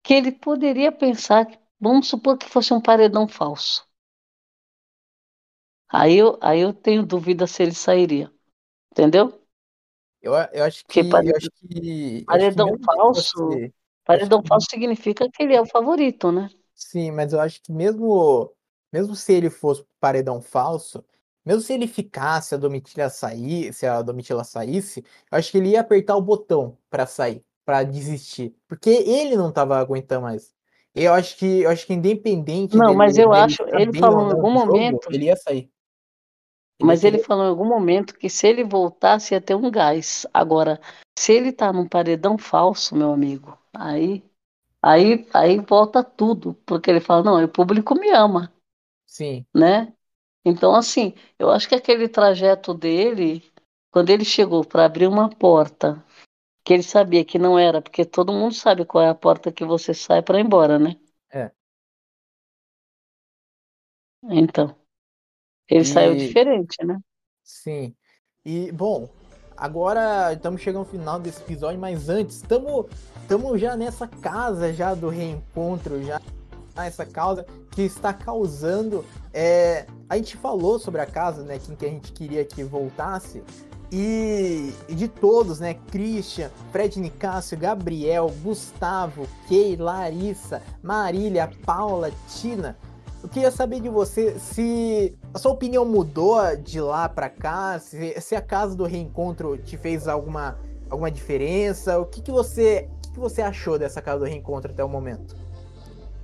que 0.04 0.14
ele 0.14 0.32
poderia 0.32 0.92
pensar, 0.92 1.48
vamos 1.80 2.08
supor 2.08 2.38
que 2.38 2.50
fosse 2.50 2.74
um 2.74 2.82
paredão 2.82 3.28
falso. 3.28 3.88
Aí 5.92 6.18
eu, 6.18 6.38
aí 6.42 6.62
eu 6.62 6.74
tenho 6.74 7.06
dúvida 7.06 7.46
se 7.46 7.62
ele 7.62 7.74
sairia. 7.74 8.32
Entendeu? 8.92 9.42
Eu, 10.22 10.34
eu 10.54 10.64
acho 10.64 10.86
que. 10.86 11.04
Paredão, 11.04 11.32
eu 11.32 11.38
acho 11.38 11.52
que 11.52 12.24
paredão 12.26 12.68
acho 12.70 12.78
que 12.78 12.86
falso. 12.86 13.46
Você, 13.48 13.74
paredão 14.06 14.44
falso 14.48 14.68
que... 14.68 14.76
significa 14.76 15.30
que 15.30 15.44
ele 15.44 15.56
é 15.56 15.62
o 15.62 15.66
favorito, 15.66 16.32
né? 16.32 16.50
Sim, 16.76 17.12
mas 17.12 17.34
eu 17.34 17.40
acho 17.40 17.62
que 17.62 17.72
mesmo, 17.72 18.52
mesmo 18.92 19.16
se 19.16 19.34
ele 19.34 19.50
fosse 19.50 19.86
paredão 20.00 20.42
falso, 20.42 21.04
mesmo 21.46 21.62
se 21.62 21.74
ele 21.74 21.88
ficasse, 21.88 22.56
a 22.56 22.58
Domitila 22.58 23.10
sair, 23.10 23.74
se 23.74 23.86
a 23.86 24.02
Domitila 24.02 24.44
saísse, 24.44 25.04
eu 25.32 25.38
acho 25.38 25.52
que 25.52 25.58
ele 25.58 25.70
ia 25.70 25.82
apertar 25.82 26.16
o 26.16 26.22
botão 26.22 26.78
para 26.90 27.06
sair, 27.06 27.44
para 27.66 27.84
desistir, 27.84 28.56
porque 28.68 28.90
ele 28.90 29.36
não 29.36 29.52
tava 29.52 29.78
aguentando 29.78 30.24
mais. 30.24 30.54
Eu 30.94 31.14
acho 31.14 31.38
que, 31.38 31.62
eu 31.62 31.70
acho 31.70 31.86
que 31.88 31.94
independente 31.94 32.76
Não, 32.76 32.88
dele, 32.88 32.98
mas 32.98 33.18
eu 33.18 33.32
acho, 33.32 33.64
ele 33.68 33.98
falou 33.98 34.28
em 34.28 34.34
algum 34.34 34.52
momento, 34.52 35.08
ele 35.12 35.26
ia 35.26 35.36
sair. 35.36 35.72
Mas 36.82 37.04
ele 37.04 37.20
falou 37.20 37.46
em 37.46 37.50
algum 37.50 37.66
momento 37.66 38.18
que 38.18 38.30
se 38.30 38.48
ele 38.48 38.64
voltasse 38.64 39.34
ia 39.34 39.42
ter 39.42 39.56
um 39.56 39.70
gás. 39.72 40.26
Agora, 40.34 40.80
se 41.18 41.34
ele 41.34 41.52
tá 41.52 41.72
num 41.72 41.88
paredão 41.88 42.38
falso, 42.38 42.96
meu 42.96 43.12
amigo, 43.14 43.58
aí 43.74 44.24
aí 44.82 45.28
aí 45.34 45.60
volta 45.60 46.04
tudo, 46.04 46.56
porque 46.66 46.90
ele 46.92 47.02
fala: 47.02 47.24
"Não, 47.24 47.44
o 47.44 47.48
público 47.50 47.96
me 47.96 48.12
ama". 48.12 48.52
Sim. 49.06 49.46
Né? 49.56 49.94
Então, 50.46 50.76
assim, 50.76 51.14
eu 51.40 51.50
acho 51.52 51.70
que 51.70 51.76
aquele 51.76 52.10
trajeto 52.10 52.74
dele, 52.74 53.44
quando 53.92 54.10
ele 54.10 54.26
chegou 54.26 54.66
para 54.66 54.86
abrir 54.86 55.08
uma 55.08 55.30
porta, 55.30 56.04
que 56.66 56.74
ele 56.74 56.84
sabia 56.84 57.26
que 57.26 57.40
não 57.40 57.60
era, 57.60 57.82
porque 57.82 58.06
todo 58.06 58.34
mundo 58.34 58.56
sabe 58.56 58.86
qual 58.86 59.04
é 59.06 59.10
a 59.10 59.16
porta 59.16 59.52
que 59.52 59.66
você 59.66 59.94
sai 59.94 60.22
para 60.24 60.40
ir 60.40 60.46
embora, 60.46 60.80
né? 60.80 60.98
É. 61.32 61.52
Então, 64.30 64.76
ele 65.72 65.84
e... 65.84 65.86
saiu 65.86 66.16
diferente, 66.16 66.86
né? 66.86 67.00
Sim. 67.44 67.96
E, 68.46 68.72
bom, 68.74 69.10
agora 69.56 70.34
estamos 70.34 70.62
chegando 70.62 70.82
ao 70.82 70.86
final 70.86 71.20
desse 71.20 71.42
episódio, 71.42 71.80
mas 71.80 72.10
antes, 72.10 72.44
estamos 72.44 73.62
já 73.62 73.78
nessa 73.78 74.08
casa 74.08 74.74
já 74.74 74.94
do 74.94 75.08
reencontro, 75.08 76.04
já 76.04 76.20
essa 76.76 77.06
causa 77.06 77.46
que 77.72 77.84
está 77.84 78.14
causando. 78.14 79.06
É, 79.34 79.86
a 80.10 80.18
gente 80.18 80.36
falou 80.36 80.78
sobre 80.78 81.02
a 81.02 81.06
casa, 81.06 81.44
né? 81.44 81.60
Quem 81.60 81.76
que 81.76 81.86
a 81.86 81.90
gente 81.90 82.12
queria 82.12 82.44
que 82.44 82.64
voltasse. 82.64 83.42
E, 83.92 84.74
de 84.90 85.08
todos, 85.08 85.60
né? 85.60 85.74
Christian, 85.92 86.50
Fred 86.72 87.00
Nicásio, 87.00 87.58
Gabriel, 87.58 88.34
Gustavo, 88.42 89.28
Kay, 89.48 89.76
Larissa, 89.76 90.62
Marília, 90.82 91.50
Paula, 91.66 92.12
Tina. 92.28 92.78
Eu 93.24 93.30
queria 93.30 93.52
saber 93.52 93.80
de 93.80 93.90
você 93.90 94.40
se 94.40 95.16
a 95.34 95.38
sua 95.38 95.52
opinião 95.52 95.86
mudou 95.86 96.40
de 96.58 96.82
lá 96.82 97.08
para 97.08 97.30
cá, 97.30 97.78
se, 97.78 98.20
se, 98.20 98.36
a 98.36 98.42
casa 98.42 98.76
do 98.76 98.84
reencontro 98.84 99.58
te 99.58 99.78
fez 99.78 100.08
alguma, 100.08 100.58
alguma 100.90 101.12
diferença. 101.12 102.00
O 102.00 102.06
que, 102.06 102.22
que 102.22 102.32
você 102.32 102.90
o 103.08 103.14
que, 103.14 103.20
você 103.20 103.42
achou 103.42 103.78
dessa 103.78 104.02
casa 104.02 104.20
do 104.20 104.26
reencontro 104.26 104.72
até 104.72 104.84
o 104.84 104.90
momento? 104.90 105.36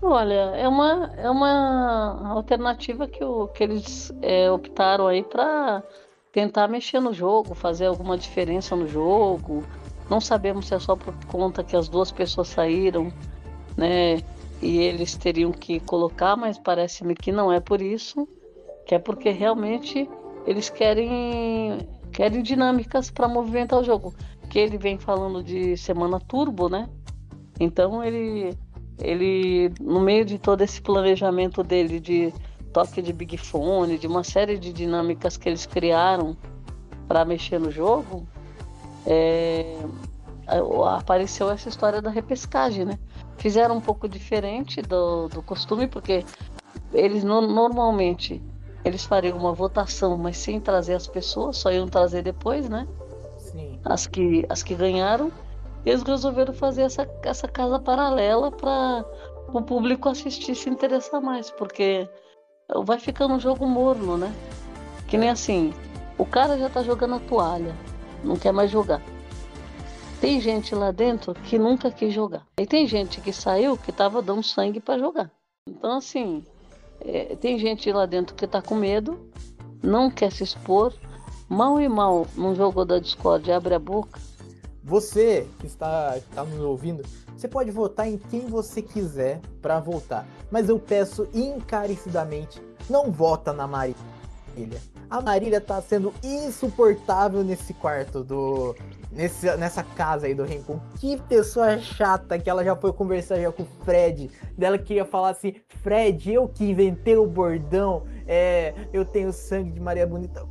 Olha, 0.02 0.56
é 0.56 0.68
uma, 0.68 1.12
é 1.18 1.30
uma 1.30 2.30
alternativa 2.30 3.08
que, 3.08 3.24
o, 3.24 3.48
que 3.48 3.64
eles 3.64 4.12
é, 4.22 4.50
optaram 4.50 5.08
aí 5.08 5.22
para 5.22 5.84
tentar 6.32 6.68
mexer 6.68 7.00
no 7.00 7.14
jogo, 7.14 7.54
fazer 7.54 7.88
alguma 7.88 8.18
diferença 8.18 8.76
no 8.76 8.88
jogo. 8.88 9.64
Não 10.10 10.22
sabemos 10.22 10.68
se 10.68 10.76
é 10.76 10.80
só 10.80 10.96
por 10.96 11.14
conta 11.26 11.64
que 11.64 11.76
as 11.76 11.90
duas 11.90 12.12
pessoas 12.12 12.48
saíram, 12.48 13.12
né? 13.76 14.22
E 14.62 14.78
eles 14.80 15.16
teriam 15.16 15.52
que 15.52 15.80
colocar, 15.80 16.36
mas 16.36 16.58
parece-me 16.58 17.14
que 17.16 17.32
não 17.32 17.52
é 17.52 17.60
por 17.60 17.82
isso. 17.82 18.28
que 18.86 18.96
é 18.96 19.00
porque 19.00 19.30
realmente 19.32 20.10
eles 20.46 20.70
querem 20.70 21.78
querem 22.12 22.42
dinâmicas 22.42 23.12
para 23.12 23.28
movimentar 23.28 23.80
o 23.80 23.84
jogo. 23.84 24.14
Que 24.50 24.60
ele 24.60 24.78
vem 24.78 24.98
falando 24.98 25.44
de 25.44 25.76
semana 25.78 26.20
turbo, 26.20 26.70
né? 26.70 26.90
Então 27.60 28.04
ele 28.04 28.58
ele 29.00 29.72
no 29.80 30.00
meio 30.00 30.26
de 30.26 30.40
todo 30.40 30.62
esse 30.62 30.82
planejamento 30.82 31.64
dele 31.64 32.00
de 32.00 32.34
toque 32.74 33.02
de 33.02 33.14
Big 33.14 33.38
Fone, 33.38 33.98
de 33.98 34.08
uma 34.08 34.24
série 34.24 34.58
de 34.58 34.74
dinâmicas 34.74 35.38
que 35.38 35.48
eles 35.50 35.66
criaram 35.66 36.36
para 37.08 37.24
mexer 37.26 37.60
no 37.60 37.72
jogo, 37.72 38.28
é, 39.06 39.78
apareceu 40.96 41.50
essa 41.50 41.68
história 41.68 42.02
da 42.02 42.10
repescagem, 42.10 42.86
né? 42.86 42.98
Fizeram 43.38 43.78
um 43.78 43.82
pouco 43.82 44.08
diferente 44.08 44.82
do, 44.82 45.28
do 45.28 45.42
costume, 45.44 45.88
porque 45.88 46.24
eles 46.94 47.24
no, 47.24 47.42
normalmente 47.42 48.42
eles 48.86 49.06
fariam 49.06 49.38
uma 49.38 49.54
votação, 49.54 50.18
mas 50.18 50.38
sem 50.38 50.60
trazer 50.60 50.94
as 50.94 51.08
pessoas, 51.08 51.58
só 51.58 51.72
iam 51.72 51.88
trazer 51.88 52.22
depois, 52.22 52.70
né? 52.70 52.88
Sim. 53.38 53.80
As 53.84 54.08
que, 54.08 54.46
as 54.50 54.64
que 54.64 54.76
ganharam. 54.76 55.32
Eles 55.86 56.04
resolveram 56.04 56.54
fazer 56.54 56.82
essa, 56.82 57.08
essa 57.24 57.48
casa 57.48 57.80
paralela 57.80 58.52
para 58.52 59.06
o 59.54 59.62
público 59.62 60.10
assistir 60.10 60.56
se 60.56 60.70
interessar 60.70 61.22
mais, 61.22 61.50
porque 61.52 62.10
vai 62.84 63.00
ficando 63.00 63.34
um 63.34 63.40
jogo 63.40 63.66
morno, 63.66 64.18
né? 64.18 64.34
Que 65.08 65.18
nem 65.18 65.30
assim, 65.30 65.74
o 66.18 66.26
cara 66.26 66.58
já 66.58 66.70
tá 66.70 66.84
jogando 66.84 67.16
a 67.16 67.20
toalha, 67.20 67.74
não 68.24 68.36
quer 68.36 68.52
mais 68.52 68.70
jogar. 68.70 69.02
Tem 70.20 70.42
gente 70.42 70.74
lá 70.74 70.92
dentro 70.92 71.34
que 71.34 71.60
nunca 71.60 71.92
quis 71.92 72.14
jogar. 72.14 72.46
E 72.60 72.66
tem 72.66 72.88
gente 72.88 73.22
que 73.22 73.32
saiu 73.32 73.78
que 73.78 73.92
tava 73.92 74.22
dando 74.22 74.42
sangue 74.42 74.80
para 74.80 74.98
jogar. 74.98 75.32
Então, 75.68 75.98
assim, 75.98 76.44
é, 77.02 77.36
tem 77.36 77.60
gente 77.60 77.92
lá 77.92 78.06
dentro 78.06 78.36
que 78.36 78.48
tá 78.48 78.62
com 78.62 78.76
medo, 78.76 79.30
não 79.84 80.10
quer 80.10 80.32
se 80.32 80.44
expor. 80.44 80.94
Mal 81.48 81.80
e 81.80 81.88
mal, 81.88 82.28
num 82.36 82.56
jogo 82.56 82.84
da 82.84 83.00
Discord, 83.00 83.50
abre 83.52 83.76
a 83.76 83.80
boca. 83.80 84.20
Você 84.84 85.48
que 85.60 85.68
está, 85.68 86.18
está 86.18 86.44
nos 86.44 86.60
ouvindo, 86.62 87.04
você 87.36 87.48
pode 87.48 87.70
votar 87.72 88.08
em 88.08 88.18
quem 88.18 88.48
você 88.48 88.82
quiser 88.82 89.40
para 89.62 89.80
votar. 89.80 90.28
Mas 90.50 90.68
eu 90.68 90.80
peço 90.80 91.28
encarecidamente, 91.34 92.62
não 92.90 93.12
vota 93.12 93.54
na 93.54 93.68
Marília. 93.68 93.98
A 95.10 95.22
Marília 95.22 95.62
tá 95.62 95.82
sendo 95.82 96.14
insuportável 96.22 97.42
nesse 97.44 97.74
quarto 97.74 98.24
do, 98.24 98.76
nesse, 99.12 99.56
nessa 99.56 99.82
casa 99.82 100.28
aí 100.28 100.36
do 100.36 100.44
Rincon. 100.44 100.80
Que 101.00 101.18
pessoa 101.18 101.78
chata 101.80 102.38
que 102.38 102.50
ela 102.50 102.64
já 102.64 102.76
foi 102.76 102.92
conversar 102.92 103.40
já 103.40 103.52
com 103.52 103.64
o 103.64 103.68
Fred. 103.86 104.30
Dela 104.58 104.78
queria 104.78 105.06
falar 105.06 105.30
assim: 105.30 105.56
Fred, 105.82 106.34
eu 106.34 106.48
que 106.48 106.66
inventei 106.66 107.16
o 107.16 107.26
bordão, 107.26 108.04
é, 108.28 108.74
eu 108.92 109.06
tenho 109.06 109.32
sangue 109.32 109.72
de 109.72 109.80
Maria 109.80 110.06
Bonita. 110.06 110.46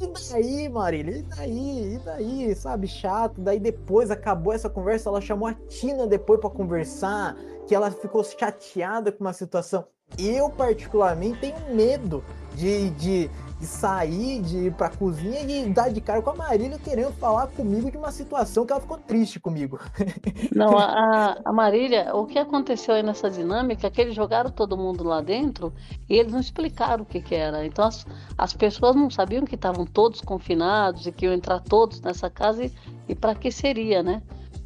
E 0.00 0.32
daí, 0.32 0.68
Marília? 0.68 1.18
E 1.18 1.22
daí? 1.22 1.94
E 1.94 1.98
daí? 1.98 2.54
Sabe, 2.54 2.88
chato. 2.88 3.40
Daí 3.40 3.60
depois 3.60 4.10
acabou 4.10 4.52
essa 4.52 4.68
conversa, 4.68 5.08
ela 5.08 5.20
chamou 5.20 5.46
a 5.46 5.54
Tina 5.54 6.06
depois 6.06 6.40
para 6.40 6.50
conversar, 6.50 7.36
que 7.68 7.74
ela 7.74 7.90
ficou 7.90 8.24
chateada 8.24 9.12
com 9.12 9.22
uma 9.22 9.32
situação. 9.34 9.84
Eu, 10.18 10.50
particularmente, 10.50 11.40
tenho 11.40 11.74
medo 11.74 12.24
de, 12.54 12.90
de, 12.90 13.30
de 13.60 13.66
sair, 13.66 14.40
de 14.40 14.56
ir 14.66 14.72
pra 14.72 14.88
cozinha 14.88 15.40
e 15.42 15.68
dar 15.68 15.90
de 15.90 16.00
cara 16.00 16.22
com 16.22 16.30
a 16.30 16.34
Marília 16.34 16.78
querendo 16.78 17.12
falar 17.12 17.46
comigo 17.48 17.90
de 17.90 17.98
uma 17.98 18.10
situação 18.10 18.64
que 18.64 18.72
ela 18.72 18.80
ficou 18.80 18.96
triste 18.96 19.38
comigo. 19.38 19.78
Não, 20.56 20.78
a, 20.78 21.36
a 21.44 21.52
Marília, 21.52 22.16
o 22.16 22.26
que 22.26 22.38
aconteceu 22.38 22.94
aí 22.94 23.02
nessa 23.02 23.30
dinâmica 23.30 23.86
é 23.86 23.90
que 23.90 24.00
eles 24.00 24.14
jogaram 24.14 24.50
todo 24.50 24.78
mundo 24.78 25.04
lá 25.04 25.20
dentro 25.20 25.72
e 26.08 26.14
eles 26.14 26.32
não 26.32 26.40
explicaram 26.40 27.02
o 27.02 27.06
que, 27.06 27.20
que 27.20 27.34
era. 27.34 27.66
Então 27.66 27.84
as, 27.84 28.06
as 28.38 28.54
pessoas 28.54 28.96
não 28.96 29.10
sabiam 29.10 29.44
que 29.44 29.54
estavam 29.54 29.84
todos 29.84 30.22
confinados 30.22 31.06
e 31.06 31.12
que 31.12 31.26
iam 31.26 31.34
entrar 31.34 31.60
todos 31.60 32.00
nessa 32.00 32.30
casa 32.30 32.64
e, 32.64 32.72
e 33.08 33.14
para 33.14 33.34
que 33.34 33.52
seria, 33.52 34.02
né? 34.02 34.22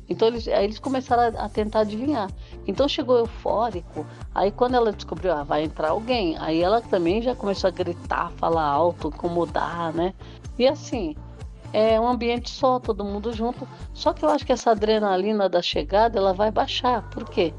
Então 0.09 0.29
eles, 0.29 0.47
aí 0.49 0.65
eles 0.65 0.79
começaram 0.79 1.39
a, 1.39 1.45
a, 1.45 1.49
tentar 1.49 1.81
adivinhar. 1.81 2.31
Então 2.67 2.89
chegou 2.89 3.19
eufórico. 3.19 4.07
Aí 4.35 4.51
quando 4.51 4.75
ela 4.75 4.93
descobriu, 4.93 5.33
ah, 5.33 5.43
vai 5.43 5.65
entrar 5.65 5.91
alguém, 5.91 6.37
aí 6.39 6.63
ela 6.63 6.81
também 6.81 7.23
já 7.23 7.35
começou 7.35 7.69
a 7.69 7.71
gritar, 7.71 8.31
falar 8.33 8.65
alto, 8.65 9.09
incomodar, 9.09 9.93
né? 9.95 10.15
E 10.59 10.67
assim, 10.67 11.15
é 11.73 11.99
um 11.99 12.07
ambiente 12.07 12.51
só, 12.51 12.79
todo 12.79 13.05
mundo 13.05 13.33
junto. 13.33 13.67
Só 13.93 14.13
que 14.13 14.25
eu 14.25 14.29
acho 14.29 14.45
que 14.45 14.53
essa 14.53 14.71
adrenalina 14.71 15.49
da 15.49 15.63
chegada 15.63 16.19
ela 16.19 16.33
vai 16.33 16.51
baixar. 16.51 17.09
Por 17.11 17.25
quê? 17.29 17.53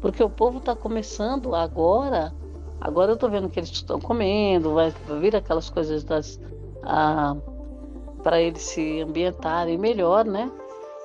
Porque 0.00 0.22
o 0.22 0.28
povo 0.28 0.58
está 0.58 0.76
começando 0.76 1.54
agora. 1.54 2.34
Agora 2.80 3.12
eu 3.12 3.16
tô 3.16 3.28
vendo 3.28 3.48
que 3.48 3.58
eles 3.58 3.70
estão 3.70 3.98
comendo, 3.98 4.74
vai 4.74 4.92
vir 5.20 5.34
aquelas 5.34 5.70
coisas 5.70 6.04
das. 6.04 6.38
Ah, 6.82 7.34
para 8.22 8.40
eles 8.40 8.62
se 8.62 9.00
ambientarem 9.00 9.78
melhor, 9.78 10.24
né? 10.24 10.50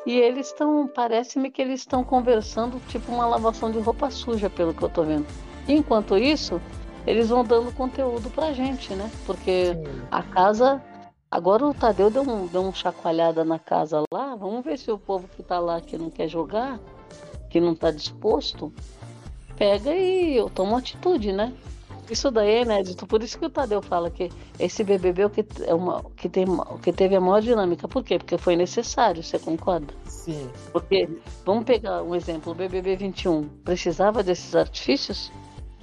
E 0.06 0.18
eles 0.18 0.48
estão, 0.48 0.88
parece-me 0.88 1.52
que 1.52 1.62
eles 1.62 1.82
estão 1.82 2.04
conversando 2.04 2.80
tipo 2.88 3.12
uma 3.12 3.28
lavação 3.28 3.72
de 3.72 3.80
roupa 3.80 4.10
suja, 4.10 4.50
pelo 4.50 4.74
que 4.74 4.82
eu 4.82 4.90
tô 4.90 5.04
vendo. 5.04 5.28
Enquanto 5.68 6.18
isso, 6.18 6.62
eles 7.06 7.30
vão 7.30 7.44
dando 7.44 7.72
conteúdo 7.72 8.30
pra 8.30 8.54
gente, 8.54 8.94
né? 8.96 9.10
Porque 9.26 9.74
Sim. 9.74 10.02
a 10.10 10.24
casa. 10.24 10.82
Agora 11.32 11.64
o 11.64 11.76
Tadeu 11.76 12.10
deu, 12.10 12.24
um, 12.24 12.48
deu 12.48 12.64
uma 12.64 12.74
chacoalhada 12.74 13.46
na 13.46 13.60
casa 13.60 14.02
lá. 14.12 14.36
Vamos 14.36 14.66
ver 14.66 14.80
se 14.80 14.90
o 14.90 14.98
povo 14.98 15.28
que 15.28 15.44
tá 15.44 15.60
lá 15.60 15.80
que 15.80 15.96
não 15.96 16.10
quer 16.10 16.28
jogar, 16.28 16.80
que 17.52 17.62
não 17.62 17.76
tá 17.76 17.92
disposto, 17.92 18.74
pega 19.56 19.96
e 19.96 20.38
toma 20.56 20.80
atitude, 20.80 21.32
né? 21.32 21.54
Isso 22.10 22.32
daí 22.32 22.50
é 22.50 22.62
inédito, 22.62 23.06
por 23.06 23.22
isso 23.22 23.38
que 23.38 23.46
o 23.46 23.50
Tadeu 23.50 23.82
fala 23.82 24.10
que 24.10 24.32
esse 24.60 24.84
BBB 24.84 25.22
é 25.22 25.26
o 25.26 25.30
que, 25.30 25.46
é 25.66 25.74
uma, 25.74 26.04
que, 26.16 26.28
tem, 26.28 26.46
que 26.82 26.92
teve 26.92 27.16
a 27.16 27.22
maior 27.22 27.42
dinâmica. 27.42 27.88
Por 27.88 28.04
quê? 28.04 28.18
Porque 28.18 28.38
foi 28.38 28.56
necessário, 28.56 29.22
você 29.24 29.38
concorda? 29.38 29.94
Sim. 30.06 30.50
Porque, 30.72 31.08
vamos 31.46 31.66
pegar 31.66 32.02
um 32.02 32.16
exemplo, 32.16 32.52
o 32.52 32.56
BBB 32.56 32.96
21 32.96 33.48
precisava 33.64 34.24
desses 34.24 34.56
artifícios? 34.56 35.32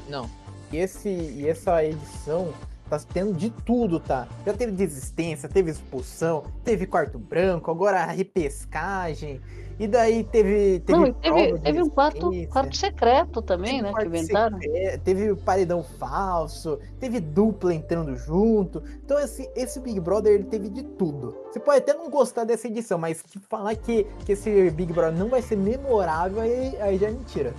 Não. 0.09 0.29
E, 0.72 0.79
esse, 0.79 1.09
e 1.09 1.49
essa 1.49 1.85
edição 1.85 2.53
tá 2.89 2.99
tendo 3.12 3.33
de 3.33 3.51
tudo, 3.51 4.01
tá? 4.01 4.27
Já 4.45 4.53
teve 4.53 4.72
desistência, 4.72 5.49
teve 5.49 5.70
expulsão, 5.70 6.45
teve 6.64 6.87
quarto 6.87 7.18
branco, 7.18 7.70
agora 7.70 8.05
repescagem. 8.07 9.41
E 9.79 9.87
daí 9.87 10.24
teve. 10.24 10.81
teve 10.81 10.99
Não, 10.99 11.12
teve, 11.12 11.59
teve 11.59 11.83
um 11.83 11.91
quarto, 11.91 12.31
quarto 12.49 12.77
secreto 12.77 13.43
também, 13.43 13.83
né? 13.83 13.93
Que 13.93 14.07
inventaram. 14.07 14.59
Secreto, 14.59 15.03
teve 15.03 15.37
paredão 15.37 15.83
falso, 15.83 16.79
teve 16.99 17.20
dupla 17.20 17.74
entrando 17.74 18.16
junto. 18.16 18.83
Então, 19.05 19.18
esse, 19.18 19.51
esse 19.55 19.79
Big 19.81 20.01
Brother 20.01 20.33
ele 20.33 20.45
teve 20.45 20.70
de 20.70 20.83
tudo. 20.83 21.37
Você 21.51 21.61
pode 21.61 21.79
até 21.79 21.93
não 21.93 22.09
gostar 22.09 22.45
dessa 22.45 22.66
edição, 22.66 22.99
mas 22.99 23.22
falar 23.51 23.74
que, 23.77 24.05
que 24.24 24.33
esse 24.33 24.70
Big 24.70 24.93
Brother 24.93 25.18
não 25.18 25.29
vai 25.29 25.43
ser 25.43 25.57
memorável, 25.57 26.41
aí, 26.41 26.81
aí 26.81 26.97
já 26.97 27.09
é 27.09 27.11
mentira. 27.11 27.55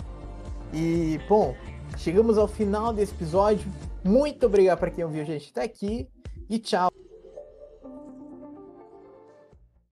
E, 0.73 1.19
bom, 1.29 1.55
chegamos 1.97 2.37
ao 2.37 2.47
final 2.47 2.91
desse 2.91 3.13
episódio. 3.13 3.69
Muito 4.03 4.45
obrigado 4.47 4.79
para 4.79 4.89
quem 4.89 5.03
ouviu 5.03 5.21
a 5.21 5.25
gente 5.25 5.51
até 5.51 5.63
aqui. 5.63 6.07
E 6.49 6.57
tchau. 6.57 6.91